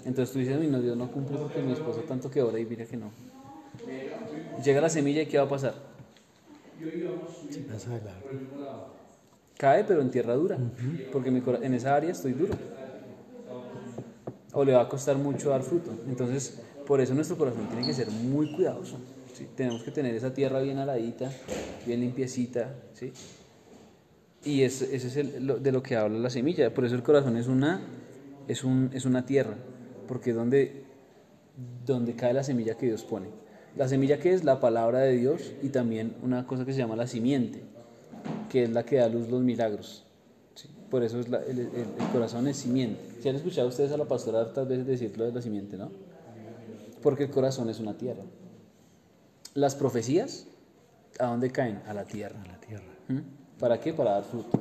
[0.06, 2.66] Entonces tú dices, "Uy, no, Dios no cumple porque mi esposa tanto que ora y
[2.66, 3.12] mira que no.
[4.56, 5.76] Llega la semilla y ¿qué va a pasar?
[9.58, 10.58] Cae, pero en tierra dura,
[11.10, 12.56] porque mi en esa área estoy duro.
[14.54, 15.98] O le va a costar mucho dar fruto.
[16.08, 19.02] Entonces, por eso nuestro corazón tiene que ser muy cuidadoso.
[19.32, 19.48] ¿sí?
[19.56, 21.36] Tenemos que tener esa tierra bien aladita,
[21.86, 22.76] bien limpiecita.
[22.94, 23.14] ¿sí?
[24.46, 26.74] Y es- ese es el- lo- de lo que habla la semilla.
[26.74, 27.82] Por eso el corazón es una,
[28.48, 29.56] es un, es una tierra,
[30.08, 30.84] porque es donde,
[31.86, 33.28] donde cae la semilla que Dios pone.
[33.78, 36.96] La semilla que es la palabra de Dios y también una cosa que se llama
[36.96, 37.62] la simiente
[38.50, 40.06] que es la que da luz los milagros.
[40.56, 40.70] ¿sí?
[40.92, 41.68] Por eso es la- el, el-
[42.00, 43.00] el corazón es simiente.
[43.22, 45.90] Si han escuchado ustedes a la pastora hartas veces decir lo de la simiente, ¿no?
[47.02, 48.22] Porque el corazón es una tierra.
[49.56, 50.46] Las profecías,
[51.20, 51.82] ¿a dónde caen?
[51.88, 52.40] A la tierra.
[52.44, 52.84] A la tierra.
[53.08, 53.20] ¿Mm?
[53.64, 53.94] ¿Para qué?
[53.94, 54.60] Para dar fruto.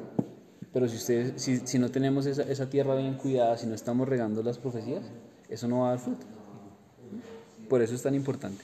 [0.72, 4.58] Pero si, ustedes, si, no tenemos esa, tierra bien cuidada, si no estamos regando las
[4.58, 5.02] profecías,
[5.48, 6.24] eso no va a dar fruto.
[7.68, 8.62] Por eso es tan importante.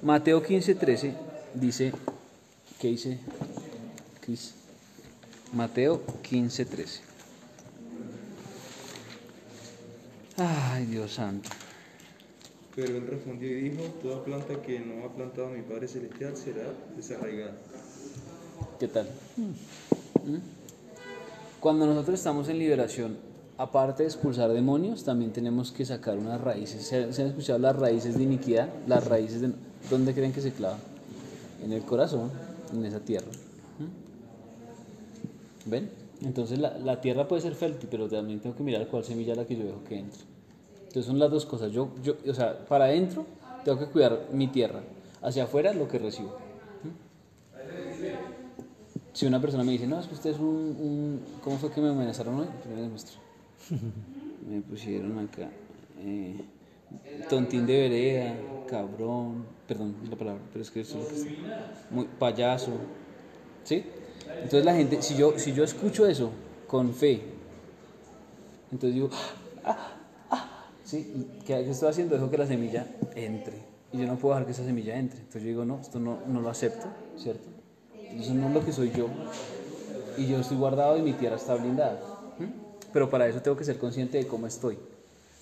[0.00, 1.14] Mateo 15, 13
[1.52, 1.92] dice,
[2.80, 3.18] ¿qué dice?
[4.22, 4.54] Cris?
[5.52, 7.00] Mateo 15, 13.
[10.38, 11.50] Ay, Dios santo.
[12.74, 16.72] Pero él respondió y dijo, toda planta que no ha plantado mi Padre Celestial será
[16.96, 17.54] desarraigada.
[18.78, 19.06] ¿Qué tal?
[19.36, 20.38] ¿Mm?
[21.58, 23.16] Cuando nosotros estamos en liberación,
[23.56, 26.86] aparte de expulsar demonios, también tenemos que sacar unas raíces.
[26.86, 28.68] ¿Se, han escuchado las raíces de iniquidad?
[28.86, 29.52] Las raíces de...
[29.90, 30.78] ¿Dónde creen que se clavan?
[31.64, 32.30] En el corazón,
[32.72, 33.26] en esa tierra.
[35.66, 35.70] ¿Mm?
[35.70, 35.90] ¿Ven?
[36.22, 39.44] Entonces la, la tierra puede ser fértil, pero también tengo que mirar cuál semilla la
[39.44, 40.22] que yo dejo que entre.
[40.86, 41.72] Entonces son las dos cosas.
[41.72, 43.26] Yo, yo, o sea, para adentro
[43.64, 44.80] tengo que cuidar mi tierra.
[45.20, 46.47] Hacia afuera lo que recibo.
[49.12, 51.80] Si una persona me dice, no, es que usted es un, un- ¿cómo fue que
[51.80, 52.48] me amenazaron hoy?
[54.48, 55.50] Me pusieron acá,
[55.98, 56.44] eh,
[57.28, 58.36] tontín de vereda,
[58.66, 61.30] cabrón, perdón la palabra, pero es que eso es lo que está.
[61.90, 62.72] Muy, payaso,
[63.64, 63.84] ¿sí?
[64.42, 66.32] Entonces la gente, si yo, si yo escucho eso
[66.66, 67.22] con fe,
[68.70, 69.10] entonces digo,
[69.64, 69.96] ah,
[70.30, 70.98] ah, ¿sí?
[71.14, 72.14] ¿Y ¿Qué, qué estoy haciendo?
[72.14, 73.62] Dejo que la semilla entre.
[73.92, 75.18] Y yo no puedo dejar que esa semilla entre.
[75.20, 77.48] Entonces yo digo, no, esto no, no lo acepto, ¿cierto?
[78.16, 79.08] Eso no es lo que soy yo.
[80.16, 82.00] Y yo estoy guardado y mi tierra está blindada.
[82.92, 84.78] Pero para eso tengo que ser consciente de cómo estoy.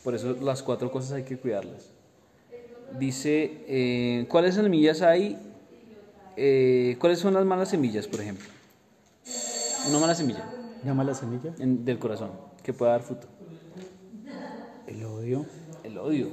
[0.03, 1.91] Por eso las cuatro cosas hay que cuidarlas.
[2.99, 5.39] Dice, eh, ¿cuáles semillas hay?
[6.37, 8.47] Eh, ¿Cuáles son las malas semillas, por ejemplo?
[9.89, 10.45] Una mala semilla
[10.85, 11.53] Llama la semilla.
[11.59, 12.31] en- del corazón
[12.63, 13.27] que pueda dar fruto.
[14.87, 15.47] El odio.
[15.83, 16.29] El odio.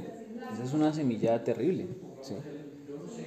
[0.54, 1.88] Esa es una semilla terrible.
[2.22, 2.36] ¿sí?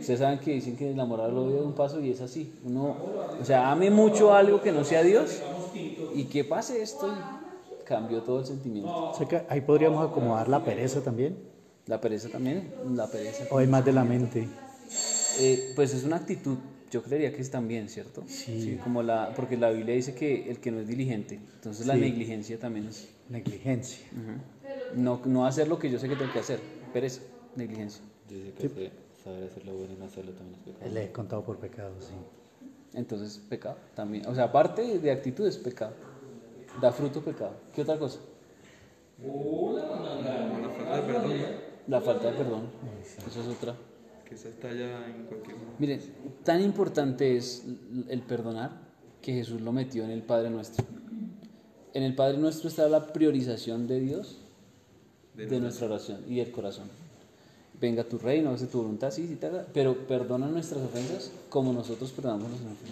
[0.07, 2.53] Ustedes saben que dicen que el amor al odio de un paso y es así.
[2.65, 2.97] Uno,
[3.41, 5.43] o sea, ame mucho algo que no sea Dios
[6.15, 9.11] y que pase esto y cambió todo el sentimiento.
[9.11, 11.37] O sea que ahí podríamos acomodar la pereza también.
[11.87, 13.47] La pereza también, la pereza.
[13.51, 14.47] O hay más de la mente.
[15.41, 16.57] Eh, pues es una actitud,
[16.93, 18.23] yo creería que es también, ¿cierto?
[18.29, 18.79] Sí.
[18.85, 22.61] como la, porque la Biblia dice que el que no es diligente, entonces la negligencia
[22.61, 24.07] también es Negligencia.
[24.95, 26.61] no, no hacer lo que yo sé que tengo que hacer,
[26.93, 27.23] pereza,
[27.57, 28.03] negligencia.
[28.29, 30.95] Dice que hacer- saber hacer lo bueno y no hacerlo también es pecado.
[30.95, 32.15] Le he contado por pecado, sí.
[32.95, 34.27] Entonces, pecado también.
[34.27, 35.93] O sea, aparte de actitud es pecado.
[36.81, 37.55] Da fruto pecado.
[37.75, 38.21] ¿Qué otra cosa?
[39.19, 41.47] La falta de perdón, ¿no?
[41.89, 42.63] La falta de perdón.
[43.27, 43.75] Eso es otra.
[44.25, 45.77] Que esa está ya en cualquier momento.
[45.79, 46.01] Miren,
[46.45, 47.65] tan importante es
[48.09, 48.71] el perdonar
[49.23, 50.85] que Jesús lo metió en el Padre Nuestro.
[51.95, 54.41] En el Padre Nuestro está la priorización de Dios
[55.35, 56.89] de, nuestra oración y del corazón.
[57.81, 62.11] Venga tu reino, hágase tu voluntad, sí, sí, tal, pero perdona nuestras ofensas como nosotros
[62.11, 62.87] perdonamos las ofensas.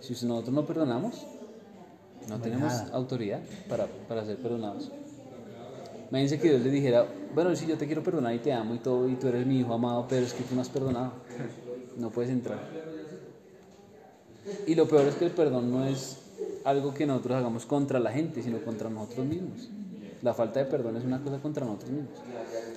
[0.00, 1.26] Si nosotros no perdonamos,
[2.28, 2.90] no tenemos nada.
[2.92, 4.90] autoridad para, para ser perdonados.
[6.10, 8.78] Imagínense que Dios le dijera, bueno, si yo te quiero perdonar y te amo y
[8.78, 11.12] todo, y tú eres mi hijo amado, pero es que tú no has perdonado.
[11.96, 12.58] No puedes entrar.
[14.66, 16.18] Y lo peor es que el perdón no es
[16.64, 19.68] algo que nosotros hagamos contra la gente, sino contra nosotros mismos.
[20.22, 22.12] La falta de perdón es una cosa contra nosotros mismos.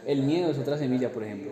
[0.05, 1.51] El miedo es otra semilla, por ejemplo.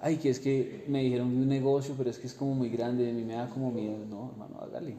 [0.00, 3.10] Ay, que es que me dijeron un negocio, pero es que es como muy grande,
[3.10, 3.98] a mí me da como miedo.
[4.08, 4.96] No, hermano, hágale.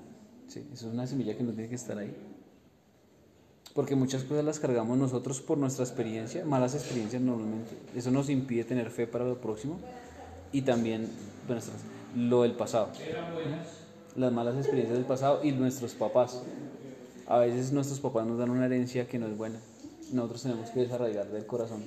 [0.48, 2.14] Sí, eso es una semilla que no tiene que estar ahí.
[3.74, 7.72] Porque muchas cosas las cargamos nosotros por nuestra experiencia, malas experiencias normalmente.
[7.96, 9.80] Eso nos impide tener fe para lo próximo
[10.52, 11.08] y también
[12.16, 12.90] lo del pasado.
[14.16, 16.42] Las malas experiencias del pasado y nuestros papás.
[17.28, 19.60] A veces nuestros papás nos dan una herencia que no es buena.
[20.12, 21.84] Nosotros tenemos que desarraigar del corazón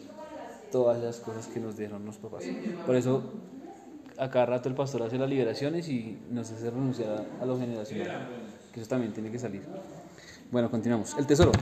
[0.72, 2.42] todas las cosas que nos dieron los papás.
[2.84, 3.22] Por eso
[4.18, 7.58] a cada rato el pastor hace las liberaciones y nos hace renunciar a, a lo
[7.58, 8.28] generacional.
[8.72, 9.62] Que eso también tiene que salir.
[10.50, 11.14] Bueno, continuamos.
[11.18, 11.52] El tesoro.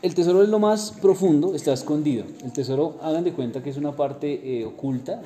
[0.00, 2.24] El tesoro es lo más profundo, está escondido.
[2.44, 5.20] El tesoro, hagan de cuenta que es una parte eh, oculta,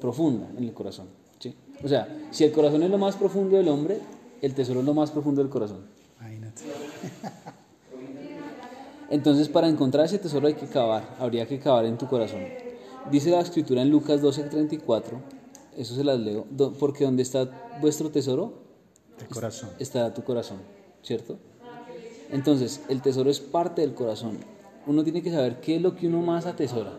[0.00, 1.06] profunda en el corazón.
[1.38, 1.54] ¿sí?
[1.84, 4.00] O sea, si el corazón es lo más profundo del hombre,
[4.42, 5.84] el tesoro es lo más profundo del corazón.
[6.18, 6.62] Imagínate.
[9.10, 12.40] Entonces, para encontrar ese tesoro hay que cavar, habría que cavar en tu corazón.
[13.10, 15.20] Dice la escritura en Lucas 12:34,
[15.76, 16.46] eso se las leo,
[16.78, 17.50] porque donde está
[17.80, 18.54] vuestro tesoro,
[19.20, 19.70] El corazón.
[19.78, 20.58] estará tu corazón,
[21.02, 21.38] ¿cierto?
[22.30, 24.38] Entonces, el tesoro es parte del corazón.
[24.86, 26.92] Uno tiene que saber qué es lo que uno más atesora.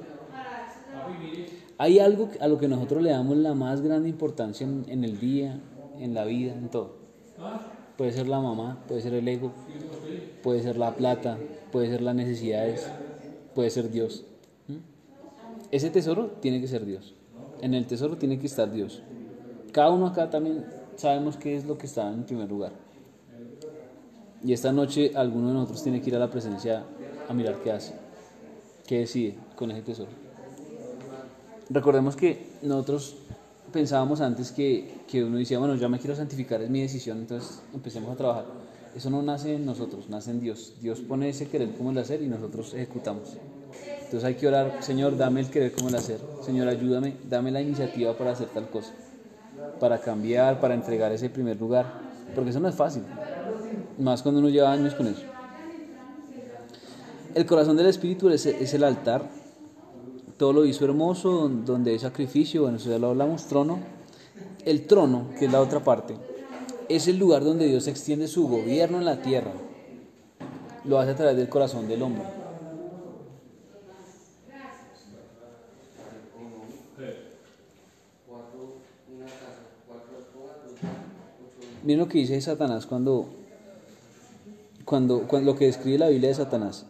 [1.78, 5.20] Hay algo a lo que nosotros le damos la más grande importancia en, en el
[5.20, 5.60] día,
[5.98, 6.96] en la vida, en todo.
[7.98, 9.52] Puede ser la mamá, puede ser el ego,
[10.44, 11.38] puede ser la plata,
[11.72, 12.88] puede ser las necesidades,
[13.54, 14.26] puede ser Dios.
[14.68, 14.78] ¿Mm?
[15.72, 17.14] Ese tesoro tiene que ser Dios.
[17.62, 19.04] En el tesoro tiene que estar Dios.
[19.72, 20.66] Cada uno acá también
[20.96, 22.72] sabemos qué es lo que está en primer lugar.
[24.44, 26.84] Y esta noche alguno de nosotros tiene que ir a la presencia
[27.30, 27.94] a mirar qué hace,
[28.88, 30.10] qué decide con ese tesoro.
[31.70, 33.16] Recordemos que nosotros
[33.72, 37.62] pensábamos antes que, que uno decía, bueno, ya me quiero santificar, es mi decisión, entonces
[37.74, 38.46] empecemos a trabajar.
[38.96, 40.74] Eso no nace en nosotros, nace en Dios.
[40.82, 43.38] Dios pone ese querer como el hacer y nosotros ejecutamos.
[44.04, 46.20] Entonces hay que orar, Señor, dame el querer como el hacer.
[46.46, 48.92] Señor, ayúdame, dame la iniciativa para hacer tal cosa,
[49.80, 51.86] para cambiar, para entregar ese primer lugar,
[52.36, 53.04] porque eso no es fácil,
[53.98, 55.24] más cuando uno lleva años con eso.
[57.34, 59.24] El corazón del Espíritu es, es el altar,
[60.42, 63.78] todo lo hizo hermoso, donde hay sacrificio, bueno, eso ya lo hablamos, trono.
[64.66, 66.16] El trono, que es la otra parte,
[66.90, 69.52] es el lugar donde Dios extiende su gobierno en la tierra.
[70.84, 72.24] Lo hace a través del corazón del hombre.
[81.84, 83.28] Miren lo que dice Satanás cuando,
[84.86, 86.88] cuando, cuando lo que describe la Biblia de Satanás.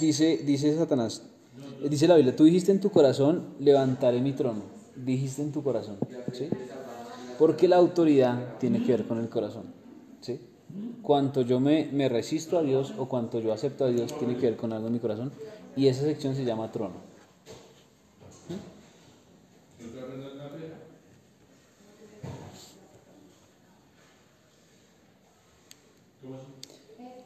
[0.00, 1.20] Dice, dice Satanás,
[1.82, 4.62] dice la Biblia, tú dijiste en tu corazón, levantaré mi trono.
[4.94, 5.98] Dijiste en tu corazón,
[6.32, 6.48] ¿sí?
[7.38, 9.64] Porque la autoridad tiene que ver con el corazón,
[10.20, 10.40] ¿sí?
[11.02, 14.46] Cuanto yo me, me resisto a Dios o cuanto yo acepto a Dios tiene que
[14.46, 15.32] ver con algo en mi corazón
[15.76, 16.94] y esa sección se llama trono.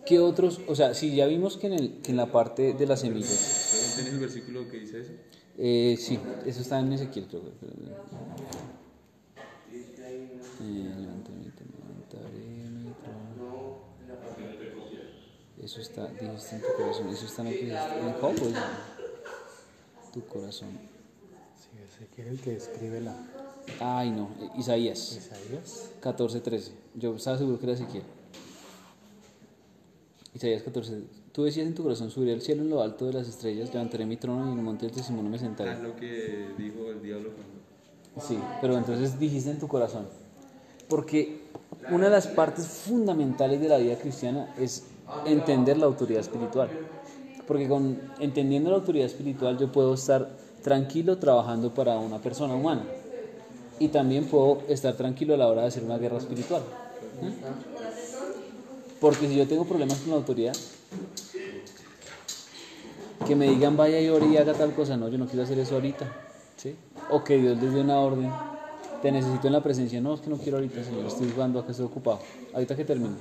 [0.04, 0.60] ¿Qué otros?
[0.66, 3.49] O sea, si ya vimos que en, el, que en la parte de las semillas,
[3.49, 3.49] ¿También
[4.02, 5.12] tienes el versículo que dice eso?
[5.58, 7.48] eh, sí, eso está en Ezequiel, creo que.
[7.48, 7.70] Eh.
[15.62, 18.54] Eso está, dijiste en tu corazón, eso está en dijiste, en Job, pues,
[20.12, 20.70] tu corazón.
[21.56, 23.14] Sí, ese quiere el que describe la
[23.78, 25.90] Ay, no, Isaías Isaías.
[26.00, 26.72] 14:13.
[26.94, 28.02] Yo estaba seguro que era Ezequiel.
[30.34, 31.02] Isaías 14.
[31.32, 34.04] Tú decías en tu corazón, subiré al cielo en lo alto de las estrellas, levantaré
[34.04, 35.72] mi trono y en el monte del testimonio me Ah, sentaré.
[35.74, 38.26] es lo que dijo el diablo cuando...
[38.26, 40.06] Sí, pero entonces dijiste en tu corazón.
[40.88, 41.42] Porque
[41.92, 44.84] una de las partes fundamentales de la vida cristiana es
[45.24, 46.68] entender la autoridad espiritual.
[47.46, 50.28] Porque con entendiendo la autoridad espiritual yo puedo estar
[50.64, 52.82] tranquilo trabajando para una persona humana.
[53.78, 56.62] Y también puedo estar tranquilo a la hora de hacer una guerra espiritual.
[57.22, 57.30] ¿Mm?
[59.00, 60.54] Porque si yo tengo problemas con la autoridad,
[63.30, 65.56] que me digan vaya y ore y haga tal cosa, no, yo no quiero hacer
[65.60, 66.04] eso ahorita,
[66.56, 66.74] ¿sí?
[67.10, 68.28] O que Dios les dé una orden,
[69.02, 71.70] te necesito en la presencia, no, es que no quiero ahorita, Señor, estoy jugando, acá
[71.70, 72.18] estoy ocupado,
[72.52, 73.14] ahorita que termine.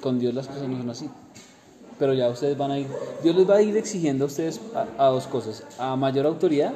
[0.00, 1.10] Con Dios las cosas no son así.
[1.98, 2.86] Pero ya ustedes van a ir,
[3.24, 6.72] Dios les va a ir exigiendo a ustedes a, a dos cosas, a mayor autoridad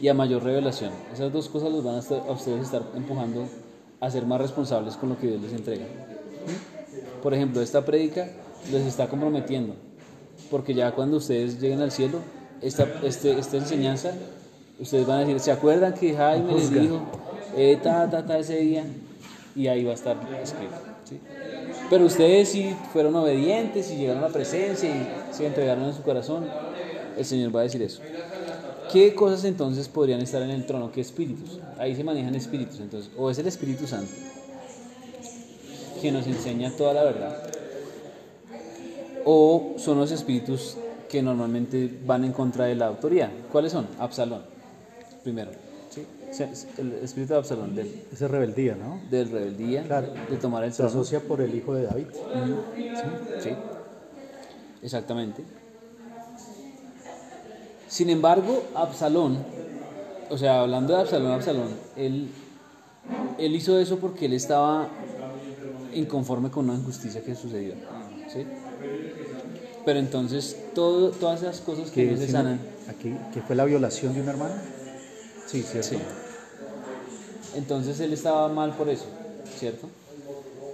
[0.00, 0.90] y a mayor revelación.
[1.14, 3.44] Esas dos cosas los van a, estar- a ustedes estar empujando
[4.00, 5.84] a ser más responsables con lo que Dios les entrega.
[5.84, 7.22] ¿Mm?
[7.22, 8.28] Por ejemplo, esta prédica
[8.72, 9.74] les está comprometiendo,
[10.50, 12.18] porque ya cuando ustedes lleguen al cielo,
[12.60, 14.12] esta, este, esta enseñanza,
[14.78, 17.00] ustedes van a decir, ¿se acuerdan que Jaime les dijo,
[17.56, 18.84] eh, ta, ta, ta, ese día?
[19.54, 20.74] Y ahí va a estar escrito.
[21.04, 21.18] ¿sí?
[21.90, 26.02] Pero ustedes si fueron obedientes y llegaron a la presencia y se entregaron en su
[26.02, 26.46] corazón,
[27.16, 28.00] el Señor va a decir eso.
[28.92, 30.92] ¿Qué cosas entonces podrían estar en el trono?
[30.92, 31.60] ¿Qué espíritus?
[31.78, 34.12] Ahí se manejan espíritus, entonces, o es el Espíritu Santo,
[36.00, 37.52] que nos enseña toda la verdad,
[39.24, 40.76] o son los espíritus
[41.08, 43.30] que normalmente van en contra de la autoridad.
[43.50, 43.86] ¿Cuáles son?
[43.98, 44.42] Absalón,
[45.22, 45.50] primero.
[45.90, 46.06] ¿sí?
[46.30, 49.00] Se- se- El espíritu de Absalón, del, Esa es rebeldía, ¿no?
[49.10, 50.08] del rebeldía, Claro.
[50.30, 50.90] de tomar el Se trono.
[50.90, 52.06] asocia por el hijo de David.
[53.40, 53.50] Sí,
[54.82, 55.42] exactamente.
[57.88, 59.38] Sin embargo, Absalón,
[60.30, 62.30] o sea, hablando de Absalón, Absalón, él,
[63.38, 64.88] él hizo eso porque él estaba
[65.94, 67.74] inconforme con una injusticia que sucedió.
[68.32, 68.46] ¿sí?
[69.84, 74.14] Pero entonces, todo, todas esas cosas que no se sanan, Aquí, que fue la violación
[74.14, 74.54] de un hermano.
[75.46, 75.88] Sí, cierto.
[75.88, 75.98] Sí.
[77.54, 79.06] Entonces él estaba mal por eso,
[79.58, 79.88] ¿cierto?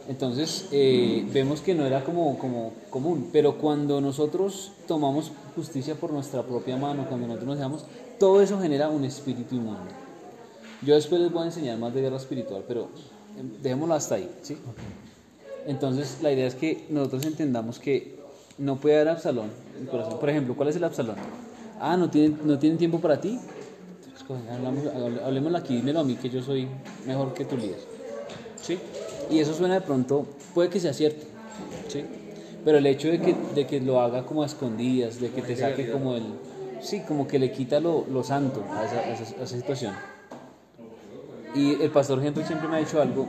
[0.09, 6.13] Entonces eh, vemos que no era como, como común, pero cuando nosotros tomamos justicia por
[6.13, 7.85] nuestra propia mano, cuando nosotros nos dejamos,
[8.19, 9.91] todo eso genera un espíritu inmundo.
[10.83, 12.85] Yo después les voy a enseñar más de guerra espiritual, pero
[13.37, 14.57] eh, dejémoslo hasta ahí, ¿sí?
[15.67, 18.18] Entonces la idea es que nosotros entendamos que
[18.59, 20.19] no puede haber Absalón en el corazón.
[20.19, 21.17] Por ejemplo, ¿cuál es el Absalón?
[21.81, 23.39] Ah, ¿no tienen, ¿no tienen tiempo para ti?
[24.11, 26.69] Pues, coño, hablamos, hable- hablemoslo aquí, dímelo a mí que yo soy
[27.07, 27.79] mejor que tu líder.
[28.61, 28.79] ¿Sí?
[29.31, 31.25] Y eso suena de pronto, puede que sea cierto.
[31.89, 32.05] ¿Sí?
[32.65, 35.57] Pero el hecho de que, de que lo haga como a escondidas, de que te
[35.57, 36.25] saque como el...
[36.81, 39.95] Sí, como que le quita lo, lo santo a esa, a esa- a esa situación.
[41.55, 43.27] Y el pastor Henry siempre me ha dicho algo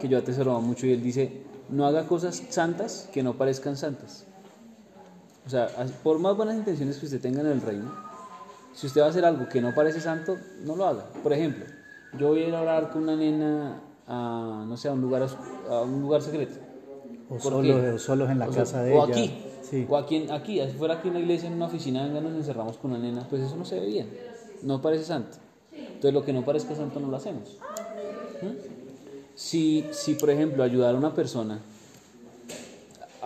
[0.00, 1.30] que yo atesoraba mucho y él dice,
[1.68, 4.24] no haga cosas santas que no parezcan santas.
[5.46, 5.68] O sea,
[6.02, 7.92] por más buenas intenciones que usted tenga en el reino,
[8.74, 11.04] si usted va a hacer algo que no parece santo, no lo haga.
[11.22, 11.64] Por ejemplo,
[12.18, 15.26] yo voy a ir a orar con una nena a, no sé, a un lugar,
[15.70, 16.56] a un lugar secreto.
[17.28, 19.14] O, ¿Por solo, o solos en la O sea, casa de o ella.
[19.14, 19.86] aquí, Sí.
[19.88, 22.34] o aquí, en- aquí, si fuera aquí en la iglesia, en una oficina, venga, nos
[22.34, 24.08] encerramos con una nena, pues eso no se ve bien,
[24.62, 25.38] no parece santo.
[25.72, 27.56] Entonces lo que no parezca santo no lo hacemos.
[28.42, 28.46] ¿Mm?
[29.34, 31.58] Si, si, por ejemplo, ayudar a una persona,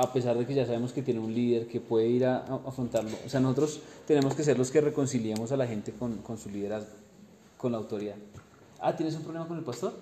[0.01, 2.55] a pesar de que ya sabemos que tiene un líder que puede ir a, a
[2.67, 6.39] afrontarlo, o sea, nosotros tenemos que ser los que reconciliemos a la gente con, con
[6.39, 6.95] su liderazgo,
[7.59, 8.17] con la autoridad.
[8.81, 9.93] Ah, ¿tienes un problema con el pastor?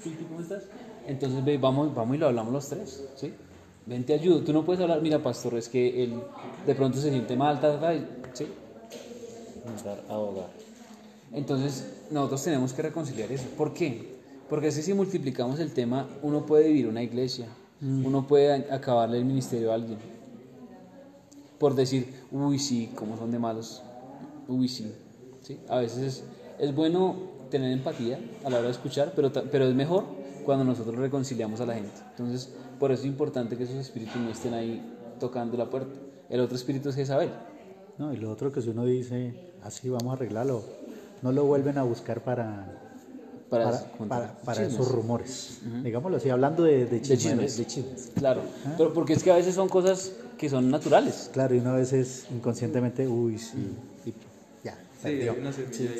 [0.00, 0.62] Filipe, ¿cómo estás?
[1.06, 3.34] Entonces ve, vamos, vamos y lo hablamos los tres, ¿sí?
[3.84, 4.42] Ven, te ayudo.
[4.42, 6.14] Tú no puedes hablar, mira, pastor, es que él
[6.66, 8.46] de pronto se siente mal, tal, tal, ¿sí?
[10.08, 10.48] Ahogar.
[11.34, 13.44] Entonces, nosotros tenemos que reconciliar eso.
[13.58, 14.14] ¿Por qué?
[14.48, 17.46] Porque así si multiplicamos el tema, uno puede vivir una iglesia,
[17.80, 19.98] uno puede acabarle el ministerio a alguien.
[21.58, 23.82] Por decir, uy, sí, cómo son de malos,
[24.48, 24.92] uy, sí.
[25.42, 25.58] ¿Sí?
[25.68, 26.24] A veces es,
[26.58, 27.16] es bueno
[27.50, 30.04] tener empatía a la hora de escuchar, pero, pero es mejor
[30.44, 32.00] cuando nosotros reconciliamos a la gente.
[32.10, 34.82] Entonces, por eso es importante que esos espíritus no estén ahí
[35.18, 35.94] tocando la puerta.
[36.28, 37.30] El otro espíritu es Jezabel.
[37.98, 40.62] No, y lo otro que si uno dice, así vamos a arreglarlo,
[41.22, 42.79] no lo vuelven a buscar para,
[43.50, 44.74] Para, para, contar para- para chismes.
[44.80, 45.58] esos rumores.
[45.82, 47.56] Digámoslo así, hablando de, de De chismes.
[47.56, 48.10] de chismes.
[48.14, 48.42] Claro,
[48.78, 51.28] pero porque es que a veces son cosas que son naturales.
[51.32, 53.74] Claro, y uno a veces inconscientemente, uy, sí,
[54.64, 55.34] ya, Sí, perdió.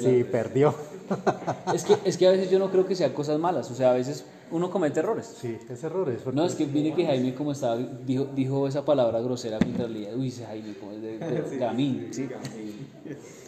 [0.01, 0.75] Sí, perdió.
[1.75, 3.91] Es que, es que a veces yo no creo que sean cosas malas, o sea,
[3.91, 4.23] a veces
[4.53, 5.35] uno comete errores.
[5.41, 6.21] Sí, es errores.
[6.33, 10.11] No, es que mire que Jaime como estaba, dijo, dijo esa palabra grosera mientras leía,
[10.15, 12.29] uy, ese Jaime como es de, de gamín, ¿sí?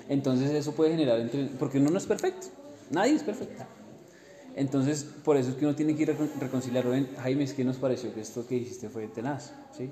[0.08, 2.48] Entonces eso puede generar, entre, porque uno no es perfecto,
[2.90, 3.62] nadie es perfecto.
[4.54, 6.84] Entonces, por eso es que uno tiene que ir a recon- reconciliar.
[7.22, 9.90] Jaime, es que nos pareció que esto que hiciste fue tenaz, ¿sí?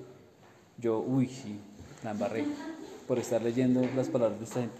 [0.78, 1.58] Yo, uy, sí,
[2.04, 2.44] la embarré
[3.06, 4.76] por estar leyendo las palabras de esta gente.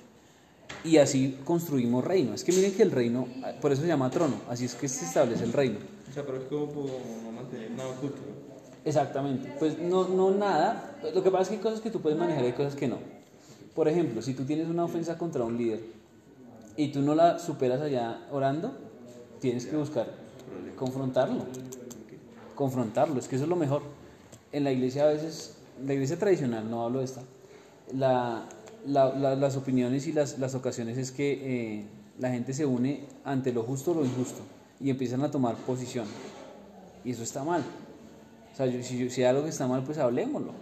[0.85, 2.35] Y así construimos reino.
[2.35, 3.27] Es que miren que el reino,
[3.61, 5.79] por eso se llama trono, así es que se establece el reino.
[6.09, 6.67] O sea, pero es como
[7.25, 8.19] no mantener nada oculto.
[8.85, 9.53] Exactamente.
[9.59, 10.99] Pues no, no nada.
[11.15, 12.89] Lo que pasa es que hay cosas que tú puedes manejar y hay cosas que
[12.89, 12.99] no.
[13.75, 15.81] Por ejemplo, si tú tienes una ofensa contra un líder
[16.77, 18.90] y tú no la superas allá orando,
[19.41, 20.07] tienes que buscar
[20.77, 21.45] confrontarlo.
[22.55, 23.83] Confrontarlo, es que eso es lo mejor.
[24.53, 27.23] En la iglesia a veces, la iglesia tradicional, no hablo de esta,
[27.95, 28.45] la,
[28.87, 31.85] la- la- las opiniones y las, las ocasiones es que eh,
[32.19, 34.41] la gente se une ante lo justo o lo injusto
[34.81, 36.07] y empiezan a tomar posición.
[37.05, 37.63] Y eso está mal.
[38.53, 40.53] O sea, yo- si, si hay algo que está mal, pues hablemoslo.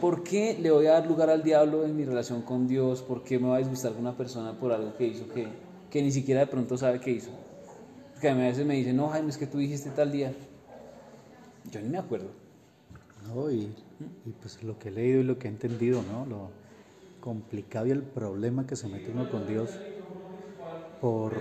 [0.00, 3.02] ¿Por qué le voy a dar lugar al diablo en mi relación con Dios?
[3.02, 5.46] ¿Por qué me va a disgustar con una persona por algo que hizo que,
[5.90, 7.28] que ni siquiera de pronto sabe que hizo?
[8.20, 10.34] Porque a veces me dicen, no, Jaime, es que tú dijiste tal día.
[11.72, 12.26] Yo ni me acuerdo.
[13.26, 13.50] ¿no?
[13.50, 13.60] Y,
[14.26, 16.26] y pues lo que he leído y lo que he entendido, ¿no?
[16.26, 16.50] Lo
[17.22, 19.70] complicado y el problema que se mete uno con Dios
[21.00, 21.32] por,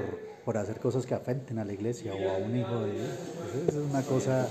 [0.46, 3.10] por hacer cosas que afecten a la iglesia o a un hijo de Dios.
[3.66, 4.48] Pues es una cosa,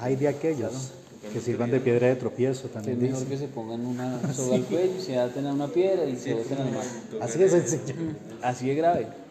[0.00, 0.90] hay de aquellos
[1.32, 3.00] que sirvan de piedra de tropiezo Es también.
[3.00, 3.30] mejor dice.
[3.30, 6.58] que se pongan una soga al cuello, se aten a una piedra y se boten
[6.58, 6.84] al mar.
[7.20, 7.94] Así de sencillo.
[8.42, 9.23] Así de grave.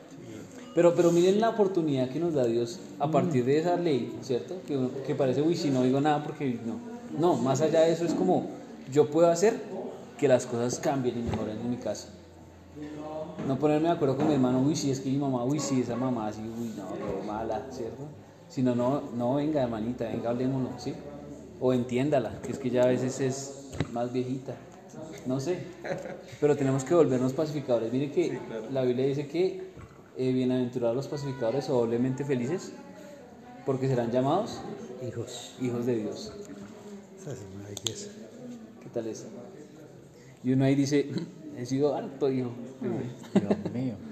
[0.75, 4.55] Pero, pero miren la oportunidad que nos da Dios a partir de esa ley, ¿cierto?
[4.67, 6.79] Que, que parece, uy, si no digo nada porque no.
[7.19, 8.47] No, más allá de eso es como,
[8.91, 9.59] yo puedo hacer
[10.17, 12.09] que las cosas cambien y mejoren en mi casa.
[13.47, 15.81] No ponerme de acuerdo con mi hermano, uy, si es que mi mamá, uy, si
[15.81, 18.03] esa mamá, así, uy, no, qué mala, ¿cierto?
[18.49, 20.93] Sino, no, no, venga, hermanita, venga, hablemoslo, ¿sí?
[21.59, 24.55] O entiéndala, que es que ya a veces es más viejita,
[25.25, 25.59] no sé.
[26.41, 27.91] Pero tenemos que volvernos pacificadores.
[27.91, 28.39] Mire que
[28.71, 29.72] la Biblia dice que
[30.17, 32.71] eh, bienaventurados los pacificadores o doblemente felices,
[33.65, 34.59] porque serán llamados
[35.07, 36.31] Hijos, hijos de Dios.
[37.19, 38.09] esa es una belleza.
[38.81, 39.05] ¿Qué tal?
[40.43, 41.09] Y uno ahí dice,
[41.57, 42.51] he sido harto hijo.
[42.81, 43.95] Dios mío.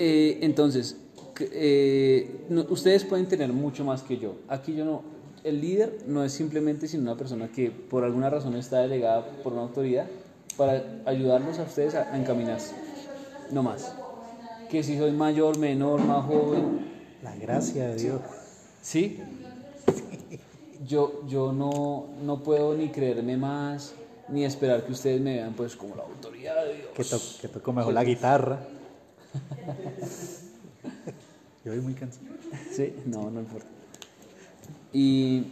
[0.00, 0.96] Eh, entonces,
[1.40, 4.36] eh, no- ustedes pueden tener mucho más que yo.
[4.46, 5.02] Aquí yo no,
[5.42, 9.54] el líder no es simplemente sino una persona que por alguna razón está delegada por
[9.54, 10.06] una autoridad
[10.56, 12.74] para ayudarlos a ustedes a, a encaminarse.
[13.50, 13.92] No más.
[14.70, 16.86] Que si soy mayor, menor, más joven,
[17.22, 18.20] La gracia de Dios.
[18.82, 19.18] ¿sí?
[20.86, 23.94] Yo, yo no, no puedo ni creerme más,
[24.28, 26.88] ni esperar que ustedes me vean pues como la autoridad de Dios.
[26.94, 28.60] Que, to- que toco mejor la guitarra.
[31.64, 32.26] Yo voy muy cansado.
[32.72, 33.66] Sí, no, no importa.
[34.92, 35.44] Y,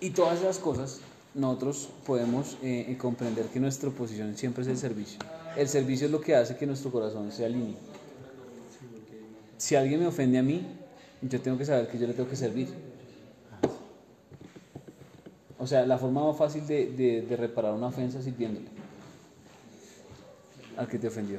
[0.00, 1.00] y todas esas cosas,
[1.34, 5.18] nosotros podemos eh, eh, comprender que nuestra posición siempre es el servicio.
[5.56, 7.76] El servicio es lo que hace que nuestro corazón se alinee.
[9.58, 10.66] Si alguien me ofende a mí,
[11.22, 12.68] yo tengo que saber que yo le tengo que servir.
[15.58, 18.66] O sea, la forma más fácil de, de- reparar una ofensa es sirviéndole
[20.76, 21.38] al que te ofendió.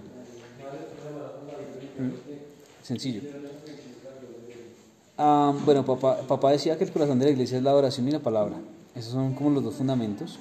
[2.00, 2.84] ¿Mm?
[2.84, 3.22] Sencillo.
[5.18, 8.12] Ah, bueno, papá, papá decía que el corazón de la iglesia es la oración y
[8.12, 8.56] la palabra.
[8.96, 10.40] Esos son como los dos fundamentos.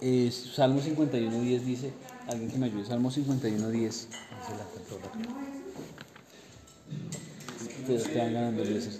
[0.00, 1.90] Eh, Salmo 51.10 dice,
[2.28, 4.06] alguien que me ayude, Salmo 51.10.
[7.86, 8.92] Te van ganando, Eliezer.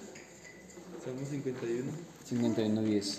[1.02, 1.90] Salmo 51.
[2.30, 3.18] 51.10.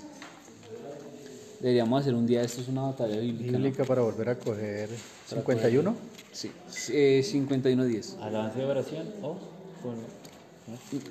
[1.60, 3.52] Deberíamos hacer un día, esto es una batalla bíblica.
[3.52, 3.58] ¿no?
[3.58, 4.90] Bíblica para volver a coger
[5.28, 5.96] 51.
[6.32, 6.52] Sí,
[6.92, 8.20] eh, 51.10.
[8.22, 9.38] Alabanza y oración o
[9.82, 9.96] con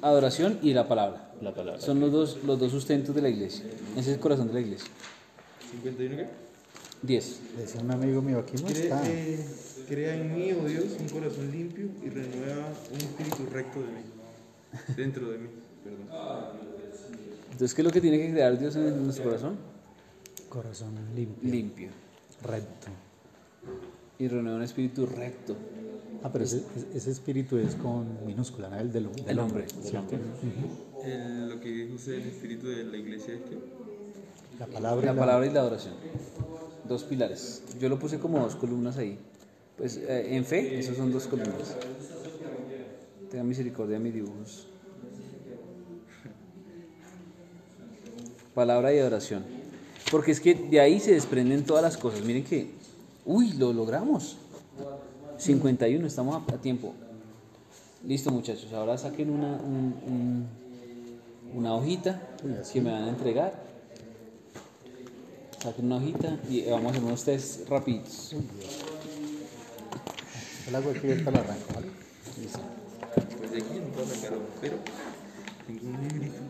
[0.02, 1.32] Adoración y la palabra.
[1.40, 1.80] la palabra.
[1.80, 3.64] Son los dos, los dos sustentos de la iglesia.
[3.92, 4.88] Ese es el corazón de la iglesia.
[5.82, 6.26] ¿51 qué?
[7.02, 7.40] 10.
[7.58, 9.00] Decía un amigo mío, aquí no está.
[9.00, 9.46] Crea, eh,
[9.88, 14.13] crea en mí, oh Dios, un corazón limpio y renueva un espíritu recto de mí.
[14.96, 15.48] Dentro de mí,
[15.82, 16.08] perdón.
[17.52, 19.56] Entonces, ¿qué es lo que tiene que crear Dios en nuestro corazón?
[20.48, 21.88] Corazón limpio, Limpio.
[22.42, 22.88] recto.
[24.18, 25.56] Y renueva un espíritu recto.
[26.22, 26.62] Ah, pero ese,
[26.94, 28.78] ese espíritu es con minúscula, ¿no?
[28.78, 29.66] El del, del El hombre.
[29.72, 30.16] hombre, ¿cierto?
[31.04, 33.58] El- lo que dijo usted, el espíritu de la iglesia es que
[34.58, 35.02] La palabra.
[35.02, 35.94] y La palabra y la adoración.
[36.88, 37.62] Dos pilares.
[37.80, 39.18] Yo lo puse como dos columnas ahí.
[39.76, 41.76] Pues eh, en fe, esos son dos columnas.
[43.34, 44.68] Tenga misericordia de mis dibujos.
[48.54, 49.42] Palabra y adoración.
[50.12, 52.22] Porque es que de ahí se desprenden todas las cosas.
[52.24, 52.70] Miren que,
[53.24, 54.36] uy, lo logramos.
[55.36, 56.94] 51, estamos a, tiempo.
[58.06, 58.72] Listo, muchachos.
[58.72, 60.46] Ahora saquen una, un- un-
[61.58, 62.22] una hojita
[62.72, 63.52] que me van a entregar.
[65.60, 68.36] Saquen una hojita y vamos a hacer unos test rapiditos.
[70.68, 71.88] El agua aquí ahorita la arranco, ¿vale?
[72.40, 72.60] Listo.
[73.54, 74.76] Pues de aquí no puedo sacar agua, pero
[75.66, 76.40] tengo un librito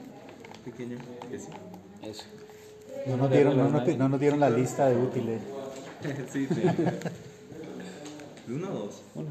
[0.64, 0.97] pequeño
[1.31, 1.48] que sí.
[2.02, 2.22] Eso.
[3.06, 5.40] No nos dieron, no nos, no nos dieron la lista de útiles.
[6.32, 6.60] sí, sí.
[8.47, 9.02] ¿De uno o dos?
[9.14, 9.31] Bueno,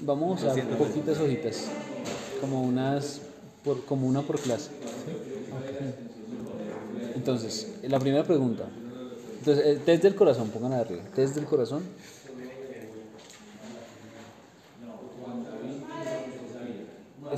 [0.00, 0.76] Vamos a Doscientos.
[0.76, 1.64] poquitas hojitas,
[2.40, 3.20] como unas,
[3.64, 4.70] por, como una por clase.
[7.14, 8.64] Entonces, la primera pregunta.
[9.38, 11.02] Entonces, el test del corazón, pongan arriba.
[11.14, 11.82] Test del corazón.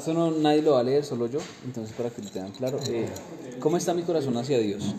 [0.01, 1.41] Esto no nadie lo va a leer, solo yo.
[1.63, 2.79] Entonces, para que lo tengan claro.
[2.89, 3.07] eh,
[3.59, 4.95] ¿Cómo está mi corazón hacia Dios?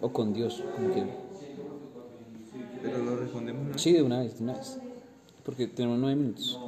[0.00, 1.10] O con Dios, como quieran.
[2.82, 3.82] Pero lo respondemos una vez.
[3.82, 4.78] Sí, de una vez, de una vez.
[5.44, 6.58] Porque tenemos nueve minutos.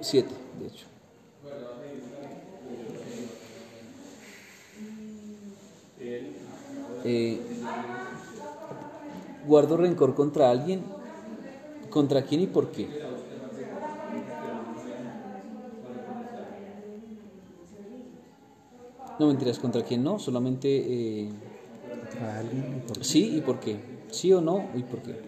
[0.00, 0.86] Siete, de hecho.
[7.04, 7.40] Eh,
[9.46, 10.82] ¿Guardo rencor contra alguien?
[11.88, 13.06] ¿Contra quién y por qué?
[19.18, 20.18] No mentiras, ¿contra quién no?
[20.18, 20.68] Solamente
[21.28, 21.40] eh,
[21.98, 22.84] ¿Contra alguien?
[23.02, 23.84] Sí y por qué.
[24.08, 25.20] Sí o no y por qué.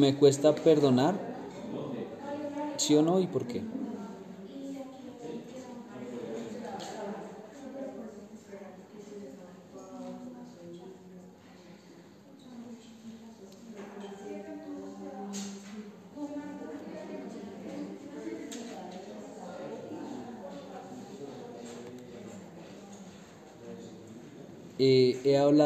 [0.00, 1.14] ¿Me cuesta perdonar?
[2.76, 3.81] ¿Sí o no y por qué?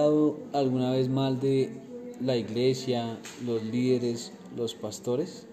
[0.06, 1.70] Hablado alguna vez mal de
[2.18, 5.46] la iglesia, los líderes, los pastores.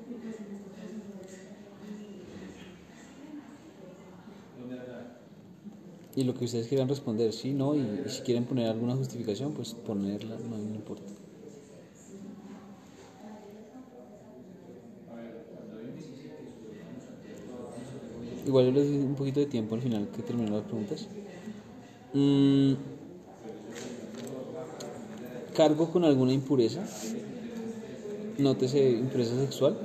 [6.15, 9.73] Y lo que ustedes quieran responder, sí, no, y, si quieren poner alguna justificación, pues
[9.73, 11.13] ponerla, no importa.
[18.45, 21.09] Igual yo les doy un poquito de tiempo al final que terminen las preguntas.
[22.13, 22.73] Mm,
[25.53, 26.81] cargo con alguna impureza,
[28.37, 29.77] nótese impureza sexual.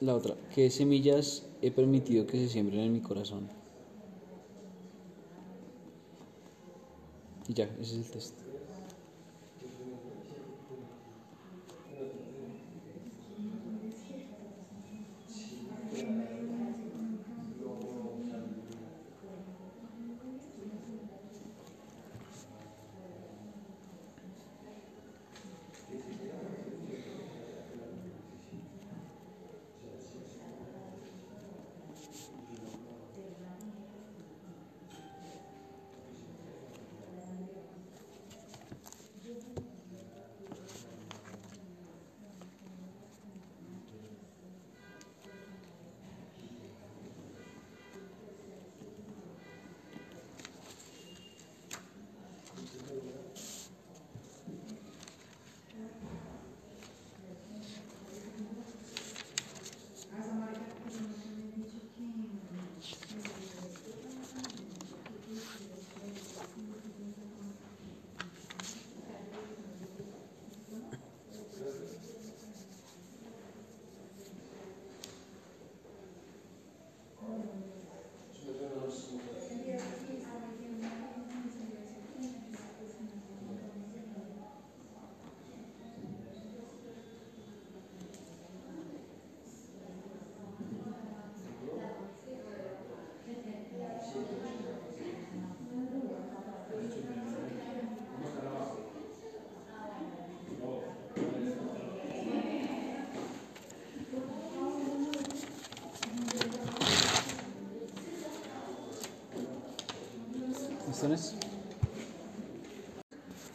[0.00, 3.48] La otra, ¿qué semillas he permitido que se siembren en mi corazón?
[7.48, 8.41] Y ya, ese es el test.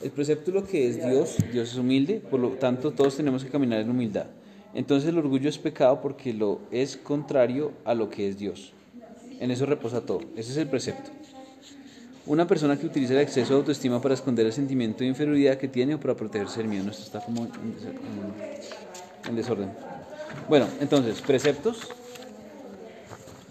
[0.01, 3.49] El precepto lo que es Dios, Dios es humilde, por lo tanto todos tenemos que
[3.49, 4.25] caminar en humildad.
[4.73, 8.73] Entonces el orgullo es pecado porque lo es contrario a lo que es Dios.
[9.39, 10.21] En eso reposa todo.
[10.35, 11.09] Ese es el precepto.
[12.25, 15.69] Una persona que utiliza el exceso de autoestima para esconder el sentimiento de inferioridad que
[15.69, 16.91] tiene o para protegerse del miedo.
[16.91, 17.47] Esto está como
[19.27, 19.71] en desorden.
[20.49, 21.79] Bueno, entonces, preceptos.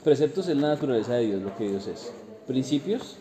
[0.04, 2.12] Preceptos es la naturaleza de Dios, lo que Dios es.
[2.46, 3.16] Principios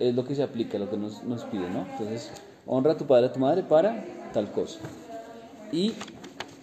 [0.00, 1.86] es lo que se aplica, lo que nos, nos pide, ¿no?
[1.92, 2.30] Entonces,
[2.66, 4.80] honra a tu padre y a tu madre para tal cosa.
[5.72, 5.92] Y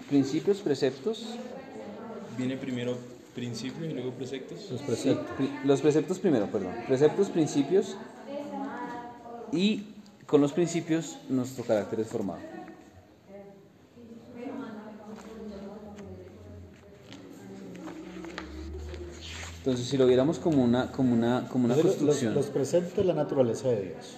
[0.10, 1.26] principios, preceptos,
[2.38, 2.96] Viene primero
[3.34, 4.70] principio y luego preceptos.
[4.70, 5.26] Los Sí, preceptos.
[5.64, 6.74] los preceptos primero, perdón.
[6.88, 7.96] Preceptos, principios
[9.52, 9.86] y
[10.28, 12.40] con los principios nuestro carácter es formado.
[19.68, 22.34] Entonces, si lo viéramos como una, como una, como una Los- los, construcción.
[22.34, 24.16] los preceptos de la naturaleza de Dios.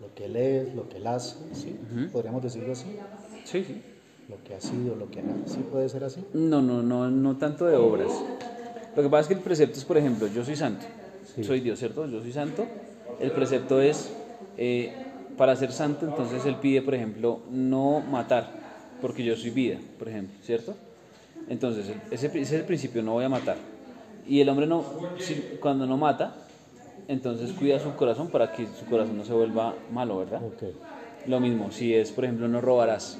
[0.00, 1.74] Lo que Él es, lo que Él hace, ¿sí?
[2.12, 2.84] podríamos decirlo así.
[3.44, 3.82] Sí, sí.
[4.28, 5.32] Lo que ha sido, lo que hará.
[5.46, 6.20] ¿Sí puede ser así?
[6.34, 8.12] No, no, no, no tanto de obras.
[8.94, 10.86] Lo que pasa es que el precepto es, por ejemplo, yo soy santo,
[11.34, 11.42] Sí.
[11.42, 12.06] soy Dios, ¿cierto?
[12.06, 12.64] Yo soy santo.
[13.18, 14.10] El precepto es,
[14.56, 14.92] eh,
[15.36, 18.52] para ser santo, entonces él pide, por ejemplo, no matar,
[19.02, 20.76] porque yo soy vida, por ejemplo, ¿cierto?
[21.48, 23.56] Entonces, ese es el principio, no voy a matar.
[24.28, 24.84] Y el hombre no,
[25.18, 26.34] si- cuando no mata,
[27.08, 30.40] entonces cuida su corazón para que su corazón no se vuelva malo, ¿verdad?
[31.26, 33.18] Lo mismo, si es, por ejemplo, no robarás,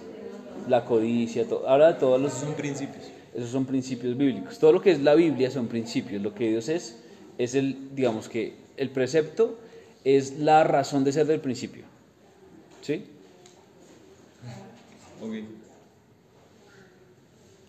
[0.69, 3.11] la codicia, todo, de todos los Son principios.
[3.35, 4.59] esos son principios bíblicos.
[4.59, 6.23] Todo lo que es la Biblia son principios.
[6.23, 7.03] Lo que Dios es,
[7.39, 9.59] es el, digamos que el precepto
[10.05, 11.85] es la razón de ser del principio.
[12.81, 13.05] ¿Sí?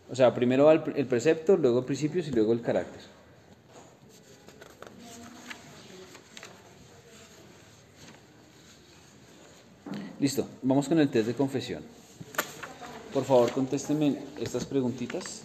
[0.10, 3.02] O sea, primero va el, el precepto, luego principios y luego el carácter.
[10.20, 11.84] Listo, vamos con el test de confesión.
[13.14, 15.42] Por favor, contéstenme estas preguntitas.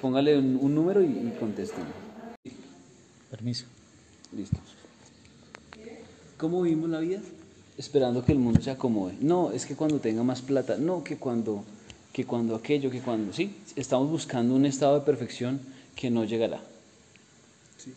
[0.00, 1.90] Póngale un, un número y, y contéstenme.
[3.30, 3.66] Permiso.
[4.34, 4.56] Listo.
[6.38, 7.20] ¿Cómo vivimos la vida?
[7.76, 9.14] Esperando que el mundo se acomode.
[9.20, 10.76] No, es que cuando tenga más plata.
[10.78, 11.64] No, que cuando,
[12.12, 13.32] que cuando aquello, que cuando...
[13.32, 15.60] Sí, estamos buscando un estado de perfección
[15.94, 16.60] que no llegará.
[17.76, 17.94] Sí.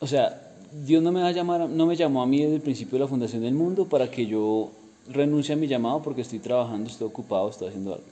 [0.00, 2.62] O sea, Dios no me va a llamar, no me llamó a mí desde el
[2.62, 4.70] principio de la fundación del mundo para que yo
[5.08, 8.06] renuncie a mi llamado porque estoy trabajando, estoy ocupado, estoy haciendo algo.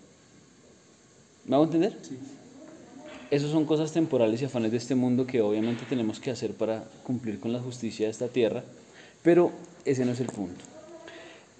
[1.46, 1.96] ¿Me hago entender?
[2.02, 2.18] Sí.
[3.30, 6.84] Esas son cosas temporales y afanes de este mundo que obviamente tenemos que hacer para
[7.04, 8.64] cumplir con la justicia de esta tierra,
[9.22, 9.52] pero
[9.84, 10.64] ese no es el punto.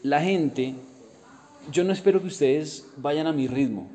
[0.02, 0.74] La gente,
[1.70, 3.89] yo no espero que ustedes vayan a mi ritmo.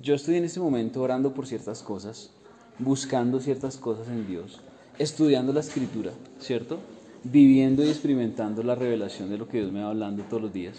[0.00, 2.30] Yo estoy en este momento orando por ciertas cosas,
[2.78, 4.60] buscando ciertas cosas en Dios,
[4.98, 6.78] estudiando la escritura, ¿cierto?
[7.24, 10.76] Viviendo y experimentando la revelación de lo que Dios me va hablando todos los días.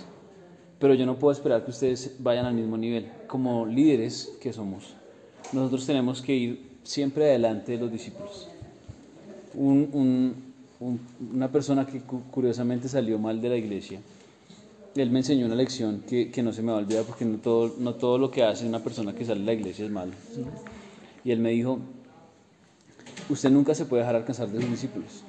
[0.80, 3.08] Pero yo no puedo esperar que ustedes vayan al mismo nivel.
[3.28, 4.94] Como líderes que somos,
[5.54, 8.48] nosotros tenemos que ir siempre adelante de los discípulos.
[9.54, 10.36] Un- un-
[10.80, 11.00] un-
[11.34, 14.00] una persona que cu- curiosamente salió mal de la iglesia,
[14.96, 17.38] él me enseñó una lección que, que no se me va a olvidar porque no
[17.38, 20.12] todo, no todo lo que hace una persona que sale de la iglesia es malo.
[21.24, 21.80] Y él me dijo,
[23.30, 25.24] usted nunca se puede dejar alcanzar de sus discípulos.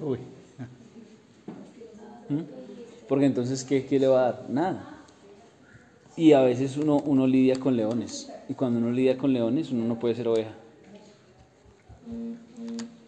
[0.00, 0.18] Uy.
[3.08, 4.46] Porque entonces, ¿qué, qué le va a dar?
[4.48, 5.04] Nada.
[6.16, 8.30] Y a veces uno, uno lidia con leones.
[8.48, 10.52] Y cuando uno lidia con leones, uno no puede ser oveja.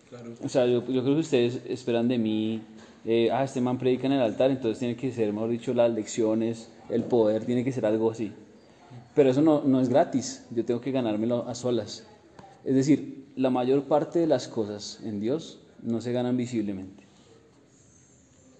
[0.09, 0.32] Claro.
[0.42, 2.62] O sea, yo, yo creo que ustedes esperan de mí,
[3.05, 5.92] eh, ah, este man predica en el altar, entonces tiene que ser, mejor dicho, las
[5.92, 8.32] lecciones, el poder, tiene que ser algo así.
[9.14, 12.06] Pero eso no, no es gratis, yo tengo que ganármelo a solas.
[12.64, 17.05] Es decir, la mayor parte de las cosas en Dios no se ganan visiblemente.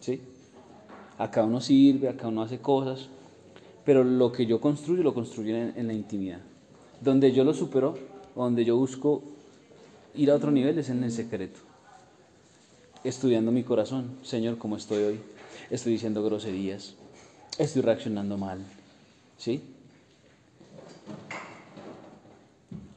[0.01, 0.21] ¿Sí?
[1.19, 3.09] Acá uno sirve, acá uno hace cosas,
[3.85, 6.41] pero lo que yo construyo lo construyo en, en la intimidad.
[7.01, 7.97] Donde yo lo supero,
[8.35, 9.23] donde yo busco
[10.15, 11.61] ir a otro nivel es en el secreto.
[13.03, 15.21] Estudiando mi corazón, Señor, ¿cómo estoy hoy?
[15.71, 16.95] Estoy diciendo groserías,
[17.59, 18.59] estoy reaccionando mal,
[19.39, 19.63] ¿sí?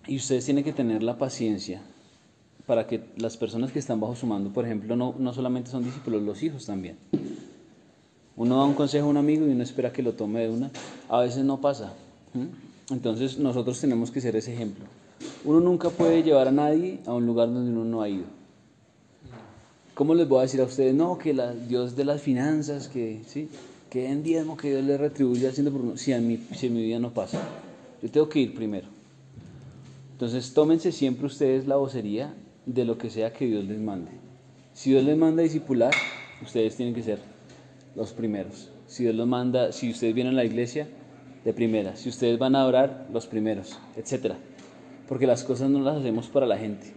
[0.08, 1.82] Y ustedes tienen que tener la paciencia
[2.66, 5.84] para que las personas que están bajo su mando, por ejemplo, no, no solamente son
[5.84, 6.98] discípulos, los hijos también.
[8.36, 10.72] Uno da un consejo a un amigo y uno espera que lo tome de una.
[11.10, 11.94] A veces no pasa.
[12.90, 14.86] Entonces nosotros tenemos que ser ese ejemplo.
[15.44, 18.26] Uno nunca puede llevar a nadie a un lugar donde uno no ha ido.
[19.94, 20.94] ¿Cómo les voy a decir a ustedes?
[20.94, 23.50] No, que la, Dios de las finanzas, que sí,
[23.90, 25.98] que en diezmo, que Dios le retribuye haciendo por uno.
[25.98, 27.42] Si en, mi, si en mi vida no pasa.
[28.04, 28.97] Yo tengo que ir primero.
[30.18, 32.34] Entonces tómense siempre ustedes la vocería
[32.66, 34.10] de lo que sea que Dios les mande.
[34.74, 35.94] Si Dios les manda a discipular,
[36.42, 37.20] ustedes tienen que ser
[37.96, 38.72] los primeros.
[38.88, 40.88] Si Dios los manda, si ustedes vienen a la iglesia,
[41.46, 41.96] de primera.
[41.96, 44.38] Si ustedes van a orar, los primeros, etcétera.
[45.08, 46.88] Porque las cosas no las hacemos para la gente,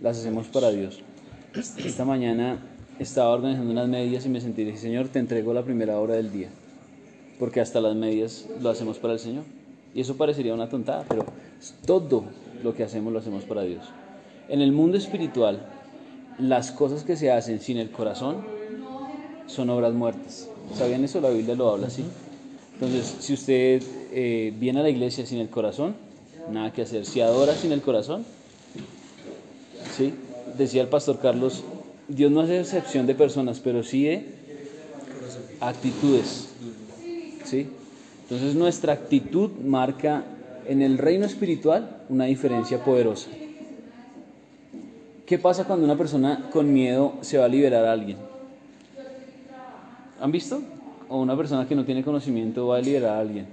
[0.00, 1.02] las hacemos para Dios.
[1.54, 2.60] esta mañana
[2.98, 6.32] estaba organizando unas medias y me sentí dije, Señor, te entrego la primera hora del
[6.32, 6.48] día,
[7.38, 9.44] porque hasta las medias lo hacemos para el Señor.
[9.94, 11.26] Y eso parecería una tontada, pero
[11.86, 12.24] todo
[12.62, 13.84] lo que hacemos lo hacemos para Dios.
[14.48, 15.66] En el mundo espiritual,
[16.38, 18.44] las cosas que se hacen sin el corazón
[19.46, 20.48] son obras muertas.
[20.74, 21.20] ¿Sabían eso?
[21.20, 22.04] La Biblia lo habla así.
[22.74, 23.82] Entonces, si usted
[24.12, 25.94] eh, viene a la iglesia sin el corazón,
[26.50, 27.04] nada que hacer.
[27.04, 28.24] Si adora sin el corazón,
[29.96, 30.14] ¿sí?
[30.56, 31.64] Decía el pastor Carlos,
[32.08, 34.38] Dios no hace excepción de personas, pero sí de
[35.60, 36.48] actitudes.
[37.44, 37.68] ¿sí?
[38.22, 40.24] Entonces nuestra actitud marca
[40.68, 43.30] en el reino espiritual una diferencia poderosa.
[45.26, 48.18] ¿Qué pasa cuando una persona con miedo se va a liberar a alguien?
[50.20, 50.62] ¿Han visto?
[51.08, 53.46] O una persona que no tiene conocimiento va a liberar a alguien.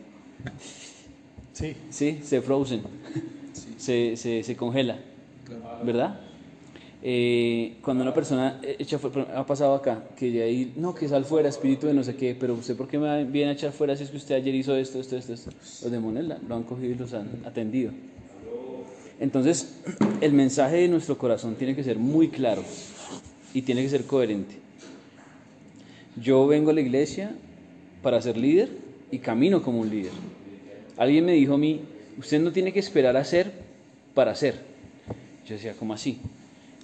[1.53, 1.75] Sí.
[1.89, 2.81] Sí, se frozen,
[3.77, 4.97] se, se, se congela,
[5.83, 6.19] ¿verdad?
[7.07, 11.23] Eh, cuando una persona echa fuera, ha pasado acá, que de ahí, no, que sal
[11.23, 13.95] fuera, espíritu de no sé qué, pero usted, ¿por qué me viene a echar fuera
[13.95, 15.51] si es que usted ayer hizo esto, esto, esto, esto?
[15.51, 17.91] Los demonios lo han cogido y los han atendido.
[19.19, 19.75] Entonces,
[20.21, 22.63] el mensaje de nuestro corazón tiene que ser muy claro
[23.53, 24.55] y tiene que ser coherente.
[26.19, 27.35] Yo vengo a la iglesia
[28.01, 28.69] para ser líder
[29.11, 30.11] y camino como un líder.
[30.97, 31.81] Alguien me dijo a mí,
[32.17, 33.51] usted no tiene que esperar a ser
[34.15, 34.55] para ser.
[35.45, 36.19] Yo decía, ¿cómo así?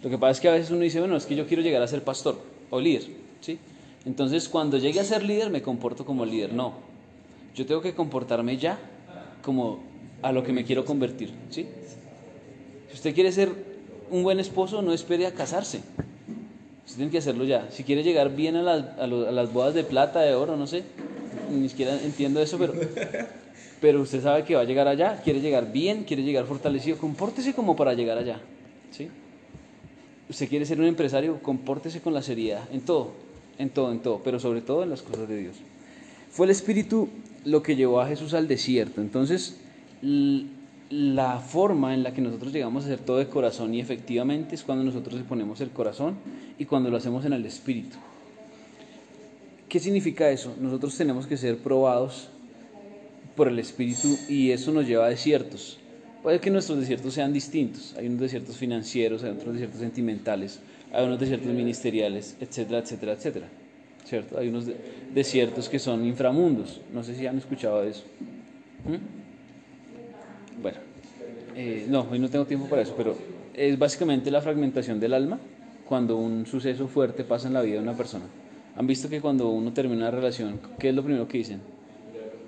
[0.04, 1.82] Lo que pasa es que a veces uno dice, bueno, es que yo quiero llegar
[1.82, 3.04] a ser pastor o líder,
[3.42, 3.60] ¿sí?
[4.06, 6.54] Entonces, cuando llegue a ser líder, me comporto como líder.
[6.54, 6.74] No,
[7.56, 8.80] yo tengo que comportarme ya
[9.44, 9.80] como
[10.24, 11.68] a lo que me quiero convertir, ¿sí?
[12.90, 13.50] Si usted quiere ser
[14.10, 15.82] un buen esposo, no espere a casarse.
[16.86, 17.70] Usted tiene que hacerlo ya.
[17.72, 20.58] Si quiere llegar bien a las, a lo- a las bodas de plata, de oro,
[20.58, 20.84] no sé,
[21.52, 22.74] ni siquiera entiendo eso, pero,
[23.82, 27.54] pero usted sabe que va a llegar allá, quiere llegar bien, quiere llegar fortalecido, compórtese
[27.54, 28.40] como para llegar allá,
[28.92, 29.10] ¿sí?
[30.32, 33.12] Usted quiere ser un empresario, compórtese con la seriedad, en todo,
[33.58, 35.58] en todo, en todo, pero sobre todo en las cosas de Dios.
[36.30, 37.10] Fue el Espíritu
[37.44, 39.02] lo que llevó a Jesús al desierto.
[39.02, 39.58] Entonces,
[40.90, 44.64] la forma en la que nosotros llegamos a hacer todo de corazón y efectivamente es
[44.64, 46.16] cuando nosotros le ponemos el corazón
[46.58, 47.98] y cuando lo hacemos en el Espíritu.
[49.68, 50.56] ¿Qué significa eso?
[50.62, 52.30] Nosotros tenemos que ser probados
[53.36, 55.81] por el Espíritu y eso nos lleva a desiertos.
[56.24, 57.96] Puede que nuestros desiertos sean distintos.
[57.98, 60.60] Hay unos desiertos financieros, hay otros desiertos sentimentales,
[60.92, 63.48] hay unos desiertos ministeriales, etcétera, etcétera, etcétera.
[64.06, 64.38] ¿Cierto?
[64.38, 64.76] Hay unos de-
[65.14, 66.82] desiertos que son inframundos.
[66.94, 68.04] No sé si han escuchado eso.
[68.86, 70.62] ¿Mm?
[70.62, 70.78] Bueno,
[71.56, 73.18] eh, no, hoy no tengo tiempo para eso, pero
[73.54, 75.40] es básicamente la fragmentación del alma
[75.88, 78.26] cuando un suceso fuerte pasa en la vida de una persona.
[78.76, 81.60] ¿Han visto que cuando uno termina una relación, qué es lo primero que dicen?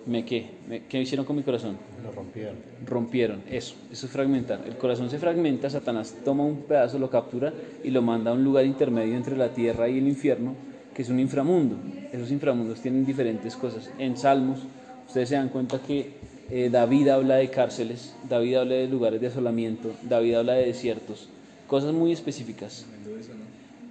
[0.05, 0.47] ¿Me qué?
[0.67, 1.77] ¿Me- ¿Qué hicieron con mi corazón?
[2.03, 2.55] Lo rompieron.
[2.85, 3.41] rompieron.
[3.49, 4.59] Eso, eso es fragmentar.
[4.67, 7.53] El corazón se fragmenta, Satanás toma un pedazo, lo captura
[7.83, 10.55] y lo manda a un lugar intermedio entre la tierra y el infierno,
[10.93, 11.77] que es un inframundo.
[12.11, 13.89] Esos inframundos tienen diferentes cosas.
[13.97, 14.59] En Salmos,
[15.07, 16.11] ustedes se dan cuenta que
[16.49, 21.29] eh, David habla de cárceles, David habla de lugares de asolamiento, David habla de desiertos,
[21.67, 22.85] cosas muy específicas.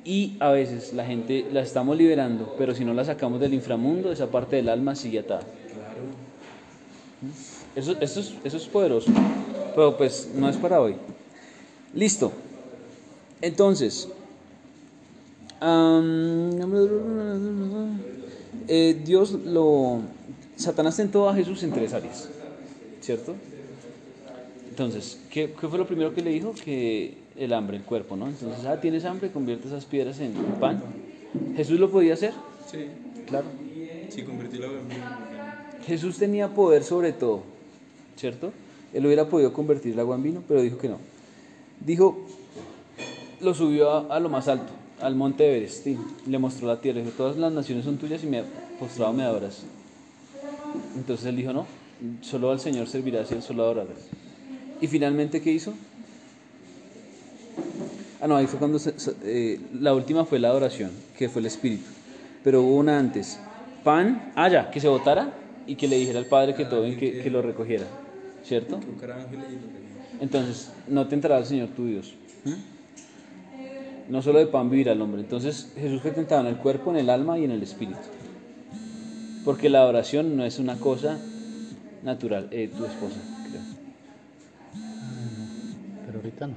[0.05, 4.11] Y a veces la gente la estamos liberando, pero si no la sacamos del inframundo,
[4.13, 5.43] esa parte del alma sigue atada.
[7.75, 9.11] Eso, eso, es, eso es poderoso,
[9.75, 10.97] pero pues no es para hoy.
[11.95, 12.33] Listo.
[13.41, 14.09] Entonces,
[18.69, 20.01] eh, Dios lo...
[20.57, 22.29] Satanás tentó a Jesús en tres áreas,
[23.01, 23.35] ¿cierto?
[24.69, 26.55] Entonces, ¿qué, qué fue lo primero que le dijo?
[26.55, 28.27] Que el hambre, el cuerpo, ¿no?
[28.29, 30.83] Entonces, ah, tienes hambre, convierte esas piedras en pan.
[31.57, 32.33] ¿Jesús lo podía hacer?
[32.71, 32.87] Sí,
[33.27, 33.47] Claro.
[34.11, 35.32] sí, agua en.
[35.87, 37.43] Jesús tenía poder sobre todo,
[38.17, 38.53] ¿cierto?
[38.93, 40.99] Él hubiera podido convertir el agua en vino, pero dijo que no.
[41.81, 42.27] Dijo,
[43.41, 47.01] lo subió a, lo más alto, al monte Everest, y le mostró la tierra.
[47.01, 48.45] Dijo, todas las naciones son tuyas y me
[48.79, 49.63] postrado me adoras.
[50.97, 51.67] Entonces él dijo, no,
[52.21, 53.99] solo al Señor servirás y él solo adorarás.
[54.81, 55.73] Y finalmente, ¿qué hizo?
[58.21, 58.79] Ah, no, ahí fue cuando
[59.25, 61.85] eh, la última fue la adoración, que fue el Espíritu.
[62.45, 63.39] Pero hubo una antes.
[63.83, 67.23] Pan, ah, que se botara y que le dijera al Padre que todo y que,
[67.23, 67.87] que lo recogiera.
[68.45, 68.81] ¿Cierto?
[70.21, 72.15] Entonces, no tentará al Señor tu Dios.
[72.45, 72.53] ¿Mm?
[74.11, 75.21] No solo de pan vivirá el hombre.
[75.23, 78.01] Entonces, Jesús fue tentado en el cuerpo, en el alma y en el espíritu.
[79.45, 81.19] Porque la adoración no es una cosa
[82.03, 82.49] natural.
[82.51, 83.17] Eh, tu esposa,
[83.49, 83.63] creo.
[86.07, 86.55] Pero ahorita no.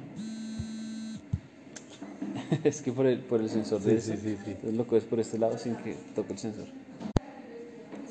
[2.63, 4.21] es que por el, por el sensor de Sí, eso.
[4.21, 4.51] sí, sí, sí.
[4.51, 6.65] Entonces lo coges por este lado sin que toque el sensor.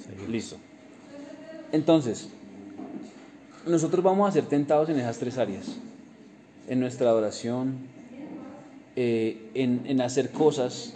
[0.06, 0.28] Seguimos.
[0.28, 0.56] Listo.
[1.74, 2.28] Entonces,
[3.66, 5.66] nosotros vamos a ser tentados en esas tres áreas.
[6.68, 7.78] En nuestra adoración,
[8.94, 10.92] eh, en, en hacer cosas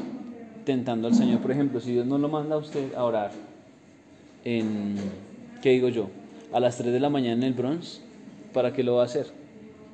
[0.65, 1.41] tentando al Señor.
[1.41, 3.33] Por ejemplo, si Dios no lo manda a usted a orar
[4.45, 4.95] en,
[5.63, 6.11] ¿qué digo yo?
[6.53, 8.01] A las 3 de la mañana en el Bronx,
[8.55, 9.27] ¿para qué lo va a hacer?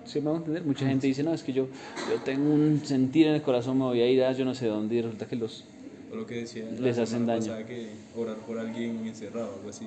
[0.04, 0.64] ¿Sí me va a entender?
[0.64, 1.66] Mucha gente dice, no, es que yo,
[2.10, 4.66] yo tengo un sentir en el corazón, me voy a ir a yo no sé
[4.66, 5.64] dónde y resulta que los...
[6.12, 7.56] O lo que decía Les hacen daño.
[7.66, 9.86] que orar por alguien encerrado, algo así.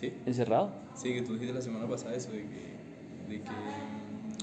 [0.00, 0.12] ¿Sí?
[0.24, 0.70] ¿Encerrado?
[0.94, 3.50] Sí, que tú dijiste la semana pasada eso, de que, de que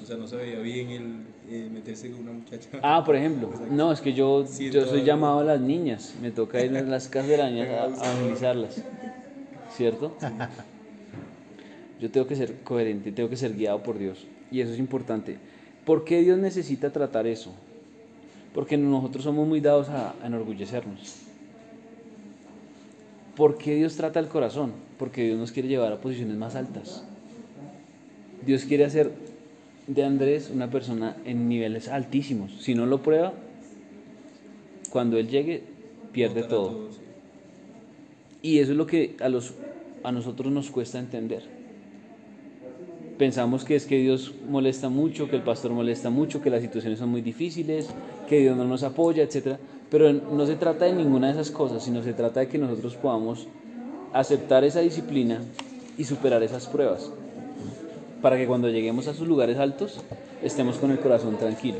[0.04, 2.70] o sea, no se veía bien el eh, meterse con una muchacha.
[2.84, 6.64] Ah, por ejemplo, no, es que yo, yo soy llamado a las niñas, me toca
[6.64, 8.84] ir a las casas de las niñas a, a evangelizarlas,
[9.72, 10.16] ¿cierto?
[12.00, 15.38] Yo tengo que ser coherente, tengo que ser guiado por Dios, y eso es importante.
[15.86, 17.52] ¿Por qué Dios necesita tratar eso?
[18.54, 21.27] Porque nosotros somos muy dados a, a enorgullecernos.
[23.38, 24.72] ¿Por qué Dios trata el corazón?
[24.98, 27.04] Porque Dios nos quiere llevar a posiciones más altas.
[28.44, 29.12] Dios quiere hacer
[29.86, 32.52] de Andrés una persona en niveles altísimos.
[32.60, 33.34] Si no lo prueba,
[34.90, 35.62] cuando él llegue,
[36.12, 36.90] pierde todo.
[36.92, 36.98] sí.
[38.42, 39.54] Y eso es lo que a, los,
[40.04, 41.44] a nosotros nos cuesta entender.
[43.18, 47.00] Pensamos que es que Dios molesta mucho, que el pastor molesta mucho, que las situaciones
[47.00, 47.90] son muy difíciles,
[48.30, 49.58] que Dios no nos apoya, etc.
[49.90, 52.96] Pero no se trata de ninguna de esas cosas, sino se trata de que nosotros
[52.96, 53.48] podamos
[54.14, 55.42] aceptar esa disciplina
[55.98, 57.12] y superar esas pruebas.
[58.22, 60.02] Para que cuando lleguemos a sus lugares altos
[60.44, 61.78] estemos con el corazón tranquilo.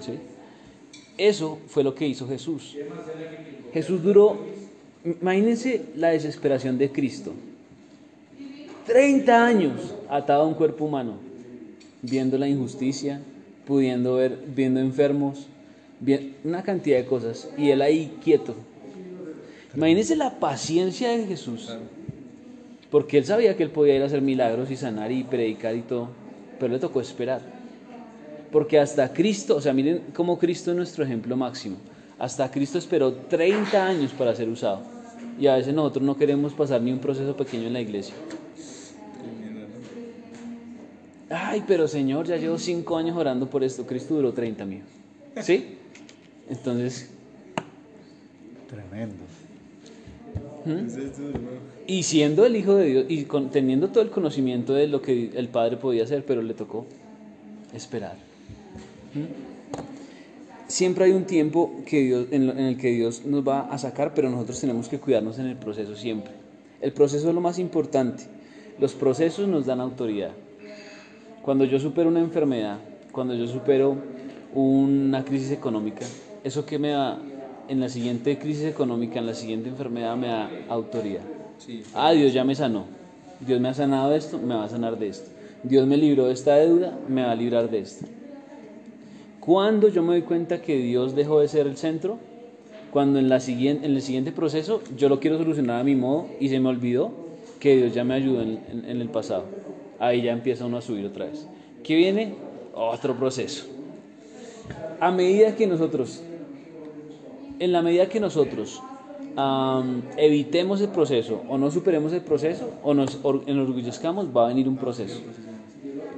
[0.00, 0.18] ¿sí?
[1.18, 2.76] Eso fue lo que hizo Jesús.
[3.72, 4.38] Jesús duró,
[5.04, 7.32] imagínense la desesperación de Cristo.
[8.86, 11.14] 30 años atado a un cuerpo humano,
[12.02, 13.20] viendo la injusticia,
[13.66, 15.46] pudiendo ver, viendo enfermos,
[16.00, 18.54] vi- una cantidad de cosas, y él ahí quieto.
[19.74, 21.68] Imagínense la paciencia de Jesús,
[22.90, 25.82] porque él sabía que él podía ir a hacer milagros y sanar y predicar y
[25.82, 26.08] todo,
[26.58, 27.42] pero le tocó esperar.
[28.50, 31.76] Porque hasta Cristo, o sea, miren cómo Cristo es nuestro ejemplo máximo.
[32.18, 34.80] Hasta Cristo esperó 30 años para ser usado.
[35.38, 38.14] Y a veces nosotros no queremos pasar ni un proceso pequeño en la iglesia.
[41.28, 43.84] Ay, pero Señor, ya llevo 5 años orando por esto.
[43.84, 44.82] Cristo duró 30 mío.
[45.42, 45.76] ¿Sí?
[46.48, 47.10] Entonces,
[48.68, 49.16] Tremendo.
[50.64, 50.72] ¿no?
[51.86, 55.30] y siendo el Hijo de Dios y con- teniendo todo el conocimiento de lo que
[55.34, 56.86] el Padre podía hacer, pero le tocó
[57.72, 58.16] esperar.
[59.14, 60.66] ¿Mm?
[60.68, 63.78] Siempre hay un tiempo que Dios, en, lo- en el que Dios nos va a
[63.78, 66.32] sacar, pero nosotros tenemos que cuidarnos en el proceso siempre.
[66.80, 68.24] El proceso es lo más importante.
[68.80, 70.32] Los procesos nos dan autoridad.
[71.42, 72.78] Cuando yo supero una enfermedad,
[73.12, 73.96] cuando yo supero
[74.52, 76.04] una crisis económica,
[76.46, 77.18] ¿eso que me da?
[77.68, 81.22] En la siguiente crisis económica, en la siguiente enfermedad, me da autoridad.
[81.58, 81.82] Sí.
[81.94, 82.84] Ah, Dios ya me sanó.
[83.40, 85.30] Dios me ha sanado de esto, me va a sanar de esto.
[85.64, 88.06] Dios me libró de esta deuda, me va a librar de esto.
[89.40, 92.18] Cuando yo me doy cuenta que Dios dejó de ser el centro,
[92.92, 96.26] cuando en, la siguiente, en el siguiente proceso yo lo quiero solucionar a mi modo
[96.40, 97.10] y se me olvidó
[97.60, 99.44] que Dios ya me ayudó en, en- en el pasado.
[99.98, 101.46] Ahí ya empieza uno a subir otra vez.
[101.82, 102.34] ¿Qué viene?
[102.74, 103.66] Otro proceso.
[105.00, 106.22] A medida que nosotros,
[107.58, 108.82] en la medida que nosotros
[110.16, 114.68] evitemos el proceso o no superemos el proceso o nos or- enorgullezcamos, va a venir
[114.68, 115.20] un proceso.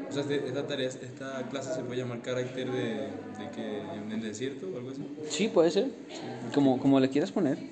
[0.08, 4.12] O sea, este- esta, tarea, esta clase se puede llamar carácter de, de que en
[4.12, 5.02] el desierto o algo así.
[5.28, 5.88] Sí, puede ser.
[6.54, 7.58] Como, como le quieras poner.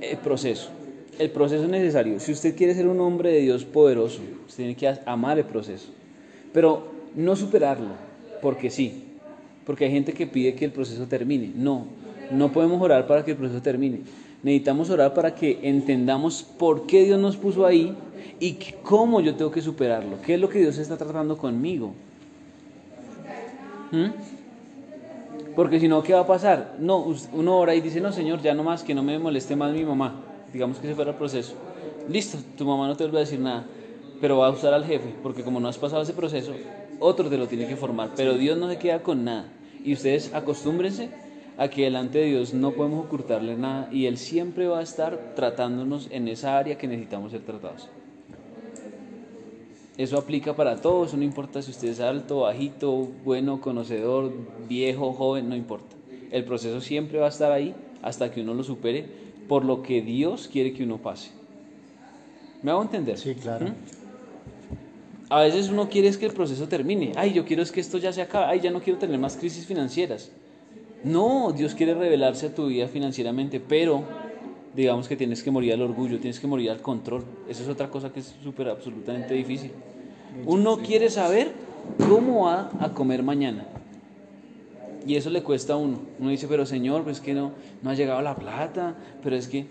[0.00, 0.68] El proceso.
[1.18, 2.18] El proceso es necesario.
[2.18, 5.88] Si usted quiere ser un hombre de Dios poderoso, usted tiene que amar el proceso.
[6.52, 7.90] Pero no superarlo,
[8.40, 9.04] porque sí.
[9.64, 11.52] Porque hay gente que pide que el proceso termine.
[11.54, 11.86] No,
[12.30, 14.00] no podemos orar para que el proceso termine.
[14.42, 17.94] Necesitamos orar para que entendamos por qué Dios nos puso ahí
[18.40, 20.16] y cómo yo tengo que superarlo.
[20.24, 21.92] ¿Qué es lo que Dios está tratando conmigo?
[23.92, 24.06] ¿Mm?
[25.54, 26.76] Porque si no, ¿qué va a pasar?
[26.78, 29.72] No, uno ora y dice, no, Señor, ya no más, que no me moleste más
[29.72, 30.20] mi mamá.
[30.52, 31.54] Digamos que ese fuera el proceso.
[32.08, 33.64] Listo, tu mamá no te vuelve a decir nada,
[34.20, 36.52] pero va a usar al jefe, porque como no has pasado ese proceso,
[37.02, 38.10] otro te lo tiene que formar.
[38.16, 39.46] Pero Dios no se queda con nada.
[39.84, 41.10] Y ustedes acostúmbrense
[41.58, 45.34] a que delante de Dios no podemos ocultarle nada y Él siempre va a estar
[45.34, 47.88] tratándonos en esa área que necesitamos ser tratados.
[49.98, 54.32] Eso aplica para todos, no importa si usted es alto, bajito, bueno, conocedor,
[54.66, 55.94] viejo, joven, no importa.
[56.30, 59.06] El proceso siempre va a estar ahí hasta que uno lo supere
[59.48, 61.30] por lo que Dios quiere que uno pase.
[62.62, 63.18] ¿Me hago entender?
[63.18, 63.66] Sí, claro.
[63.66, 64.01] ¿Mm?
[65.32, 67.12] A veces uno quiere es que el proceso termine.
[67.16, 68.44] Ay, yo quiero es que esto ya se acabe.
[68.48, 70.30] Ay, ya no quiero tener más crisis financieras.
[71.04, 74.04] No, Dios quiere revelarse a tu vida financieramente, pero
[74.76, 77.24] digamos que tienes que morir al orgullo, tienes que morir al control.
[77.48, 79.70] Eso es otra cosa que es súper absolutamente difícil.
[80.44, 81.52] Uno quiere saber
[82.06, 83.64] cómo va a comer mañana.
[85.06, 85.98] Y eso le cuesta a uno.
[86.20, 89.64] Uno dice, pero Señor, pues que no, no ha llegado la plata, pero es que...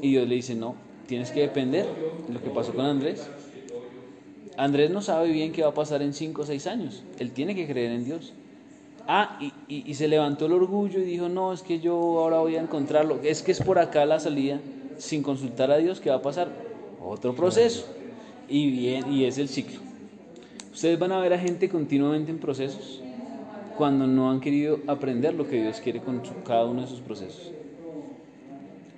[0.00, 0.74] Y Dios le dice, no,
[1.06, 1.84] tienes que depender
[2.26, 3.28] de lo que pasó con Andrés.
[4.56, 7.04] Andrés no sabe bien qué va a pasar en 5 o 6 años.
[7.18, 8.32] Él tiene que creer en Dios.
[9.06, 12.38] Ah, y, y- y se levantó el orgullo y dijo, no, es que yo ahora
[12.40, 13.20] voy a encontrarlo.
[13.22, 14.60] Es que es por acá la salida,
[14.96, 16.52] sin consultar a Dios, ¿qué va a pasar?
[16.98, 17.86] Otro proceso.
[18.48, 19.80] Y, bien, y es el ciclo.
[20.72, 23.02] Ustedes van a ver a gente continuamente en procesos
[23.74, 27.54] cuando no han querido aprender lo que Dios quiere con cada uno de sus procesos.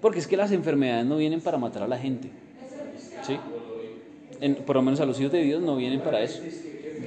[0.01, 2.33] Porque es que las enfermedades no vienen para matar a la gente.
[3.21, 3.58] ¿Sí?
[4.41, 6.41] En- por lo menos a los hijos de Dios no vienen para eso.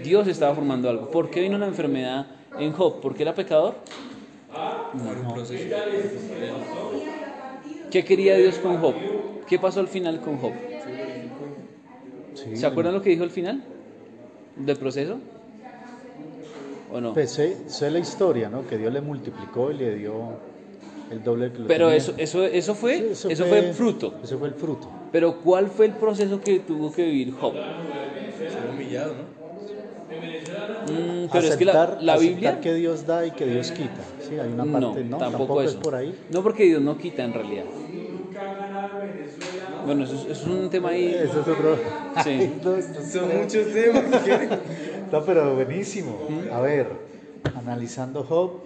[0.03, 1.09] Dios estaba formando algo.
[1.11, 2.25] ¿Por qué vino la enfermedad
[2.57, 3.01] en Job?
[3.01, 3.75] ¿Porque era pecador?
[4.91, 5.63] Por un proceso.
[7.89, 8.95] ¿Qué quería Dios con Job?
[9.47, 10.53] ¿Qué pasó al final con Job?
[12.35, 12.55] Sí.
[12.55, 13.61] ¿Se acuerdan lo que dijo al final
[14.55, 15.17] del proceso?
[16.93, 17.13] ¿O no?
[17.13, 18.67] Pues sé, sé la historia, ¿no?
[18.67, 20.11] Que Dios le multiplicó y le dio
[21.09, 21.97] el doble que lo Pero tenía.
[21.97, 24.13] eso, eso, eso fue, Sí, eso, fue fruto.
[24.23, 25.00] Eso fue el fruto.
[25.11, 27.53] Pero ¿cuál fue el proceso que tuvo que vivir Job?
[27.53, 29.41] Ser humillado, ¿no?
[30.91, 32.59] Mm, pero es que la, Aceptar- la aceptar Biblia...
[32.61, 34.01] que Dios da y que Dios quita.
[34.27, 35.71] Sí, hay una No, parte, no, tampoco, eso.
[35.71, 36.17] es por ahí.
[36.31, 37.65] No, porque Dios no quita en realidad.
[39.85, 41.13] Bueno, eso, es- eso es un tema ahí.
[41.13, 41.77] Eso es otro.
[42.23, 42.53] Sí.
[43.11, 44.03] Son muchos temas.
[45.11, 46.17] No, pero buenísimo.
[46.51, 46.87] A ver,
[47.55, 48.61] analizando Job,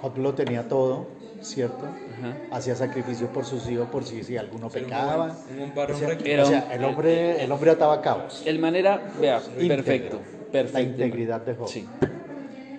[0.00, 1.06] Job lo tenía todo,
[1.42, 1.86] ¿cierto?
[1.86, 2.36] Ajá.
[2.50, 5.36] Hacía sacrificio por sus hijos, por si, si alguno pecaba.
[5.58, 6.24] Un varón O sea, recto.
[6.24, 8.42] Era o sea, el hombre, el hombre ataba cabos.
[8.46, 9.68] El manera, vea, Íntegro.
[9.84, 10.16] perfecto,
[10.46, 10.90] La perfecto.
[10.90, 11.68] integridad de Job.
[11.68, 11.86] Sí.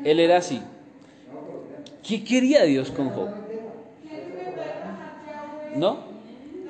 [0.03, 0.61] Él era así.
[2.07, 3.29] ¿Qué quería Dios con Job?
[5.75, 5.97] ¿No?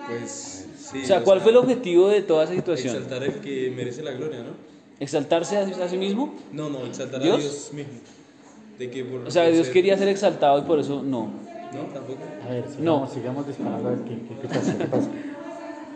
[0.07, 1.02] Pues sí.
[1.03, 2.95] O sea, ¿cuál fue el objetivo de toda esa situación?
[2.95, 4.52] Exaltar el que merece la gloria, ¿no?
[4.99, 6.36] ¿Exaltarse a, a sí mismo?
[6.52, 7.36] No, no, exaltar ¿Dios?
[7.36, 7.94] a Dios mismo.
[8.80, 11.32] De que por, O sea, Dios ser- quería ser exaltado y por eso no.
[11.74, 12.20] No, tampoco.
[12.45, 13.08] A ver, No.
[13.08, 15.10] sigamos, sigamos disparando a ver qué, qué, qué pasa, qué pasa.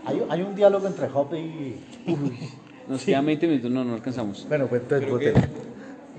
[0.06, 1.76] Hay, hay un diálogo entre Job y...
[2.88, 4.45] Nos quedan 20 minutos, no, no alcanzamos.
[4.48, 5.34] Bueno, pues entonces.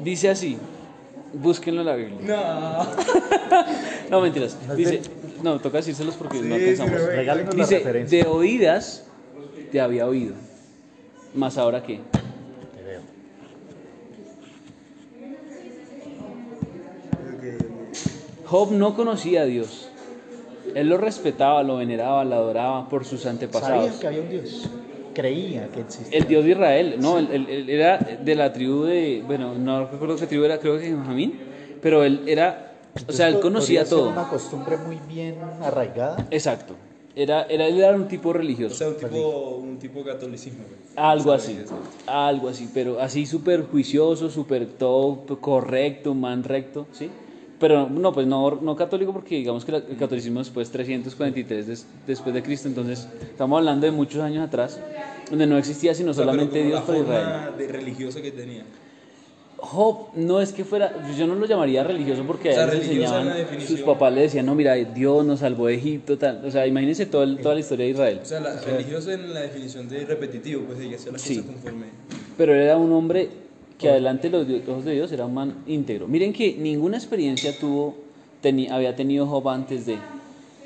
[0.05, 0.59] Dice así,
[1.33, 2.19] búsquenlo en la Biblia.
[2.23, 2.87] No.
[4.11, 4.57] No, mentiras.
[4.67, 5.03] No Dice,
[5.43, 6.93] no, toca decírselos porque no Sí, alcanzamos.
[6.93, 8.23] pero- Regálenos la Dice, referencia.
[8.25, 9.07] de oídas
[9.73, 10.35] te había oído.
[11.35, 12.01] Más ahora qué.
[12.75, 13.01] Te veo.
[18.49, 19.89] Job no conocía a Dios.
[20.75, 23.87] Él lo respetaba, lo veneraba, lo adoraba por sus antepasados.
[23.87, 24.69] Sabía que había un Dios.
[25.15, 26.19] Creía que existía.
[26.19, 29.87] El Dios de Israel, no, él, él- él era de la tribu de, bueno, no
[29.87, 31.39] recuerdo qué tribu era, creo que Benjamín,
[31.83, 32.73] pero él era,
[33.07, 34.11] o sea, él Entonces, conocía todo.
[34.11, 36.27] una costumbre muy bien arraigada.
[36.31, 36.75] Exacto.
[37.17, 38.77] Era, era, él era un tipo O religioso.
[38.77, 40.65] sea, un tipo, un tipo catolicismo.
[40.95, 41.59] Algo O así,
[42.07, 47.11] algo así, pero así súper juicioso, súper todo correcto, man recto, ¿sí?
[47.61, 52.33] Pero no, pues no, no católico porque digamos que el catolicismo después 343 des- después
[52.35, 54.79] de Cristo, entonces estamos hablando de muchos años atrás,
[55.29, 57.27] donde no existía sino O sea, solamente Dios para Israel.
[57.59, 58.63] de religioso que tenía.
[59.61, 62.75] Job no es que fuera, yo no lo llamaría religioso porque O sea, a la
[62.75, 63.29] enseñaban,
[63.67, 67.07] sus papás le decían, no, mira, Dios nos salvó de Egipto, tal, o sea, imagínense
[67.07, 68.21] todo el- toda la historia de Israel.
[68.23, 71.39] O sea, la, religioso en la definición de repetitivo, pues de que hacer las Sí.
[71.39, 71.87] cosas conforme.
[72.37, 73.29] Pero era un hombre
[73.79, 76.09] que adelante de los ojos de Dios era un man íntegro.
[76.09, 77.97] Miren que ninguna experiencia tuvo,
[78.43, 79.99] teni- había tenido Job antes de.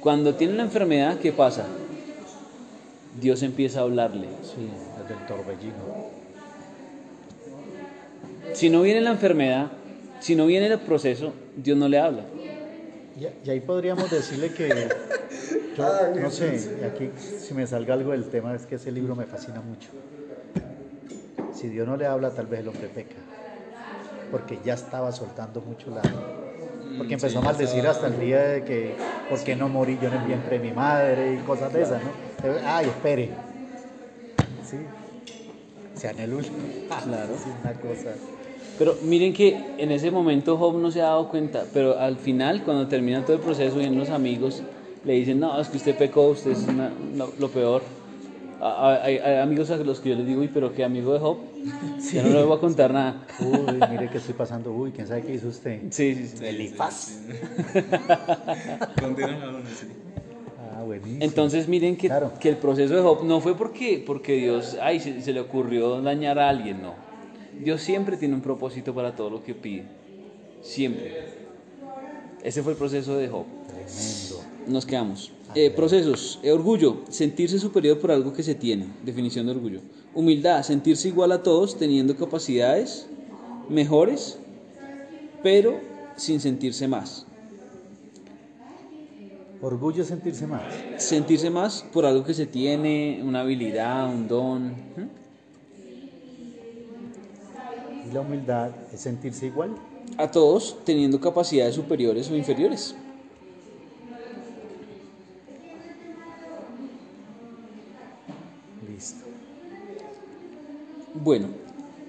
[0.00, 1.66] Cuando tiene una enfermedad, ¿qué pasa?
[3.20, 4.28] Dios empieza a hablarle.
[4.42, 4.66] Sí,
[5.00, 6.12] desde el torbellino.
[8.54, 9.70] Si no viene la enfermedad,
[10.20, 12.24] si no viene el proceso, Dios no le habla.
[13.18, 14.88] Y, y ahí podríamos decirle que,
[15.76, 15.84] yo
[16.20, 19.60] no sé, aquí si me salga algo del tema, es que ese libro me fascina
[19.60, 19.88] mucho.
[21.62, 23.14] Si Dios no le habla, tal vez el hombre peca.
[24.32, 26.02] Porque ya estaba soltando mucho la...
[26.98, 28.96] Porque empezó a maldecir hasta el día de que,
[29.28, 31.34] ¿por qué no morí yo en el vientre de mi madre?
[31.34, 32.10] Y cosas de esas, ¿no?
[32.66, 33.30] Ay, espere.
[34.68, 34.84] Sí.
[35.94, 36.56] Sea en el último.
[37.04, 37.34] Claro.
[37.44, 38.10] Sí, una cosa.
[38.76, 42.64] Pero miren que en ese momento Job no se ha dado cuenta, pero al final,
[42.64, 44.64] cuando termina todo el proceso, vienen los amigos,
[45.04, 46.90] le dicen, no, es que usted pecó, usted es una-
[47.38, 47.82] lo peor.
[48.64, 51.38] Hay, hay amigos a los que yo les digo, uy, pero qué amigo de Job,
[52.12, 53.26] ya no le voy a contar nada.
[53.40, 54.70] Uy, mire que estoy pasando.
[54.72, 55.80] Uy, ¿quién sabe qué hizo usted?
[55.90, 56.44] Sí, sí, sí.
[56.44, 57.18] Elifaz.
[59.74, 59.86] Sí.
[60.74, 61.24] Ah, buenísimo.
[61.24, 62.32] Entonces miren que, Claro.
[62.40, 66.00] que el proceso de Job no fue porque, porque Dios, ay, se, se le ocurrió
[66.00, 66.94] dañar a alguien, no.
[67.62, 69.84] Dios siempre tiene un propósito para todo lo que pide.
[70.62, 71.24] Siempre.
[72.42, 73.44] Ese fue el proceso de Job.
[73.66, 74.44] Tremendo.
[74.68, 75.32] nos quedamos.
[75.54, 76.38] Eh, procesos.
[76.42, 78.86] Eh, orgullo, sentirse superior por algo que se tiene.
[79.04, 79.80] Definición de orgullo.
[80.14, 83.06] Humildad, sentirse igual a todos teniendo capacidades
[83.68, 84.38] mejores,
[85.42, 85.78] pero
[86.16, 87.26] sin sentirse más.
[89.60, 90.62] Orgullo es sentirse más.
[90.96, 94.68] Sentirse más por algo que se tiene, una habilidad, un don.
[94.70, 95.08] ¿Mm?
[98.08, 99.74] Y la humildad es sentirse igual.
[100.16, 102.96] A todos teniendo capacidades superiores o inferiores.
[111.14, 111.48] Bueno,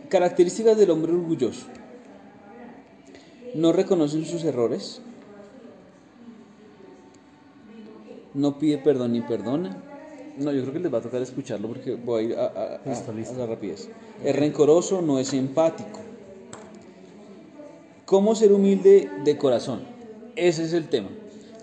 [0.10, 1.66] características del hombre orgulloso.
[3.54, 5.02] No reconocen sus errores.
[8.34, 9.78] No pide perdón ni perdona.
[10.38, 12.76] No, yo creo que les va a tocar escucharlo porque voy a ir a, a-
[12.76, 13.36] a- Listo, listo.
[13.36, 13.90] a la rapidez.
[14.24, 16.00] Es rencoroso, no es empático.
[18.06, 19.82] ¿Cómo ser humilde de corazón?
[20.36, 21.10] Ese es el tema.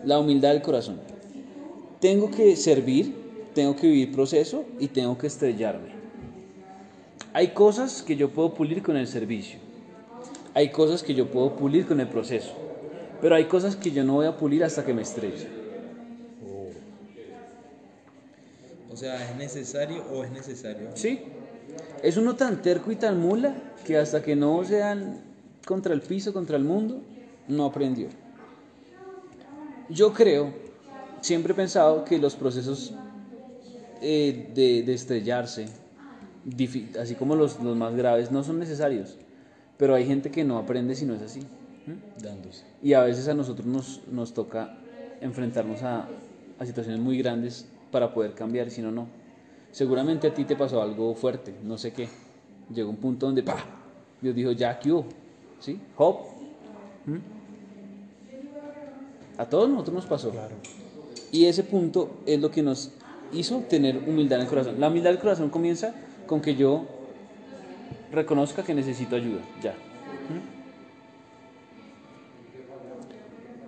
[0.04, 1.00] La humildad del corazón.
[2.00, 3.14] Tengo que servir,
[3.54, 5.99] tengo que vivir proceso y tengo que estrellarme.
[7.32, 9.58] Hay cosas que yo puedo pulir con el servicio.
[10.54, 12.52] Hay cosas que yo puedo pulir con el proceso.
[13.20, 15.48] Pero hay cosas que yo no voy a pulir hasta que me estrelle.
[18.92, 20.90] O sea, ¿es necesario o es necesario?
[20.94, 21.20] Sí.
[22.02, 23.54] Es uno tan terco y tan mula
[23.86, 25.20] que hasta que no se dan
[25.64, 27.00] contra el piso, contra el mundo,
[27.46, 28.08] no aprendió.
[29.88, 30.52] Yo creo,
[31.20, 32.92] siempre he pensado que los procesos
[34.02, 35.66] eh, de, de estrellarse,
[36.98, 39.16] así como los, los más graves, no son necesarios.
[39.76, 41.40] Pero hay gente que no aprende si no es así.
[41.40, 42.22] ¿Mm?
[42.22, 42.64] Dándose.
[42.82, 44.76] Y a veces a nosotros nos, nos toca
[45.20, 46.08] enfrentarnos a,
[46.58, 49.06] a situaciones muy grandes para poder cambiar, si no, no.
[49.72, 52.08] Seguramente a ti te pasó algo fuerte, no sé qué.
[52.74, 53.64] Llegó un punto donde, ¡pah!
[54.20, 55.06] Dios dijo, ya, ¿qué hubo?
[55.60, 55.80] ¿Sí?
[55.96, 56.20] Hop.
[57.06, 57.16] ¿Mm?
[59.38, 60.32] A todos nosotros nos pasó.
[61.32, 62.90] Y ese punto es lo que nos
[63.32, 64.78] hizo tener humildad en el corazón.
[64.78, 65.94] La humildad del corazón comienza
[66.30, 66.84] con que yo
[68.12, 69.74] reconozca que necesito ayuda, ya.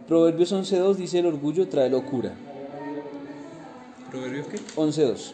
[0.06, 2.30] Proverbios 11.2 dice el orgullo trae locura.
[4.12, 4.58] ¿Proverbios qué?
[4.76, 5.32] 11.2.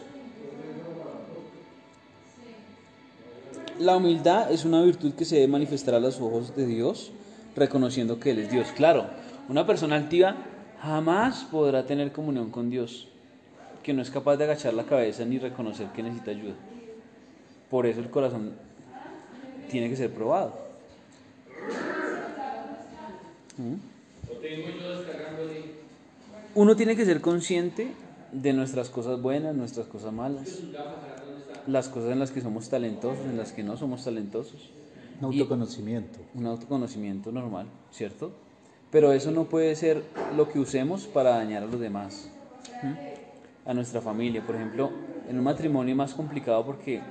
[3.77, 7.11] La humildad es una virtud que se debe manifestar a los ojos de Dios,
[7.55, 8.69] reconociendo que Él es Dios.
[8.75, 9.05] Claro,
[9.49, 10.35] una persona altiva
[10.81, 13.07] jamás podrá tener comunión con Dios,
[13.83, 16.55] que no es capaz de agachar la cabeza ni reconocer que necesita ayuda.
[17.69, 18.53] Por eso el corazón
[19.69, 20.53] tiene que ser probado.
[23.57, 23.75] ¿Mm?
[26.55, 27.91] Uno tiene que ser consciente
[28.31, 30.59] de nuestras cosas buenas, nuestras cosas malas,
[31.67, 34.69] las cosas en las que somos talentosos, en las que no somos talentosos.
[35.21, 36.19] Un Y- autoconocimiento.
[36.33, 38.31] un autoconocimiento normal, ¿cierto?
[38.91, 40.03] Pero eso no puede ser
[40.35, 42.29] lo que usemos para dañar a los demás,
[43.65, 44.43] a nuestra familia.
[44.45, 44.89] Por ejemplo,
[45.29, 47.01] en un matrimonio es más complicado porque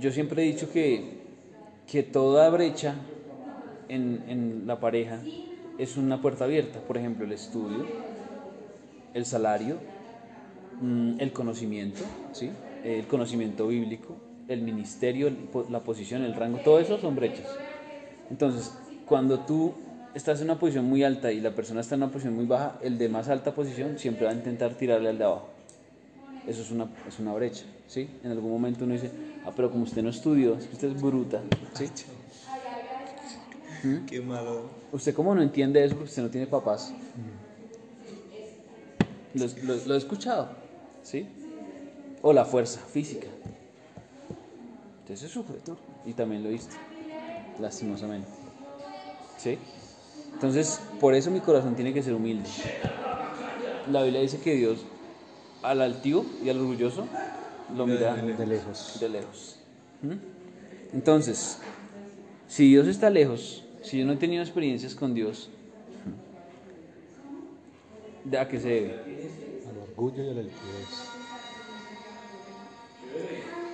[0.00, 1.20] yo siempre he dicho que,
[1.86, 2.94] que toda brecha
[3.88, 5.20] en, en la pareja
[5.78, 6.80] es una puerta abierta.
[6.80, 7.86] Por ejemplo, el estudio,
[9.14, 9.76] el salario,
[10.80, 12.02] mm, el conocimiento,
[12.32, 12.50] ¿sí?
[12.84, 14.16] el conocimiento bíblico,
[14.48, 15.32] el ministerio,
[15.70, 17.48] la posición, el rango, todo eso son brechas.
[18.30, 18.72] Entonces,
[19.06, 19.74] cuando tú
[20.14, 22.78] estás en una posición muy alta y la persona está en una posición muy baja,
[22.82, 25.55] el de más alta posición siempre va a intentar tirarle al de abajo.
[26.46, 28.08] Eso es una, es una brecha, ¿sí?
[28.22, 29.10] En algún momento uno dice,
[29.44, 31.42] ah, pero como usted no estudió, es que usted es bruta,
[31.74, 31.90] ¿sí?
[34.06, 34.70] Qué malo.
[34.92, 36.94] Usted como no entiende eso porque usted no tiene papás.
[39.34, 40.56] Lo, lo- lo he escuchado,
[41.02, 41.28] ¿sí?
[42.22, 43.28] O la fuerza física.
[45.00, 45.32] Entonces
[45.64, 45.76] tú.
[46.04, 46.76] Y también lo viste,
[47.58, 48.28] lastimosamente.
[49.36, 49.58] ¿Sí?
[50.34, 52.48] Entonces, por eso mi corazón tiene que ser humilde.
[53.86, 54.86] La Biblia dice que Dios
[55.62, 57.06] al altivo y al orgulloso
[57.76, 58.98] lo mira De lejos.
[59.00, 59.58] de lejos.
[60.02, 60.94] ¿Mm?
[60.94, 61.58] Entonces,
[62.48, 65.50] si Dios está lejos, si yo no he tenido experiencias con Dios,
[68.24, 68.94] ¿de a qué se debe?
[69.68, 71.10] Al orgullo y a la altivez.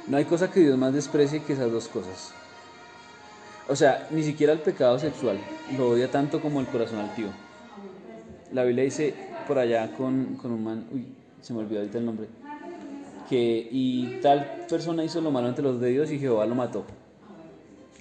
[0.08, 2.32] No hay cosa que Dios más desprecie que esas dos cosas.
[3.68, 5.38] O sea, ni siquiera el pecado sexual
[5.76, 7.30] lo odia tanto como el corazón altivo.
[8.52, 9.14] La Biblia dice
[9.46, 11.06] por allá con, con un man, uy,
[11.42, 12.28] se me olvidó ahorita el nombre,
[13.28, 16.84] que y tal persona hizo lo malo ante los de Dios y Jehová lo mató.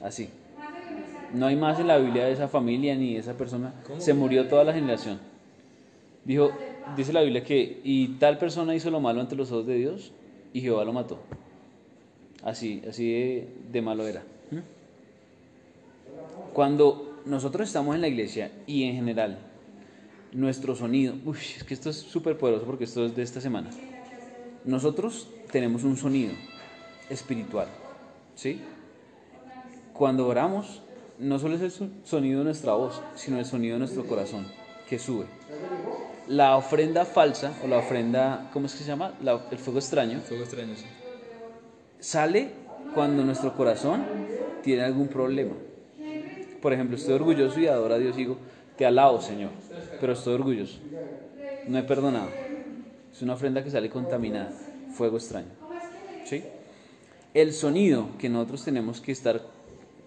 [0.01, 0.29] Así.
[1.33, 3.73] No hay más en la Biblia de esa familia ni de esa persona.
[3.97, 5.19] Se murió toda la generación.
[6.23, 6.51] Dijo,
[6.95, 10.11] dice la Biblia que y tal persona hizo lo malo ante los ojos de Dios
[10.53, 11.19] y Jehová lo mató.
[12.43, 14.23] Así, así de, de malo era.
[14.51, 14.59] ¿Mm?
[16.53, 19.37] Cuando nosotros estamos en la iglesia y en general
[20.31, 21.15] nuestro sonido.
[21.25, 23.69] Uy, es que esto es súper poderoso porque esto es de esta semana.
[24.65, 26.33] Nosotros tenemos un sonido
[27.09, 27.67] espiritual,
[28.35, 28.61] ¿sí?
[29.93, 30.81] Cuando oramos,
[31.19, 34.47] no solo es el so- sonido de nuestra voz, sino el sonido de nuestro corazón
[34.87, 35.25] que sube.
[36.27, 39.13] La ofrenda falsa, o la ofrenda, ¿cómo es que se llama?
[39.21, 40.85] La- el fuego extraño, Fuego extraño, sí.
[41.99, 42.51] sale
[42.93, 44.03] cuando nuestro corazón
[44.63, 45.53] tiene algún problema.
[46.61, 48.37] Por ejemplo, estoy orgulloso y adoro a Dios y digo,
[48.77, 49.49] te alabo, Señor,
[50.01, 50.79] pero estoy orgulloso.
[51.67, 52.29] No he perdonado.
[53.13, 54.51] Es una ofrenda que sale contaminada,
[54.93, 55.47] fuego extraño.
[56.25, 56.43] ¿Sí?
[57.33, 59.41] El sonido que nosotros tenemos que estar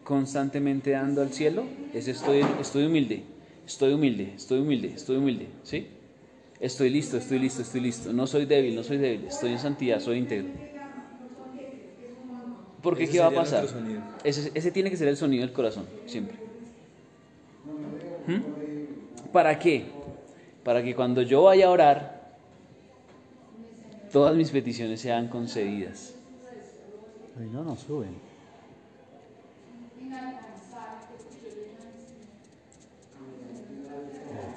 [0.02, 1.64] constantemente dando al cielo
[1.94, 3.22] es estoy, estoy humilde,
[3.64, 5.46] estoy humilde, estoy humilde, estoy humilde.
[5.62, 5.86] ¿Sí?
[6.58, 8.12] Estoy listo, estoy listo, estoy listo.
[8.12, 9.26] No soy débil, no soy débil.
[9.26, 10.48] Estoy en santidad, soy íntegro.
[12.82, 13.64] Porque Ese ¿qué va a pasar?
[14.24, 16.36] Ese, ese tiene que ser el sonido del corazón, siempre.
[18.26, 18.63] ¿Mm?
[19.34, 19.84] ¿Para qué?
[20.62, 22.22] Para que cuando yo vaya a orar,
[24.12, 26.14] todas mis peticiones sean concedidas.
[27.40, 28.14] Ay, no, no suben.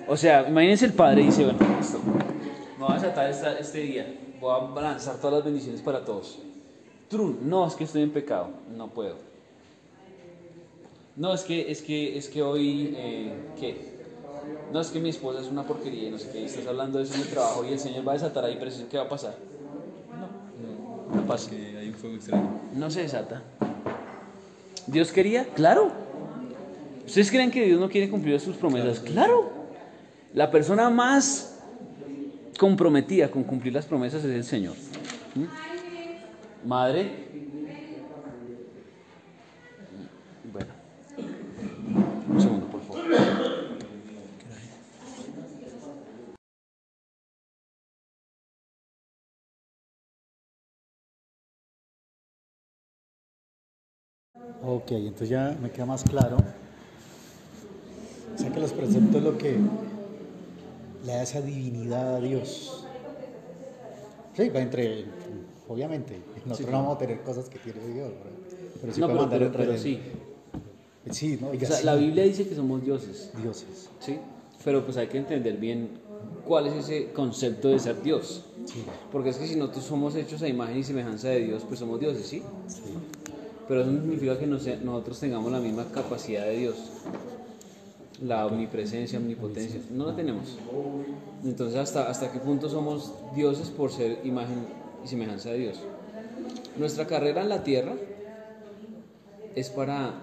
[0.05, 1.99] O sea, imagínense el padre dice, bueno, listo,
[2.77, 6.37] me voy a desatar esta- este día, voy a lanzar todas las bendiciones para todos.
[7.09, 9.15] Trun, no, es que estoy en pecado, no puedo.
[11.15, 13.96] No, es que, es que, es que hoy, eh, ¿qué?
[14.71, 17.05] No, es que mi esposa es una porquería y no sé qué, estás hablando de
[17.05, 19.09] eso en el trabajo y el Señor va a desatar ahí, pero ¿qué va a
[19.09, 19.35] pasar?
[20.11, 21.49] No, no pasa.
[21.49, 22.49] Que hay un fuego extraño.
[22.73, 23.43] No se desata.
[24.87, 25.45] ¿Dios quería?
[25.55, 25.91] Claro.
[27.05, 28.99] ¿Ustedes creen que Dios no quiere cumplir sus promesas?
[28.99, 29.51] Claro.
[30.33, 31.57] La persona más
[32.57, 34.75] comprometida con cumplir las promesas es el Señor.
[35.35, 36.67] ¿Mm?
[36.67, 37.27] Madre.
[40.51, 40.73] Bueno.
[42.29, 43.67] Un segundo, por favor.
[54.69, 56.35] Ok, entonces ya me queda más claro.
[58.35, 59.57] O sea que los preceptos lo que
[61.05, 62.83] le da esa divinidad a Dios.
[64.35, 65.05] Sí, va entre,
[65.69, 68.35] obviamente, nosotros no vamos a tener cosas que tiene Dios, pero,
[68.81, 70.01] pero sí No, pero, pero, pero sí.
[71.11, 73.31] Sí, no, O oiga, sea, sí, la Biblia dice que somos dioses.
[73.41, 73.89] dioses.
[74.01, 74.19] ¿sí?
[74.65, 75.91] Pero pues hay que entender bien
[76.45, 78.43] cuál es ese concepto de ser Dios.
[78.65, 78.83] Sí,
[79.13, 82.01] Porque es que si nosotros somos hechos a imagen y semejanza de Dios, pues somos
[82.01, 82.43] dioses, ¿sí?
[82.67, 82.81] sí.
[83.67, 86.75] Pero eso no significa que nosotros tengamos la misma capacidad de Dios.
[88.21, 89.81] La omnipresencia, omnipotencia.
[89.91, 90.57] No la tenemos.
[91.43, 94.65] Entonces, ¿hasta, ¿hasta qué punto somos dioses por ser imagen
[95.03, 95.77] y semejanza de Dios?
[96.77, 97.95] Nuestra carrera en la tierra
[99.55, 100.13] es para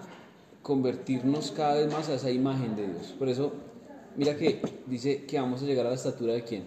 [0.63, 3.13] convertirnos cada vez más a esa imagen de Dios.
[3.19, 3.53] Por eso,
[4.15, 6.63] mira que dice que vamos a llegar a la estatura de quién?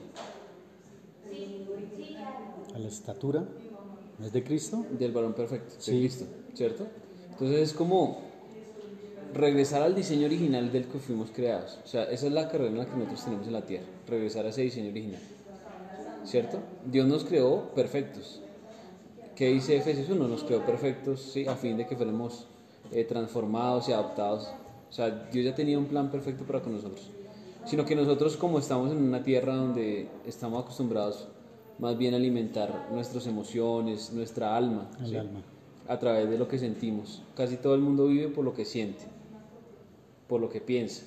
[2.74, 3.67] A la estatura, ¿no
[4.26, 4.84] es de Cristo?
[4.90, 5.98] del varón perfecto, de Sí.
[5.98, 6.24] Cristo,
[6.54, 6.86] ¿cierto?
[7.30, 8.18] Entonces es como
[9.34, 11.78] regresar al diseño original del que fuimos creados.
[11.84, 14.46] O sea, esa es la carrera en la que nosotros tenemos en la tierra, regresar
[14.46, 15.20] a ese diseño original,
[16.24, 16.58] ¿cierto?
[16.90, 18.40] Dios nos creó perfectos.
[19.36, 20.26] ¿Qué dice Efesios 1?
[20.26, 21.46] Nos creó perfectos, ¿sí?
[21.46, 22.46] A fin de que fuéramos
[22.90, 24.48] eh, transformados y adaptados.
[24.90, 27.08] O sea, Dios ya tenía un plan perfecto para con nosotros.
[27.64, 31.28] Sino que nosotros como estamos en una tierra donde estamos acostumbrados
[31.78, 35.16] más bien alimentar nuestras emociones, nuestra alma, ¿sí?
[35.16, 35.42] alma.
[35.86, 37.22] a través de lo que sentimos.
[37.36, 39.04] Casi todo el mundo vive por lo que siente,
[40.26, 41.04] por lo que piensa,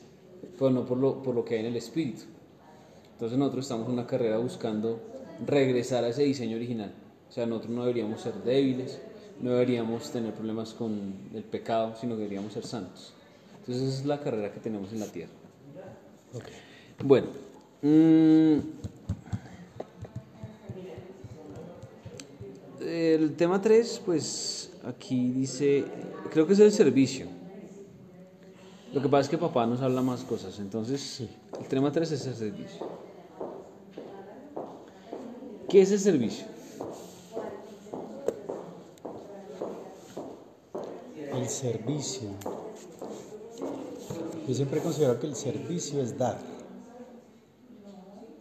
[0.58, 2.24] pero no por lo, por lo que hay en el espíritu.
[3.14, 5.00] Entonces nosotros estamos en una carrera buscando
[5.46, 6.94] regresar a ese diseño original.
[7.30, 9.00] O sea, nosotros no deberíamos ser débiles,
[9.40, 13.14] no deberíamos tener problemas con el pecado, sino que deberíamos ser santos.
[13.60, 15.32] Entonces esa es la carrera que tenemos en la tierra.
[16.34, 16.46] Ok.
[17.04, 17.28] Bueno,
[17.82, 18.58] mm,
[22.92, 25.86] el tema 3, pues aquí dice,
[26.30, 27.28] creo que es el servicio.
[28.94, 31.22] Lo que pasa es que papá nos habla más cosas, entonces
[31.58, 32.88] el tema 3 es el servicio.
[35.70, 36.46] ¿Qué es el servicio?
[41.34, 42.30] El servicio.
[44.46, 46.38] Yo siempre he considerado que el servicio es dar.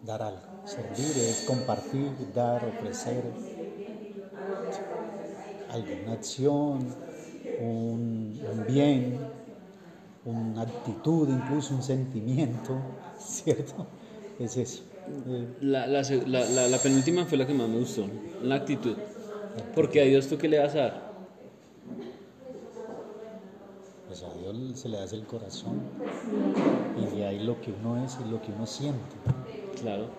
[0.03, 0.41] Dar algo.
[0.65, 3.23] Servir es compartir, dar, ofrecer
[5.71, 6.97] algo, una acción,
[7.57, 9.33] un, un bien,
[10.25, 13.89] una actitud, incluso un sentimiento, ¿cierto?
[14.39, 14.85] Es eso.
[15.61, 15.87] La,
[16.69, 18.99] la penúltima fue la que más me gustó, la actitud.
[19.75, 21.11] Porque a Dios tú qué le vas a dar?
[24.07, 25.93] Pues a Dios se le hace el corazón
[26.95, 29.23] y de ahí lo que uno es y lo que uno siente.
[29.75, 30.17] Claro.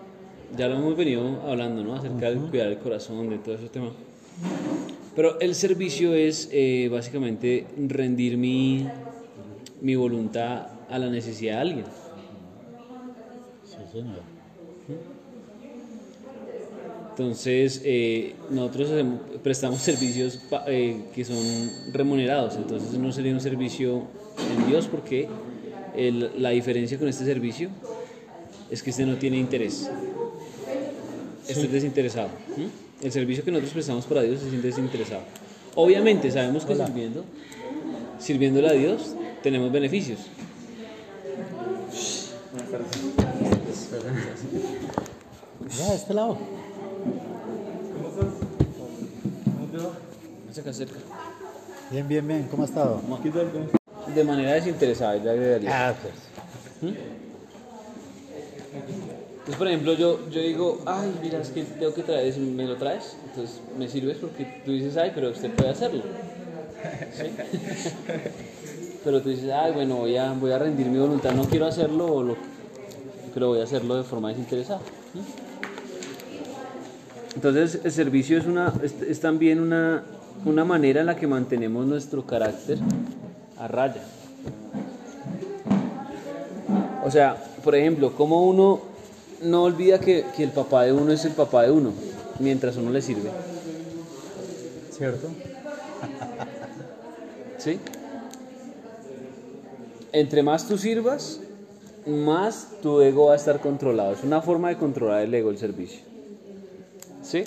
[0.50, 1.94] Ya lo hemos venido hablando, ¿no?
[1.94, 3.92] Acerca de cuidar el corazón, de todo ese tema.
[5.14, 8.88] Pero el servicio es eh, básicamente rendir mi,
[9.80, 11.84] mi voluntad a la necesidad de alguien.
[13.68, 14.22] Sí, señor.
[17.10, 21.36] Entonces, eh, nosotros hacemos- prestamos servicios pa- eh, que son
[21.92, 24.04] remunerados, entonces no sería un servicio
[24.56, 25.28] en Dios porque
[25.94, 27.68] el- la diferencia con este servicio
[28.70, 29.90] es que este no tiene interés.
[31.46, 32.30] Este es desinteresado.
[32.56, 32.68] ¿m?
[33.02, 35.22] El servicio que nosotros prestamos para Dios es desinteresado.
[35.74, 37.24] Obviamente sabemos que sirviendo,
[38.20, 40.20] sirviéndole a Dios tenemos beneficios.
[45.78, 46.38] Ya, este lado.
[50.60, 50.98] Acá cerca.
[51.90, 52.46] Bien, bien, bien.
[52.50, 53.00] ¿Cómo ha estado?
[54.14, 55.88] De manera desinteresada, le agregaría.
[55.88, 56.94] Ah, pues.
[59.42, 62.76] Entonces, por ejemplo, yo, yo digo, ay, mira, es que tengo que traer ¿me lo
[62.76, 63.16] traes?
[63.24, 66.04] Entonces, me sirves porque tú dices, ay, pero usted puede hacerlo.
[69.04, 72.06] Pero tú dices, ay, bueno, voy a, voy a rendir mi voluntad, no quiero hacerlo,
[72.06, 72.36] o lo-
[73.34, 74.80] pero voy a hacerlo de forma desinteresada.
[75.12, 75.20] ¿sí?
[77.34, 80.04] Entonces, el servicio es, una, es, es también una,
[80.44, 82.78] una manera en la que mantenemos nuestro carácter
[83.58, 84.02] a raya.
[87.04, 88.91] O sea, por ejemplo, como uno
[89.42, 91.92] no olvida que, que el papá de uno es el papá de uno,
[92.38, 93.30] mientras uno le sirve.
[94.96, 95.28] ¿Cierto?
[97.58, 97.78] ¿Sí?
[100.12, 101.40] Entre más tú sirvas,
[102.06, 104.12] más tu ego va a estar controlado.
[104.12, 106.00] Es una forma de controlar el ego, el servicio.
[107.22, 107.44] ¿Sí?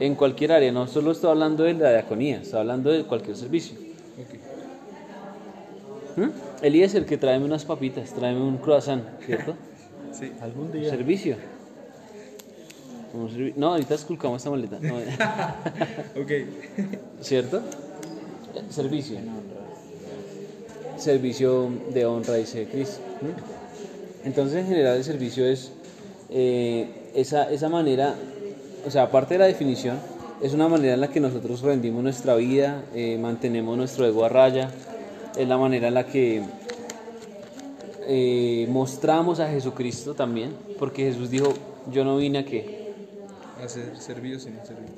[0.00, 3.76] En cualquier área, no solo estoy hablando de la diaconía, estoy hablando de cualquier servicio.
[6.16, 6.30] ¿Mm?
[6.62, 9.54] Eliezer, que tráeme unas papitas, tráeme un croissant, ¿cierto?
[10.18, 10.32] Sí.
[10.40, 10.90] Algún día.
[10.90, 11.36] Servicio.
[13.34, 14.78] Servi- no, ahorita esculcamos esta maleta.
[14.80, 14.96] No,
[16.22, 16.32] Ok.
[17.20, 17.62] ¿Cierto?
[18.70, 19.18] Servicio.
[20.96, 22.98] Servicio de honra, dice Cris.
[24.24, 25.70] Entonces, en general, el servicio es
[26.28, 28.14] eh, esa, esa manera,
[28.86, 29.96] o sea, aparte de la definición,
[30.42, 34.28] es una manera en la que nosotros rendimos nuestra vida, eh, mantenemos nuestro ego a
[34.28, 34.70] raya,
[35.36, 36.42] es la manera en la que
[38.10, 41.52] eh, mostramos a Jesucristo también, porque Jesús dijo,
[41.92, 42.92] yo no vine a qué,
[43.62, 44.88] A ser servido sin servir.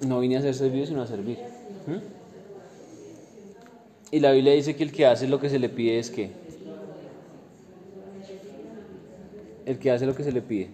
[0.00, 1.38] no vine a ser servido sino a servir.
[1.86, 2.00] ¿Mm?
[4.10, 6.30] Y la Biblia dice que el que hace lo que se le pide es que
[9.64, 10.68] el que hace lo que se le pide.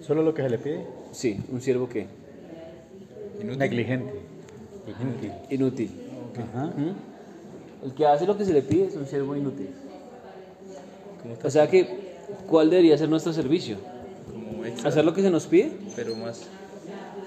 [0.00, 0.86] ¿Solo lo que se le pide?
[1.12, 2.06] Sí, un siervo que
[3.40, 3.58] Inútil.
[3.58, 4.12] Negligente.
[5.00, 5.32] Inútil.
[5.50, 5.90] inútil.
[6.38, 6.66] Ajá.
[6.66, 6.94] ¿Mm?
[7.86, 9.68] El que hace lo que se le pide es un siervo inútil.
[11.44, 11.86] O sea que,
[12.48, 13.76] ¿cuál debería ser nuestro servicio?
[14.30, 15.72] Como extra, ¿Hacer lo que se nos pide?
[15.96, 16.42] pero más.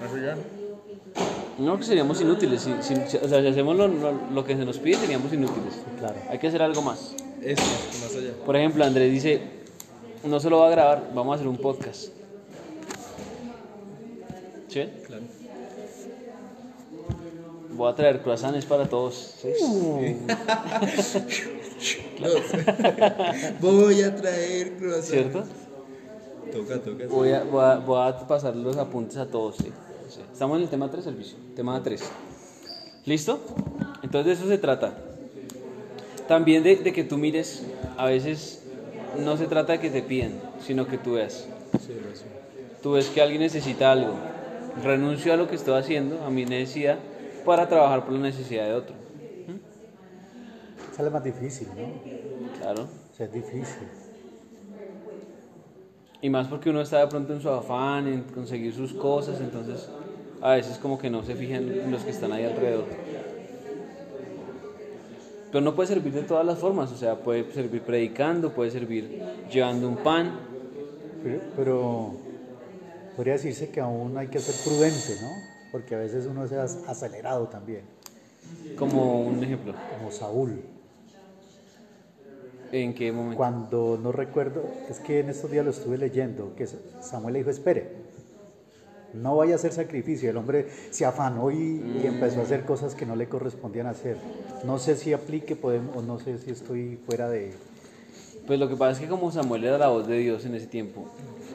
[0.00, 0.36] Más allá.
[1.58, 2.60] No, que seríamos inútiles.
[2.62, 5.74] Si, si- o sea, si hacemos lo, lo- lo que se nos pide, seríamos inútiles.
[5.98, 6.16] Claro.
[6.28, 7.14] Hay que hacer algo más.
[7.42, 7.62] Eso,
[8.02, 8.32] más allá.
[8.44, 9.40] Por ejemplo, Andrés dice,
[10.24, 12.08] no se lo va a grabar, vamos a hacer un podcast.
[14.68, 14.82] ¿Sí?
[15.06, 15.22] Claro.
[17.72, 19.34] Voy a traer croissants para todos.
[19.40, 19.48] ¿sí?
[23.60, 25.04] Voy a traer croissant.
[25.04, 25.44] ¿Cierto?
[26.52, 27.06] Toca, toca.
[27.08, 29.56] Voy a, voy, a, voy a pasar los apuntes a todos.
[29.56, 29.72] ¿sí?
[30.08, 30.20] Sí.
[30.32, 31.36] Estamos en el tema 3, servicio.
[31.54, 32.02] Tema 3.
[33.04, 33.40] ¿Listo?
[34.02, 34.94] Entonces de eso se trata.
[36.28, 37.62] También de, de que tú mires,
[37.96, 38.62] a veces
[39.22, 41.46] no se trata de que te piden, sino que tú veas.
[41.80, 41.94] Sí.
[42.82, 44.14] Tú ves que alguien necesita algo.
[44.82, 46.98] Renuncio a lo que estoy haciendo, a mi necesidad,
[47.44, 49.05] para trabajar por la necesidad de otro.
[50.96, 52.58] Sale más difícil, ¿no?
[52.58, 52.84] Claro.
[52.84, 53.86] O sea, es difícil.
[56.22, 59.88] Y más porque uno está de pronto en su afán, en conseguir sus cosas, entonces
[60.40, 62.86] a veces como que no se fijan en los que están ahí alrededor.
[65.52, 69.22] Pero no puede servir de todas las formas, o sea, puede servir predicando, puede servir
[69.52, 70.32] llevando un pan.
[71.22, 72.12] Pero, pero
[73.16, 75.30] podría decirse que aún hay que ser prudente, ¿no?
[75.72, 77.82] Porque a veces uno se ha acelerado también,
[78.78, 79.74] Como un ejemplo.
[79.98, 80.75] como Saúl.
[82.82, 83.36] ¿En qué momento?
[83.36, 86.66] Cuando no recuerdo, es que en estos días lo estuve leyendo, que
[87.00, 87.88] Samuel le dijo, espere,
[89.14, 90.28] no vaya a hacer sacrificio.
[90.30, 94.16] El hombre se afanó y, y empezó a hacer cosas que no le correspondían hacer.
[94.64, 97.52] No sé si aplique podemos, o no sé si estoy fuera de...
[98.46, 100.66] Pues lo que pasa es que como Samuel era la voz de Dios en ese
[100.66, 101.04] tiempo,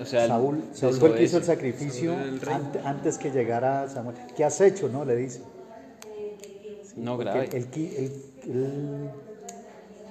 [0.01, 2.13] o sea, Saúl, Saúl fue el que hizo el sacrificio
[2.49, 4.17] ante- antes que llegara Samuel.
[4.35, 4.89] ¿Qué has hecho?
[4.89, 5.41] No, le dice.
[6.97, 7.45] No grave.
[7.45, 9.09] Él, él qui- él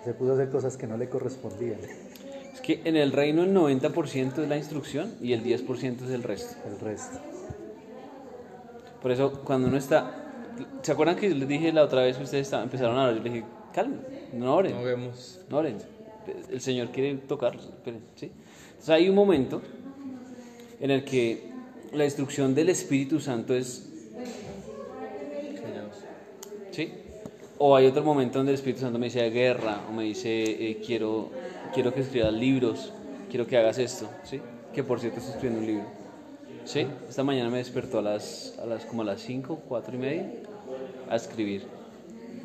[0.05, 1.79] se pudo hacer cosas que no le correspondían.
[2.55, 6.23] Es que en el reino el 90% es la instrucción y el 10% es el
[6.23, 6.57] resto.
[6.69, 7.19] El resto.
[9.03, 10.27] Por eso, cuando uno está.
[10.83, 13.17] ¿Se acuerdan que les dije la otra vez que ustedes estaban- empezaron a orar?
[13.17, 14.01] Yo les dije, calmen,
[14.35, 14.73] no oren.
[14.77, 15.41] No vemos.
[15.49, 15.79] No oren.
[16.51, 17.65] El Señor quiere tocarlos.
[17.65, 18.31] esperen, ¿sí?
[18.71, 19.63] Entonces hay un momento
[20.81, 21.51] en el que
[21.93, 23.87] la instrucción del Espíritu Santo es.
[25.63, 25.97] Callados.
[26.73, 26.93] ¿Sí?
[27.63, 30.81] O hay otro momento donde el Espíritu Santo me dice guerra, o me dice eh,
[30.83, 31.29] quiero,
[31.75, 32.91] quiero que escribas libros,
[33.29, 34.41] quiero que hagas esto, ¿sí?
[34.73, 35.87] Que por cierto estoy escribiendo un libro.
[36.65, 36.87] ¿Sí?
[37.07, 40.33] Esta mañana me despertó a las, a las como a las 5, 4 y media
[41.11, 41.65] a escribir.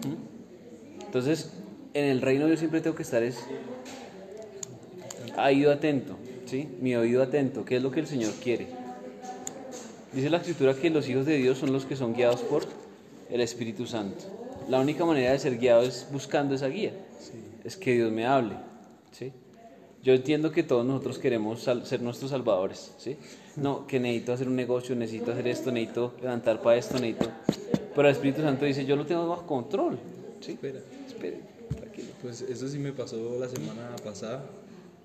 [0.06, 1.06] ¿Mm?
[1.06, 1.50] Entonces,
[1.94, 3.40] en el reino yo siempre tengo que estar es
[5.38, 6.68] oído atento, ¿sí?
[6.82, 8.68] Mi oído atento, ¿qué es lo que el Señor quiere?
[10.12, 12.64] Dice la escritura que los hijos de Dios son los que son guiados por
[13.30, 14.45] el Espíritu Santo.
[14.68, 16.94] La única manera de ser guiado es buscando esa guía.
[17.64, 18.56] Es que Dios me hable.
[19.12, 19.32] ¿sí?
[20.04, 22.94] Yo entiendo que todos nosotros queremos ser nuestros salvadores.
[22.98, 23.18] ¿sí?
[23.58, 27.30] No, que necesito hacer un negocio, necesito hacer esto, necesito levantar para esto, necesito...
[27.96, 29.98] Pero el Espíritu Santo dice, yo lo tengo bajo control.
[30.42, 30.54] ¿sí?
[30.54, 30.80] Espera.
[31.08, 31.40] Espere,
[31.76, 32.10] tranquilo.
[32.22, 34.44] Pues eso sí me pasó la semana pasada,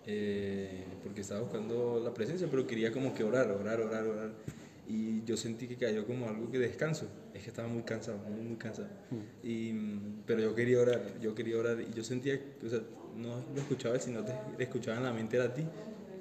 [0.07, 4.31] eh, porque estaba buscando la presencia, pero quería como que orar, orar, orar, orar.
[4.89, 7.07] Y yo sentí que cayó como algo que descanso.
[7.41, 8.89] Es que estaba muy cansado, muy, muy cansado.
[9.43, 11.81] Y, mm, pero yo quería orar, yo quería orar.
[11.81, 12.81] Y yo sentía, o sea,
[13.17, 15.65] no lo escuchaba, sino te escuchaba en la mente era a ti.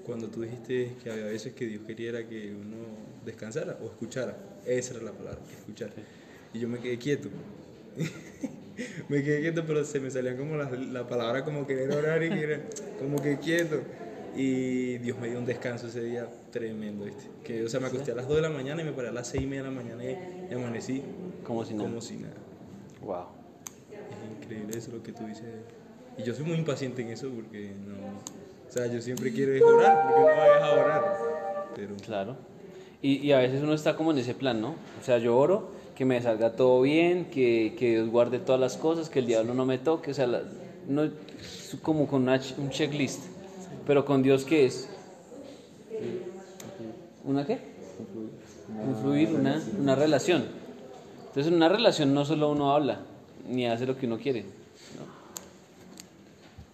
[0.06, 2.78] Cuando tú dijiste que había veces que Dios quería que uno
[3.26, 4.38] descansara o escuchara.
[4.66, 5.92] Esa era la palabra, que escuchara.
[6.54, 7.28] Y yo me quedé quieto.
[9.10, 12.30] me quedé quieto, pero se me salían como la, la palabra como querer orar y
[12.30, 12.62] querer,
[12.98, 13.82] como que quieto.
[14.36, 17.26] Y Dios me dio un descanso ese día tremendo, ¿viste?
[17.44, 19.12] Que, o sea, me acosté a las 2 de la mañana y me paré a
[19.12, 21.02] las 6 y media de la mañana y, amanecí
[21.44, 21.90] Como si nada.
[21.90, 22.34] como si nada.
[23.02, 23.26] Wow.
[23.92, 25.46] Es increíble eso lo que tú dices.
[26.18, 27.96] Y yo soy muy impaciente en eso porque no...
[28.68, 31.04] O sea, yo siempre quiero es orar, porque no vayas a orar.
[31.76, 32.38] Pero Claro.
[33.02, 34.76] Y, y a veces uno está como en ese plan, ¿no?
[35.02, 38.76] O sea, yo oro, que me salga todo bien, que, que Dios guarde todas las
[38.78, 40.44] cosas, que el diablo no me toque, o sea, la-
[40.88, 41.10] no,
[41.82, 43.24] como con una un checklist.
[43.90, 44.88] Pero con Dios, ¿qué es?
[47.24, 47.58] ¿Una qué?
[48.86, 50.46] Un fluir, una, una relación.
[51.22, 53.00] Entonces, en una relación no solo uno habla,
[53.50, 54.44] ni hace lo que uno quiere.
[54.44, 55.08] ¿no?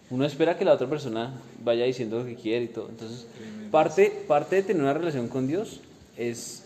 [0.09, 1.31] Uno espera que la otra persona
[1.63, 2.89] vaya diciendo lo que quiere y todo.
[2.89, 3.27] Entonces,
[3.71, 5.79] parte, parte de tener una relación con Dios
[6.17, 6.65] es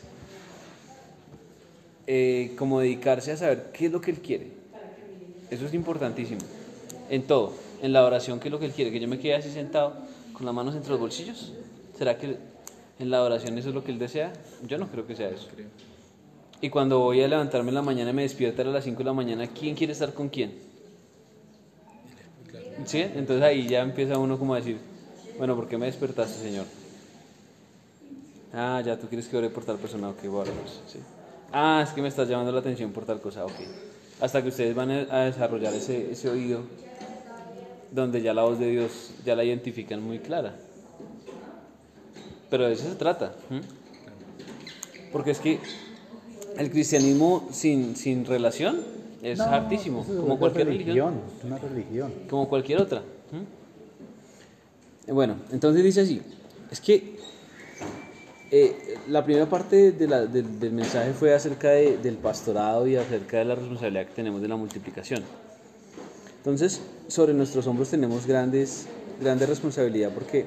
[2.07, 4.47] eh, como dedicarse a saber qué es lo que Él quiere.
[5.51, 6.41] Eso es importantísimo.
[7.11, 7.53] En todo.
[7.83, 8.91] En la oración, qué es lo que Él quiere.
[8.91, 10.08] Que yo me quede así sentado
[10.39, 11.51] con las manos entre los bolsillos.
[11.97, 12.37] ¿Será que
[12.97, 14.31] en la oración eso es lo que Él desea?
[14.65, 15.47] Yo no creo que sea eso.
[16.61, 19.03] Y cuando voy a levantarme en la mañana y me despierto a las 5 de
[19.03, 20.53] la mañana, ¿quién quiere estar con quién?
[22.85, 22.99] ¿Sí?
[23.01, 24.77] Entonces ahí ya empieza uno como a decir,
[25.37, 26.65] bueno, ¿por qué me despertaste, Señor?
[28.53, 30.99] Ah, ya tú quieres que ore por tal persona, ok, bueno, pues, sí.
[31.51, 33.51] Ah, es que me estás llamando la atención por tal cosa, ok.
[34.21, 36.61] Hasta que ustedes van a a desarrollar ese, ese oído
[37.91, 40.55] donde ya la voz de Dios ya la identifican muy clara.
[42.49, 43.33] Pero de eso se trata.
[45.11, 45.59] Porque es que
[46.57, 48.79] el cristianismo sin, sin relación
[49.21, 51.15] es No, hartísimo, como cualquier religión.
[51.39, 52.13] Es una religión.
[52.29, 53.01] como cualquier otra.
[55.07, 56.21] Bueno, entonces dice así,
[56.71, 57.17] es que
[58.51, 62.95] eh, la primera parte de la- del, del mensaje fue acerca de- del pastorado y
[62.95, 65.23] acerca de la responsabilidad que tenemos de la multiplicación.
[66.39, 68.87] Entonces, sobre nuestros hombros tenemos grandes,
[69.21, 70.45] grandes responsabilidad porque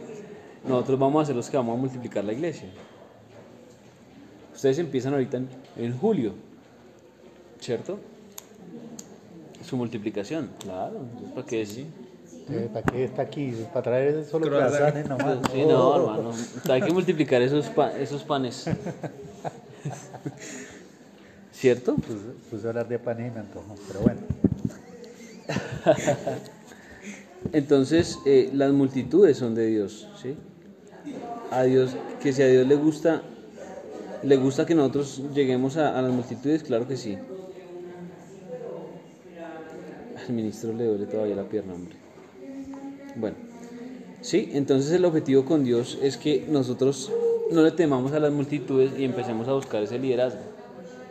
[0.66, 2.68] nosotros vamos a ser los que vamos a multiplicar la iglesia.
[4.54, 6.32] Ustedes empiezan ahorita en, en julio,
[7.60, 7.98] ¿cierto?
[9.64, 11.00] Su multiplicación, claro,
[11.34, 11.86] para que sí.
[12.50, 13.54] Eh, ¿Para qué está aquí?
[13.72, 14.92] ¿Para traer solo Croissant.
[14.94, 15.38] croissants nomás?
[15.52, 16.32] Sí, no, hermano.
[16.70, 18.66] Hay que multiplicar esos, pa- esos panes.
[21.52, 21.94] ¿Cierto?
[21.94, 22.18] Pues,
[22.50, 24.20] puse a hablar de pan y me antojó, pero bueno.
[27.52, 30.36] Entonces, eh, las multitudes son de Dios, ¿sí?
[31.50, 33.22] A Dios, que si a Dios le gusta,
[34.22, 37.18] le gusta que nosotros lleguemos a, a las multitudes, claro que sí.
[40.14, 41.96] Al ministro le duele todavía la pierna, hombre.
[43.14, 43.36] Bueno,
[44.20, 47.18] sí, entonces el objetivo con Dios es que nosotros
[47.50, 50.40] no le temamos a las multitudes y empecemos a buscar ese liderazgo.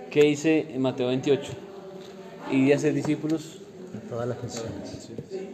[0.10, 1.53] ¿Qué dice Mateo 28?
[2.45, 3.60] Y de hacer discípulos
[3.94, 5.10] En todas las naciones.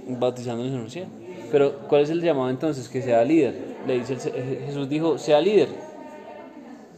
[0.08, 1.08] bautizándonos en Rusia.
[1.52, 2.88] Pero, ¿cuál es el llamado entonces?
[2.90, 3.56] Que sea líder.
[3.88, 5.70] Le dice el Jesús dijo, sea líder.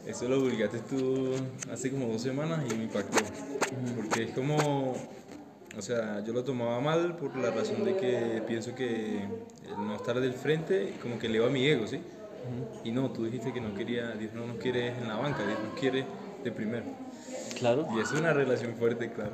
[0.05, 1.31] Eso lo publicaste tú
[1.71, 3.19] hace como dos semanas y me impactó.
[3.95, 4.95] Porque es como
[5.77, 9.95] O sea, yo lo tomaba mal por la razón de que pienso que el no
[9.95, 12.01] estar del frente como que eleva mi ego, ¿sí?
[12.83, 15.59] Y no, tú dijiste que no quería, Dios no nos quiere en la banca, Dios
[15.63, 16.05] nos quiere
[16.43, 16.85] de primero.
[17.59, 19.33] Claro, Y es una relación fuerte, claro.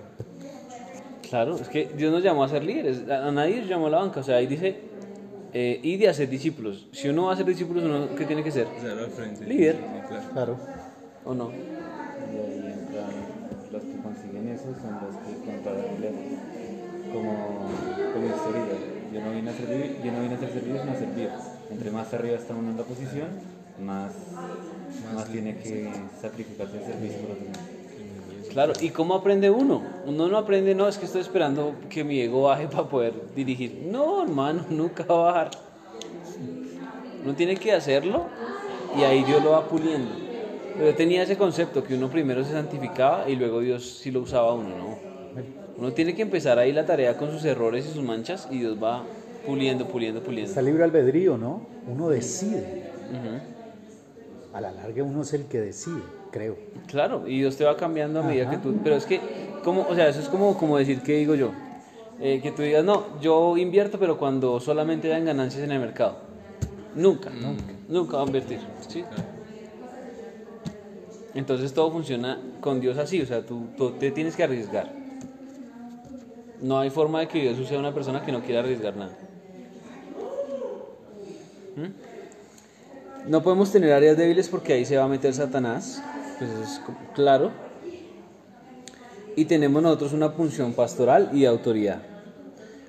[1.35, 3.97] Claro, es que Dios nos llamó a ser líderes, a nadie nos llamó a la
[3.97, 4.77] banca, o sea, ahí dice,
[5.51, 6.87] eh, y de hacer discípulos.
[6.93, 8.67] Si uno va a ser discípulos, uno, ¿qué tiene que ser?
[8.67, 9.45] Al frente.
[9.45, 9.75] Líder.
[9.75, 10.29] Sí, claro.
[10.31, 10.57] Claro.
[11.25, 11.51] ¿O no?
[11.51, 13.11] Y ahí entran
[13.69, 16.21] los que consiguen eso, son los que controlan el ego.
[17.11, 17.33] Como,
[18.13, 18.63] como historia.
[19.13, 21.29] Yo no vine a servir, yo no vine a ser servido, sino a servir.
[21.69, 23.27] Entre más arriba está uno en la posición,
[23.81, 24.13] más,
[25.13, 25.91] más, tiene que
[26.21, 27.74] sacrificarse el servicio por los demás.
[28.55, 29.83] Claro, ¿y cómo aprende uno?
[30.05, 33.83] Uno no aprende, no, es que estoy esperando que mi ego baje para poder dirigir.
[33.91, 35.51] No, hermano, nunca va a bajar.
[37.21, 38.27] Uno tiene que hacerlo
[38.97, 40.09] y ahí Dios lo va puliendo.
[40.73, 44.21] Pero yo tenía ese concepto que uno primero se santificaba y luego Dios sí lo
[44.21, 44.97] usaba a uno, ¿no?
[45.77, 48.81] Uno tiene que empezar ahí la tarea con sus errores y sus manchas y Dios
[48.81, 49.03] va
[49.45, 50.47] puliendo, puliendo, puliendo.
[50.47, 51.67] Está libre albedrío, ¿no?
[51.91, 52.85] Uno decide.
[54.53, 56.01] A la larga uno es el que decide,
[56.35, 56.57] creo.
[56.87, 58.51] Claro, y Dios te va cambiando a medida Ajá.
[58.51, 58.75] que tú...
[58.83, 59.21] Pero es que,
[59.63, 61.51] como, o sea, eso es como, como decir, ¿qué digo yo?
[62.19, 66.17] Eh, que tú digas, no, yo invierto, pero cuando solamente dan ganancias en el mercado.
[66.93, 68.59] Nunca, nunca, nunca va a invertir.
[68.85, 69.05] ¿sí?
[71.33, 74.91] Entonces todo funciona con Dios así, o sea, tú, tú te tienes que arriesgar.
[76.61, 79.17] No hay forma de que Dios sea una persona que no quiera arriesgar nada.
[81.77, 83.29] ¿Mm?
[83.29, 86.01] No podemos tener áreas débiles porque ahí se va a meter Satanás,
[86.37, 86.81] pues es
[87.13, 87.51] claro.
[89.35, 92.01] Y tenemos nosotros una función pastoral y de autoridad.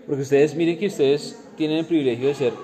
[0.07, 2.55] Porque ustedes, miren que ustedes tienen el privilegio de ser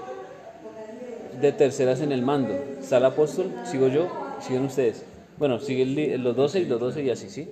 [1.30, 2.66] de terceras en el mando.
[2.80, 5.06] Está el apóstol, sigo yo, siguen ustedes.
[5.36, 7.48] Bueno, siguen los 12 y los 12 y así, ¿sí?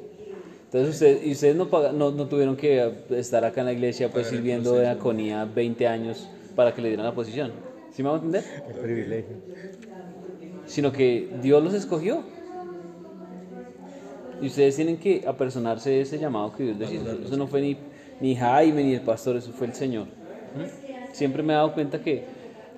[0.67, 4.13] Entonces ustedes, y ustedes no, paga- no, no tuvieron que estar acá en la iglesia
[4.13, 7.53] pues Pagar sirviendo de aconía 20 años para que le dieran la posición.
[7.93, 8.45] ¿Sí me van a entender?
[8.69, 9.37] El privilegio.
[10.67, 12.23] sino que Dios los escogió.
[14.41, 17.11] Y ustedes tienen que apersonarse de ese llamado que Dios les hizo.
[17.13, 17.77] Eso no fue ni,
[18.21, 20.07] ni Jaime ni el pastor, eso fue el Señor.
[20.07, 21.13] ¿Mm?
[21.13, 22.25] Siempre me he dado cuenta que,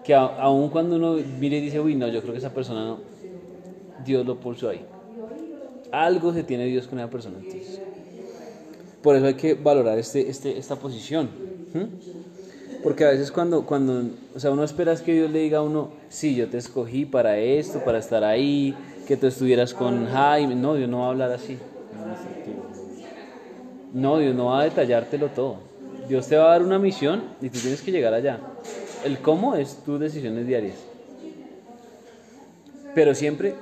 [0.02, 2.84] que a- aun cuando uno mire y dice, uy, no, yo creo que esa persona
[2.84, 3.00] no,
[3.97, 4.86] Dios lo pulsó ahí.
[5.92, 7.39] Algo se tiene Dios con esa persona.
[7.39, 7.81] Entonces.
[9.02, 11.28] Por eso hay que valorar este, este, esta posición.
[11.74, 11.84] ¿Mm?
[12.82, 15.62] Porque a veces cuando, cuando, o sea, uno espera es que Dios le diga a
[15.62, 18.74] uno, sí, yo te escogí para esto, para estar ahí,
[19.06, 20.55] que tú estuvieras con Jaime.
[20.55, 21.58] No, Dios no va a hablar así.
[23.92, 25.56] No, Dios no va a detallártelo todo.
[26.08, 28.39] Dios te va a dar una misión y tú tienes que llegar allá.
[29.05, 30.76] El cómo es tus decisiones diarias.
[32.94, 33.55] Pero siempre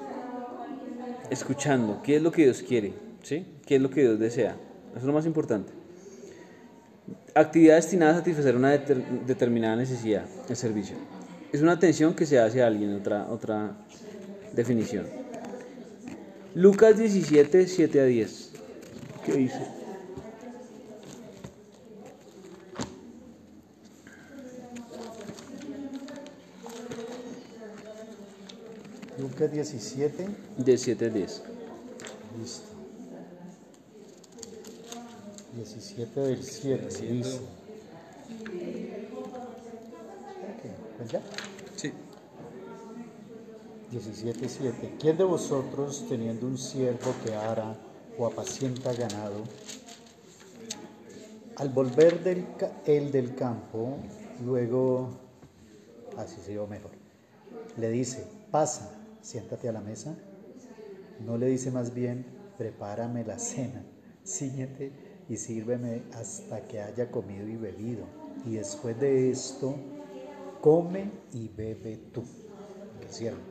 [1.30, 3.46] escuchando qué es lo que Dios quiere, ¿sí?
[3.66, 4.56] ¿Qué es lo que Dios desea?
[4.90, 5.72] Eso es lo más importante.
[7.34, 10.96] Actividad destinada a satisfacer una deter- determinada necesidad, el servicio.
[11.52, 13.76] Es una atención que se hace a alguien, otra, otra
[14.52, 15.19] definición.
[16.54, 18.50] Lucas 17, 7 a 10.
[19.24, 19.80] ¿Qué dice?
[29.18, 30.26] Lucas 17.
[30.58, 31.42] De 7 a 10.
[32.40, 32.68] Listo.
[35.54, 37.12] 17 del 7.
[37.12, 37.42] Listo.
[40.48, 40.62] Ok,
[40.98, 41.22] pues ya.
[43.90, 43.96] Sí.
[43.98, 44.94] 17, 7.
[45.00, 47.76] ¿Quién de vosotros, teniendo un siervo que ara
[48.18, 49.42] o apacienta ganado,
[51.56, 52.46] al volver del,
[52.86, 53.96] el del campo,
[54.44, 55.10] luego,
[56.16, 56.92] así se dio mejor,
[57.76, 60.16] le dice, pasa, siéntate a la mesa?
[61.26, 62.24] No le dice más bien,
[62.56, 63.84] prepárame la cena,
[64.24, 64.92] ciñete
[65.28, 68.04] y sírveme hasta que haya comido y bebido.
[68.46, 69.74] Y después de esto,
[70.60, 72.22] come y bebe tú.
[73.00, 73.49] Que siervo.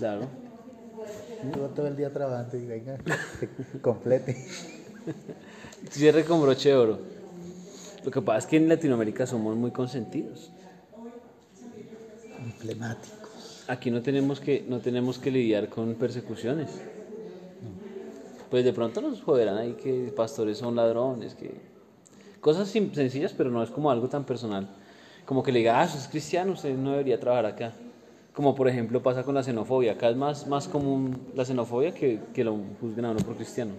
[0.00, 0.26] Claro.
[1.76, 2.96] Todo el día trabajando y venga,
[3.82, 4.34] complete.
[5.90, 6.98] Cierre con broche de oro.
[8.02, 10.50] Lo que pasa es que en Latinoamérica somos muy consentidos.
[12.38, 13.28] Emblemático.
[13.68, 16.70] Aquí no tenemos que, no tenemos que lidiar con persecuciones.
[18.48, 21.52] Pues de pronto nos joderán ahí que pastores son ladrones, que
[22.40, 24.66] cosas sencillas, pero no es como algo tan personal.
[25.26, 27.74] Como que le diga, ah, usted es cristiano, usted no debería trabajar acá.
[28.40, 29.92] Como por ejemplo pasa con la xenofobia.
[29.92, 33.72] Acá es más, más común la xenofobia que, que lo juzguen a uno por cristiano.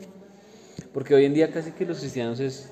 [0.93, 2.67] Porque hoy en día casi que los cristianos es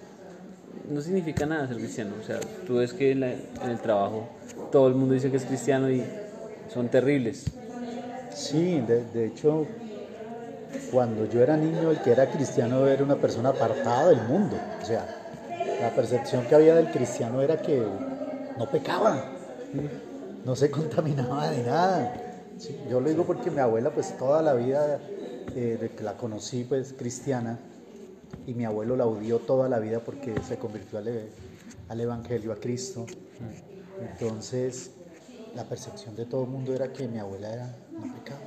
[0.88, 2.11] no significa nada ser cristiano.
[2.22, 4.22] O sea, tú ves que en, la- en el trabajo
[4.72, 6.03] todo el mundo dice que es cristiano y
[6.72, 7.45] son terribles.
[8.35, 9.66] Sí, de, de hecho,
[10.92, 14.56] cuando yo era niño, el que era cristiano era una persona apartada del mundo.
[14.80, 15.08] O sea,
[15.82, 17.82] La percepción que había del cristiano era que
[18.59, 19.24] no pecaba,
[20.45, 22.14] no se contaminaba de nada.
[22.58, 25.00] Sí, yo lo digo porque mi abuela, pues toda la vida
[25.56, 27.59] eh, de que la conocí, pues cristiana,
[28.45, 31.30] y mi abuelo la odió toda la vida porque se convirtió al,
[31.88, 33.06] al Evangelio, a Cristo.
[34.00, 34.92] Entonces,
[35.53, 38.42] la percepción de todo el mundo era que mi abuela era, no pecaba.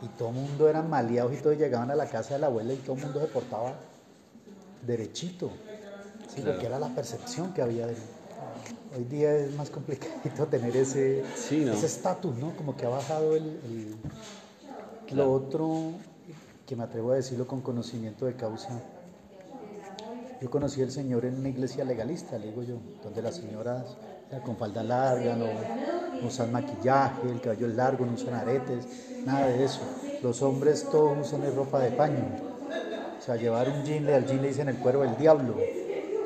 [0.00, 2.72] Y todo el mundo eran maleados y todos llegaban a la casa de la abuela
[2.72, 3.74] y todo el mundo se portaba
[4.80, 5.50] derechito.
[6.26, 8.17] Sí, porque era la percepción que había de él.
[8.96, 12.56] Hoy día es más complicado tener ese Sí, estatus, ¿no?
[12.56, 15.92] Como que ha bajado el, el- lo otro
[16.66, 18.72] que me atrevo a decirlo con conocimiento de causa.
[20.40, 23.96] Yo conocí al Señor en una iglesia legalista, le digo yo, donde las señoras
[24.44, 25.46] con falda larga, no,
[26.20, 28.86] no usan maquillaje, el cabello es largo, no usan aretes,
[29.24, 29.80] nada de eso.
[30.22, 32.26] Los hombres todos usan ropa de paño.
[33.18, 35.77] O sea, llevar un jean, al jean le dicen el cuero del diablo.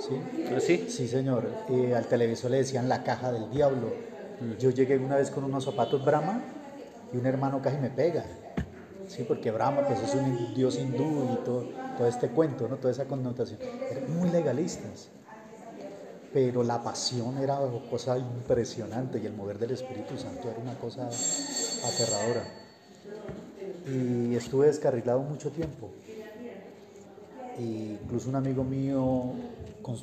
[0.09, 0.21] ¿Sí?
[0.57, 0.87] ¿Así?
[0.89, 1.49] Sí, señor.
[1.69, 3.89] Eh, al televisor le decían la caja del diablo.
[4.59, 6.43] Yo llegué una vez con unos zapatos Brahma
[7.13, 8.25] y un hermano casi me pega.
[9.09, 12.77] Sí, porque Brahma pues, es un dios hindú y todo, todo este cuento, ¿no?
[12.77, 13.61] toda esa connotación.
[13.91, 15.09] Eran muy legalistas.
[16.33, 20.75] Pero la pasión era una cosa impresionante y el mover del Espíritu Santo era una
[20.79, 22.43] cosa aterradora.
[23.87, 25.91] Y estuve descarrilado mucho tiempo.
[27.63, 29.35] Incluso un amigo mío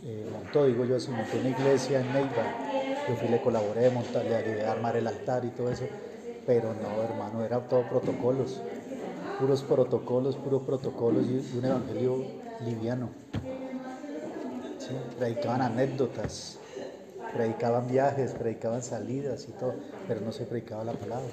[0.06, 2.46] eh, montó, digo yo así, montó una iglesia en Neiva.
[3.08, 5.90] Yo fui, le colaboré, montar, le ayudé a armar el altar y todo eso.
[6.46, 8.62] Pero no, hermano, era todo protocolos.
[9.38, 12.26] Puros protocolos, puros protocolos y un evangelio
[12.60, 13.10] liviano.
[14.78, 14.94] ¿sí?
[15.18, 16.58] Predicaban anécdotas,
[17.34, 19.76] predicaban viajes, predicaban salidas y todo,
[20.08, 21.32] pero no se predicaba la palabra.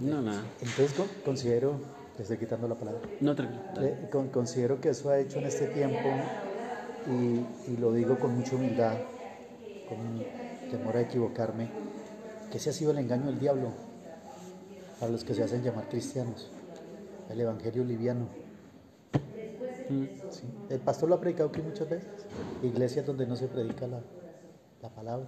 [0.00, 0.42] No, nada.
[0.60, 1.74] Entonces con- considero,
[2.22, 3.60] te estoy quitando la palabra, No, tranquilo.
[3.80, 6.10] eh, con- considero que eso ha hecho en este tiempo,
[7.08, 8.94] y, y lo digo con mucha humildad,
[9.88, 10.24] con
[10.70, 11.68] temor a equivocarme,
[12.50, 13.72] que ese ha sido el engaño del diablo
[15.00, 16.48] para los que se hacen llamar cristianos,
[17.28, 18.26] el evangelio liviano.
[20.30, 20.46] Sí.
[20.68, 22.08] El pastor lo ha predicado aquí muchas veces,
[22.62, 24.00] iglesias donde no se predica la,
[24.80, 25.26] la palabra.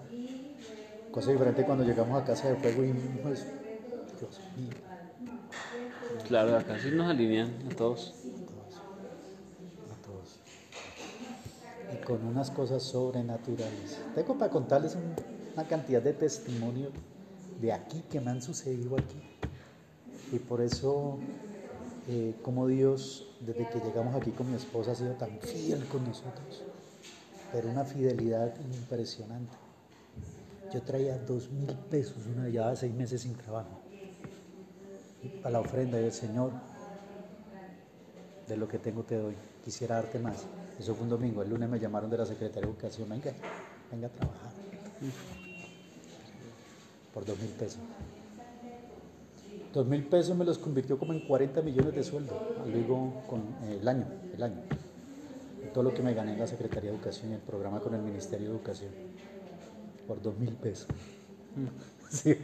[1.11, 4.71] Cosa diferente cuando llegamos a casa de fuego y Dios mío.
[6.27, 8.15] Claro, acá sí nos alinean a todos.
[9.93, 10.39] a todos.
[11.93, 13.99] Y con unas cosas sobrenaturales.
[14.15, 15.15] Tengo para contarles un-
[15.55, 16.91] una cantidad de testimonios
[17.61, 19.21] de aquí que me han sucedido aquí.
[20.33, 21.19] Y por eso,
[22.09, 26.05] eh, como Dios, desde que llegamos aquí con mi esposa, ha sido tan fiel con
[26.05, 26.63] nosotros.
[27.53, 29.53] Pero una fidelidad impresionante.
[30.73, 33.81] Yo traía dos mil pesos, una llevaba seis meses sin trabajo.
[35.43, 36.53] Para la ofrenda del Señor,
[38.47, 40.47] de lo que tengo te doy, quisiera darte más.
[40.79, 43.33] Eso fue un domingo, el lunes me llamaron de la Secretaría de Educación, venga,
[43.91, 44.51] venga a trabajar.
[47.13, 47.79] Por dos mil pesos.
[49.73, 53.79] Dos mil pesos me los convirtió como en 40 millones de sueldo, luego con eh,
[53.81, 54.63] el año, el año.
[55.65, 57.95] Y todo lo que me gané en la Secretaría de Educación y el programa con
[57.95, 58.93] el Ministerio de Educación.
[60.07, 60.89] Por dos mil pesos.
[62.11, 62.37] Sí.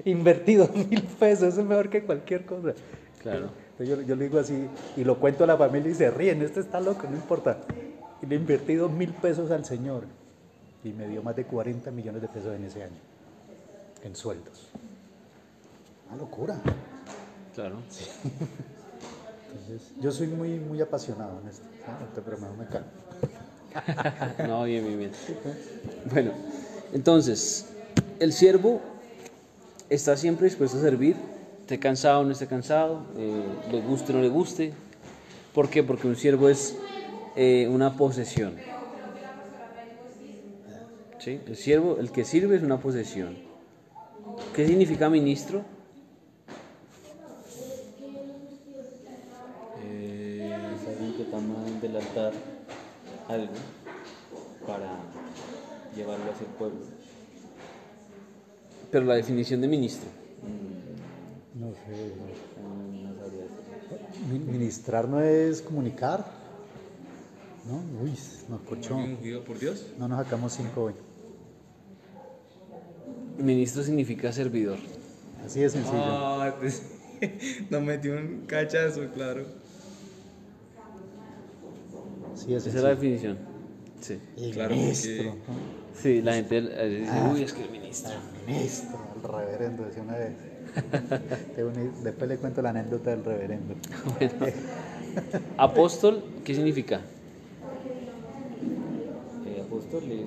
[0.04, 2.74] Invertí dos mil pesos, eso es mejor que cualquier cosa.
[3.22, 3.50] Claro.
[3.72, 6.42] Entonces yo, yo le digo así, y lo cuento a la familia y se ríen,
[6.42, 7.58] este está loco, no importa.
[8.22, 10.04] Y le invertí dos mil pesos al señor
[10.82, 12.96] y me dio más de 40 millones de pesos en ese año,
[14.04, 14.68] en sueldos.
[16.08, 16.56] Una locura.
[17.54, 17.76] Claro.
[19.50, 22.22] Entonces, yo soy muy, muy apasionado en esto, ¿no?
[22.22, 22.88] pero mejor me calmo.
[24.46, 25.12] No, bien, bien, bien.
[26.10, 26.32] Bueno,
[26.94, 27.66] entonces,
[28.20, 28.80] el siervo
[29.90, 31.16] está siempre dispuesto a servir,
[31.60, 34.72] esté cansado o no esté cansado, eh, le guste o no le guste.
[35.54, 35.82] ¿Por qué?
[35.82, 36.76] Porque un siervo es
[37.34, 38.56] eh, una posesión.
[41.18, 41.40] ¿Sí?
[41.46, 43.36] El siervo, el que sirve es una posesión.
[44.54, 45.64] ¿Qué significa ministro?
[49.82, 52.32] Eh, Es alguien que toma del altar
[53.28, 53.54] algo
[54.66, 54.88] para
[55.96, 56.95] llevarlo hacia el pueblo.
[58.90, 60.08] Pero la definición de ministro.
[61.54, 62.12] No sé.
[62.62, 66.24] No, no Ministrar no es comunicar,
[67.66, 67.82] ¿no?
[68.02, 68.12] Uy.
[68.96, 69.86] ¿alguien ungido por Dios?
[69.98, 70.94] No nos sacamos cinco hoy.
[73.38, 74.78] Ministro significa servidor.
[75.44, 75.98] Así de sencillo.
[75.98, 76.82] Ah, pues,
[77.70, 79.44] nos metió un cachazo, claro.
[82.34, 83.38] Así de Esa es la definición.
[84.00, 84.18] Sí.
[84.36, 85.76] El Claro, ministro, porque- ¿no?
[86.02, 87.30] Sí, la gente eh, dice, Ah.
[87.32, 88.10] uy, es que el ministro.
[88.46, 90.34] El ministro, el reverendo, decía una vez.
[92.04, 93.74] Después le cuento la anécdota del reverendo.
[94.18, 94.52] Bueno.
[95.56, 97.00] Apóstol, ¿qué significa?
[99.66, 100.26] apóstol es el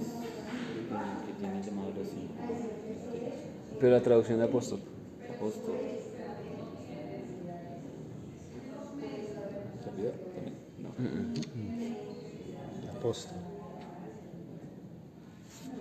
[1.26, 2.34] que tiene llamado los cinco.
[3.80, 4.80] Pero la traducción de apóstol.
[5.36, 5.76] Apóstol.
[10.78, 10.90] No.
[13.00, 13.38] Apóstol.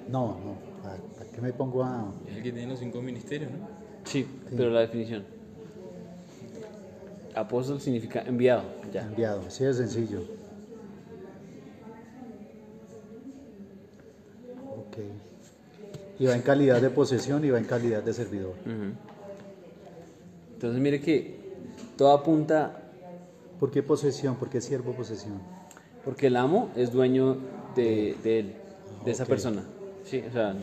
[0.09, 0.68] No, no.
[0.89, 2.13] ¿Para para qué me pongo a.?
[2.27, 3.69] Es el que tiene los cinco ministerios, ¿no?
[4.05, 4.27] Sí,
[4.57, 5.25] pero la definición.
[7.35, 8.63] Apóstol significa enviado.
[8.93, 9.03] Ya.
[9.03, 10.21] Enviado, así de sencillo.
[14.77, 14.97] Ok.
[16.19, 18.55] Y va en calidad de posesión y va en calidad de servidor.
[20.55, 21.39] Entonces mire que
[21.97, 22.83] todo apunta
[23.61, 24.37] ¿Por qué posesión?
[24.37, 25.41] ¿Por qué siervo posesión?
[26.05, 27.37] porque el amo es dueño
[27.77, 28.55] de, de él,
[29.05, 29.63] de esa persona.
[30.07, 30.55] Sí, o sea,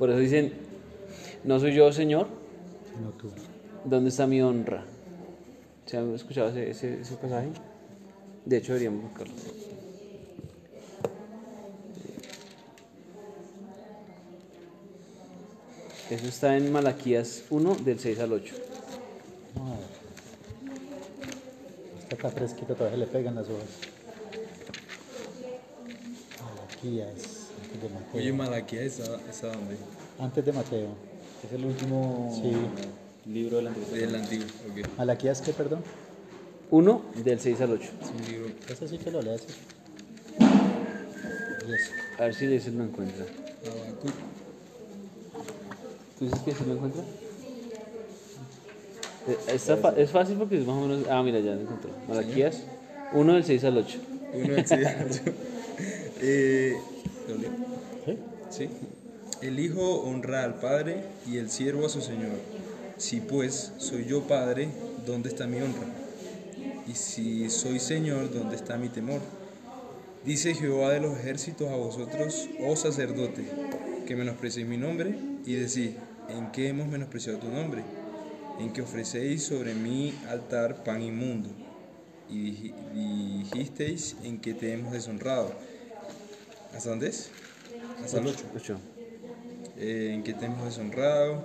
[0.00, 0.54] por eso dicen,
[1.44, 2.26] no soy yo Señor,
[2.96, 3.30] Sino tú.
[3.84, 4.82] ¿dónde está mi honra?
[5.84, 7.50] ¿Se han escuchado ese, ese, ese pasaje?
[8.46, 9.34] De hecho deberíamos buscarlo.
[16.08, 18.54] Eso está en Malaquías 1 del 6 al 8.
[19.54, 19.86] Vamos a ver.
[22.00, 23.68] Esta está fresquita, todavía le pegan las hojas.
[26.42, 27.39] Malaquías,
[27.72, 28.20] antes de Mateo.
[28.20, 29.76] Oye, Malaquía, ¿esa, esa dónde?
[30.18, 30.88] Antes de Mateo.
[31.46, 33.30] Es el último Sí.
[33.30, 34.98] libro del Antiguo Del antiguo, ok.
[34.98, 35.82] ¿Malaquías qué, perdón?
[36.70, 37.90] 1 del 6 al 8.
[38.02, 38.50] Es un libro.
[38.68, 39.42] Ese sí que lo lees.
[41.66, 41.90] Yes.
[42.18, 43.24] A ver si ese lo encuentra.
[46.18, 47.02] ¿Tú dices que sí lo encuentra?
[49.28, 51.06] Eh, está es fácil porque es más o menos.
[51.08, 51.90] Ah, mira, ya lo encontró.
[52.08, 52.62] Malaquías
[53.12, 53.98] 1 del 6 al 8.
[54.32, 55.22] Uno del seis al ocho.
[56.22, 56.74] Eh,
[59.42, 62.38] El hijo honra al padre y el siervo a su señor.
[62.98, 64.68] Si pues soy yo padre,
[65.06, 65.86] ¿dónde está mi honra?
[66.86, 69.20] Y si soy señor, ¿dónde está mi temor?
[70.24, 73.42] Dice Jehová de los ejércitos a vosotros, oh sacerdote,
[74.06, 75.14] que menospreciéis mi nombre
[75.46, 75.92] y decís,
[76.28, 77.82] ¿en qué hemos menospreciado tu nombre?
[78.60, 81.48] En que ofrecéis sobre mi altar pan inmundo.
[82.28, 85.54] Y dij- dijisteis, ¿en que te hemos deshonrado?
[86.74, 87.30] ¿Hasta dónde es?
[88.04, 88.78] Hasta el 8 8.
[89.76, 91.44] eh, en que te hemos deshonrado,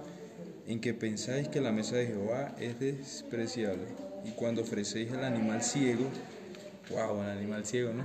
[0.67, 3.85] en que pensáis que la mesa de Jehová es despreciable.
[4.23, 6.05] Y cuando ofrecéis el animal ciego,
[6.89, 8.03] wow, el animal ciego, ¿no?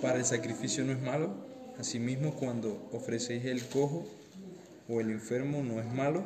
[0.00, 1.34] Para el sacrificio no es malo.
[1.78, 4.06] Asimismo, cuando ofrecéis el cojo
[4.88, 6.24] o el enfermo no es malo.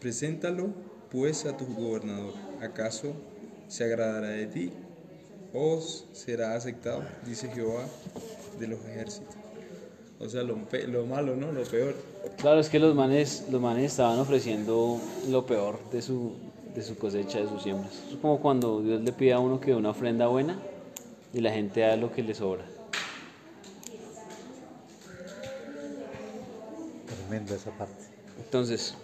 [0.00, 0.68] Preséntalo
[1.10, 2.32] pues a tu gobernador.
[2.62, 3.14] ¿Acaso
[3.68, 4.72] se agradará de ti?
[5.54, 7.02] ¿Os será aceptado?
[7.24, 7.84] Dice Jehová
[8.58, 9.34] de los ejércitos.
[10.18, 10.58] O sea, lo,
[10.88, 11.52] lo malo, ¿no?
[11.52, 11.94] Lo peor.
[12.38, 16.32] Claro, es que los manes, los manes estaban ofreciendo lo peor de su,
[16.74, 17.92] de su cosecha, de sus siembras.
[18.10, 20.58] Es como cuando Dios le pide a uno que dé una ofrenda buena
[21.32, 22.64] y la gente da lo que le sobra.
[27.06, 27.94] Tremendo esa parte.
[28.44, 28.94] Entonces,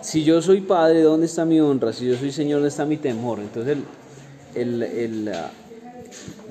[0.00, 1.92] si yo soy padre, ¿dónde está mi honra?
[1.92, 3.40] Si yo soy señor, ¿dónde está mi temor?
[3.40, 3.78] Entonces,
[4.54, 5.34] el, el- el,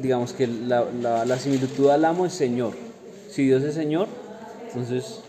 [0.01, 2.73] digamos que la, la- la similitud al amo es señor.
[3.29, 4.07] Si Dios es señor,
[4.67, 5.19] entonces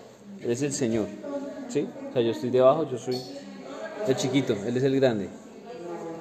[0.42, 1.06] Él es el señor.
[1.68, 1.86] ¿Sí?
[2.10, 3.20] O sea, yo estoy debajo, yo soy
[4.06, 5.28] el chiquito, Él es el grande.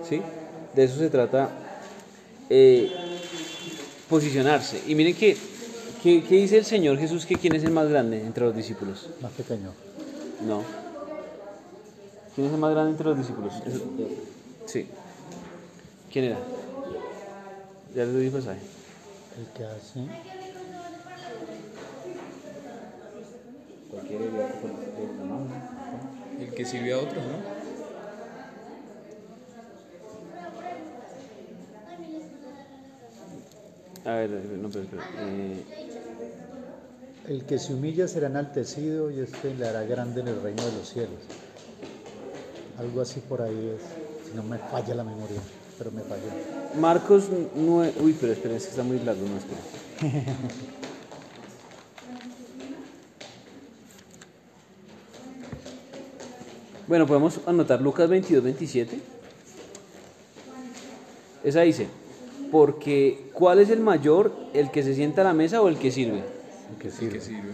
[0.07, 0.21] ¿Sí?
[0.75, 1.49] De eso se trata
[2.49, 2.91] eh,
[4.09, 4.81] posicionarse.
[4.87, 5.37] Y miren que,
[6.03, 9.09] que, que dice el Señor Jesús que quién es el más grande entre los discípulos.
[9.21, 9.71] Más pequeño.
[10.45, 10.61] No.
[12.35, 13.53] ¿Quién es el más grande entre los discípulos?
[13.65, 13.83] Eso-
[14.65, 14.87] Sí.
[16.11, 16.37] ¿Quién era?
[17.95, 18.59] Ya les doy el pasaje.
[19.39, 19.99] El que hace.
[26.41, 27.65] El que sirve a otros, ¿no?
[34.11, 34.87] A ver, no, pero.
[35.19, 35.63] Eh,
[37.29, 40.73] El que se humilla será enaltecido y este le hará grande en el reino de
[40.73, 41.21] los cielos.
[42.77, 44.29] Algo así por ahí es.
[44.29, 45.39] Si no me falla la memoria,
[45.77, 46.23] pero me falló.
[46.79, 47.93] Marcos 9.
[48.01, 49.61] Uy, pero espera, es que está muy largo, no espera.
[56.87, 58.99] Bueno, podemos anotar Lucas 22, 27.
[61.43, 61.87] Esa dice,
[62.51, 65.91] porque ¿cuál es el mayor, el que se sienta a la mesa o el que
[65.91, 66.23] sirve?
[66.71, 67.13] El que El sirve.
[67.13, 67.53] que sirve.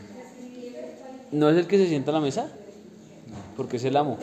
[1.31, 2.49] ¿No es el que se sienta a la mesa?
[3.55, 4.17] Porque es el amo,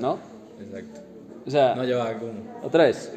[0.00, 0.18] ¿no?
[0.60, 1.00] Exacto.
[1.46, 2.32] O sea, No, ya va como.
[2.62, 3.10] otra vez.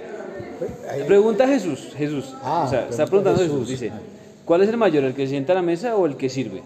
[0.90, 2.34] Ahí- Pregunta Jesús, Jesús.
[2.42, 3.60] Ah, o sea, pregunta está preguntando Jesús.
[3.70, 3.70] Jesús.
[3.82, 3.92] dice.
[4.46, 6.62] ¿cuál es el mayor, el que se sienta a la mesa o el que sirve?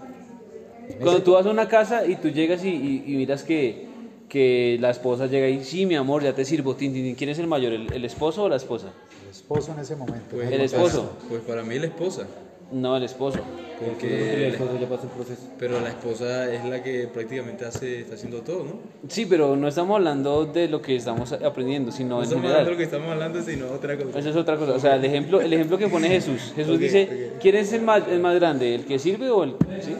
[1.01, 3.87] Cuando tú vas a una casa y tú llegas y, y- y miras que,
[4.27, 7.15] que la esposa llega y, sí, mi amor, ya te sirvo, tin, tin, tin".
[7.15, 8.87] ¿quién es el mayor, el, el esposo o la esposa?
[9.23, 10.25] El esposo en ese momento.
[10.35, 11.11] Pues, El esposo.
[11.29, 12.23] Pues para mí la esposa.
[12.71, 13.39] No, el esposo.
[13.83, 15.41] Porque el esposo ya pasó el proceso.
[15.57, 18.73] pero la esposa es la que prácticamente hace, está haciendo todo, ¿no?
[19.07, 22.65] Sí, pero no estamos hablando de lo que estamos aprendiendo, sino No en estamos hablando
[22.65, 24.19] de lo que estamos hablando, sino otra cosa.
[24.19, 24.73] Esa es otra cosa.
[24.73, 26.51] O sea, el ejemplo, el ejemplo que pone Jesús.
[26.55, 27.41] Jesús dice, ok.
[27.41, 28.75] ¿quién es el más, el más grande?
[28.75, 29.95] ¿El que sirve o el, ¿sí?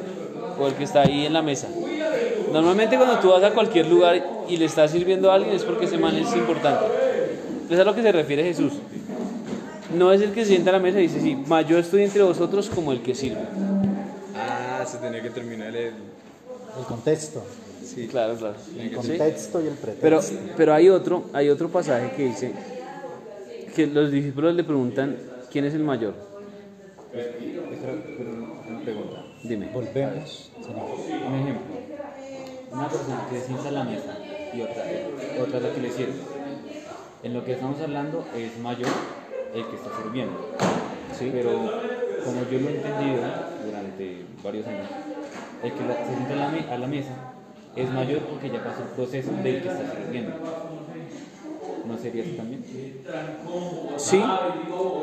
[0.60, 1.70] o el que está ahí en la mesa?
[2.52, 5.86] Normalmente cuando tú vas a cualquier lugar y le estás sirviendo a alguien es porque
[5.86, 6.86] ese man es importante.
[7.66, 8.74] Eso es a lo que se refiere Jesús.
[9.95, 12.03] No es el que se sienta a la mesa y dice, sí, ma, yo estoy
[12.03, 13.42] entre vosotros como el que sirve.
[14.35, 15.93] Ah, se tenía que terminar el...
[16.77, 17.43] El contexto.
[17.84, 18.08] Sí.
[18.08, 18.56] Claro, claro.
[18.77, 18.95] El Sí.
[18.95, 20.01] contexto y el pretexto.
[20.01, 20.22] Pero,
[20.56, 22.51] pero hay otro, hay otro pasaje que dice
[23.76, 25.18] que los discípulos le preguntan
[25.51, 26.14] quién es el mayor.
[27.11, 29.24] Esa era pero una pregunta.
[29.43, 29.69] Dime.
[29.74, 30.51] Volvemos.
[30.61, 31.27] señor.
[31.27, 31.76] Un ejemplo.
[32.72, 34.18] Una persona que se sienta a la mesa
[34.53, 34.84] y otra,
[35.42, 36.14] otra es la que le sirve.
[37.24, 38.88] En lo que estamos hablando es mayor
[39.53, 40.38] el que está sirviendo.
[41.18, 41.30] Sí.
[41.32, 41.50] Pero
[42.24, 43.22] como yo lo he entendido
[43.66, 44.88] durante varios años,
[45.64, 47.14] el que la- se sienta a la, me- a la mesa
[47.76, 50.34] es mayor porque ya pasó el proceso del que está sirviendo.
[51.88, 52.64] ¿No sería así también?
[53.98, 54.22] Sí,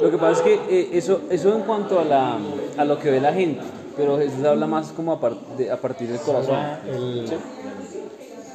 [0.03, 2.39] lo que pasa es que eh, eso, eso en cuanto a, la,
[2.77, 3.61] a lo que ve la gente,
[3.97, 6.57] pero Jesús habla más como a, par- de- a partir del corazón.
[6.87, 7.25] El-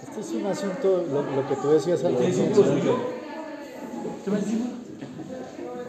[0.03, 2.15] Este es un asunto, lo, lo que tú decías al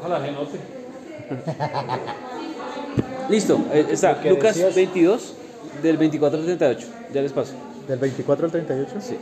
[3.31, 5.35] Listo, eh, está Lo que Lucas decías- 22,
[5.83, 7.53] del 24 al 38, ya les paso.
[7.89, 8.91] ¿Del 24 al 38?
[9.01, 9.17] Sí.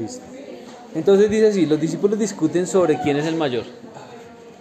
[0.00, 0.22] Listo.
[0.94, 3.64] Entonces dice así, los discípulos discuten sobre quién es el mayor.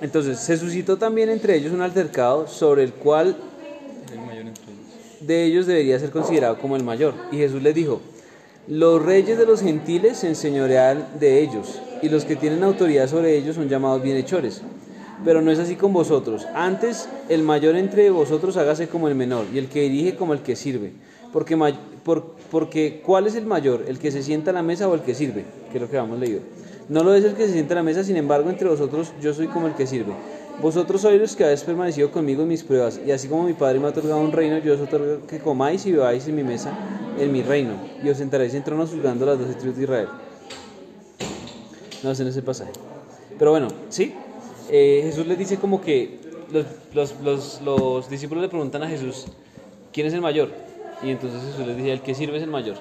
[0.02, 3.36] Entonces se suscitó también entre ellos un altercado sobre el cual
[4.12, 5.22] El mayor entre ellos.
[5.22, 7.14] de ellos debería ser considerado como el mayor.
[7.32, 8.02] Y Jesús les dijo,
[8.68, 13.38] los reyes de los gentiles se enseñorean de ellos, y los que tienen autoridad sobre
[13.38, 14.62] ellos son llamados bienhechores.
[15.24, 16.46] Pero no es así con vosotros.
[16.54, 20.42] Antes, el mayor entre vosotros hágase como el menor, y el que dirige como el
[20.42, 20.92] que sirve.
[21.32, 21.58] Porque,
[22.04, 23.86] por- porque ¿cuál es el mayor?
[23.88, 25.46] ¿El que se sienta a la mesa o el que sirve?
[25.72, 26.42] Que es lo que hemos leído.
[26.90, 29.34] No lo es el que se sienta a la mesa, sin embargo, entre vosotros yo
[29.34, 30.12] soy como el que sirve.
[30.62, 33.80] Vosotros sois los que habéis permanecido conmigo en mis pruebas, y así como mi Padre
[33.80, 36.72] me ha otorgado un reino, yo os otorgo que comáis y bebáis en mi mesa,
[37.18, 37.74] en mi reino,
[38.04, 40.08] y os sentaréis en tronos juzgando las doce tribus de Israel.
[42.04, 42.72] No sé en ese pasaje.
[43.40, 44.14] Pero bueno, sí.
[44.70, 46.20] Eh, Jesús les dice como que
[46.52, 49.26] los, los, los, los discípulos le preguntan a Jesús,
[49.92, 50.50] ¿quién es el mayor?
[51.02, 52.78] Y entonces Jesús les dice, el que sirve es el mayor.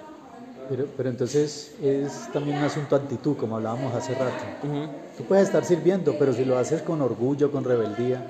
[0.68, 4.44] Pero, pero entonces es también un asunto de actitud, como hablábamos hace rato.
[4.62, 4.89] Ujú.
[5.18, 8.25] Tú puedes estar sirviendo, pero si lo haces con orgullo, con rebeldía,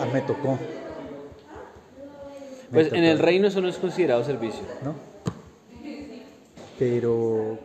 [0.00, 0.58] ah, me tocó.
[2.70, 4.62] Me Pues en el reino eso no es considerado servicio.
[4.82, 4.94] ¿No?
[6.78, 7.58] Pero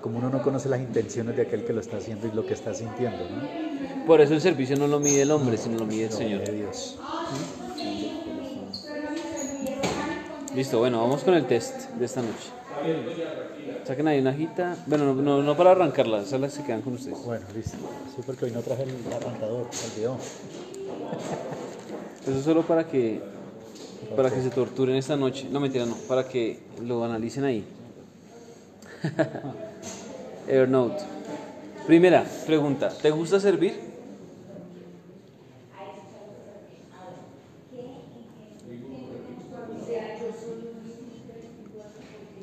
[0.00, 2.54] como uno no conoce las intenciones de aquel que lo está haciendo y lo que
[2.54, 4.06] está sintiendo, ¿no?
[4.06, 6.44] Por eso el servicio no lo mide el hombre, sino lo mide el Señor.
[6.44, 6.98] De Dios.
[10.54, 12.50] Listo, bueno, vamos con el test de esta noche.
[13.84, 14.76] Saquen ahí una hojita.
[14.86, 17.22] Bueno, no, no, no para arrancarla, esas las que quedan con ustedes.
[17.24, 17.76] Bueno, listo.
[18.14, 20.16] Sí, porque hoy no traje el arrancador, se olvidó.
[22.22, 23.20] Eso es solo para que
[24.16, 25.48] para que se torturen esta noche.
[25.50, 27.64] No, mentira, no, para que lo analicen ahí.
[30.48, 31.04] Evernote.
[31.86, 33.74] Primera pregunta, ¿te gusta servir?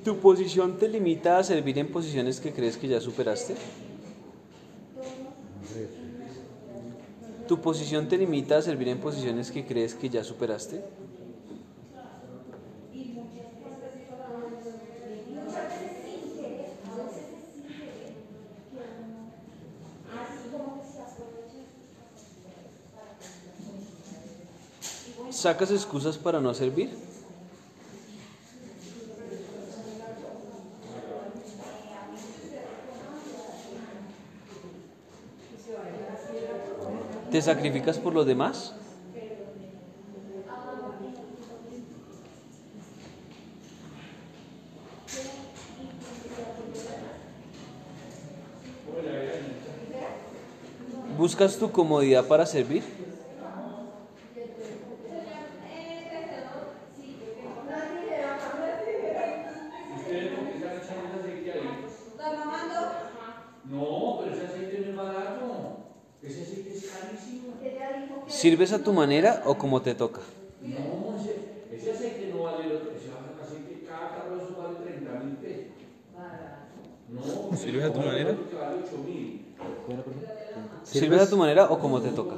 [0.04, 3.56] ¿Tu posición te limita a servir en posiciones que crees que ya superaste?
[7.48, 10.84] ¿Tu posición te limita a servir en posiciones que crees que ya superaste?
[25.36, 26.98] ¿Sacas excusas para no servir?
[37.30, 38.74] ¿Te sacrificas por los demás?
[51.18, 52.84] ¿Buscas tu comodidad para servir?
[63.76, 65.46] No, pero ese aceite no es barato.
[66.22, 67.76] Ese aceite es carísimo.
[68.28, 70.22] ¿Sirves a tu manera o como te toca?
[70.62, 73.18] No, ese, ese aceite no vale lo que sea.
[73.42, 75.76] aceite cada carrozo vale 30 mil pesos.
[77.50, 78.38] No, ¿Sirves a tu manera?
[79.88, 80.04] Vale
[80.84, 82.38] ¿Sirves a tu manera o como te toca?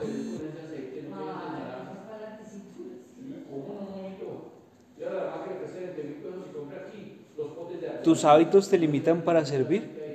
[8.02, 10.07] ¿Tus hábitos te limitan para servir?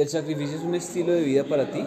[0.00, 1.86] ¿El sacrificio es un estilo de vida para ti?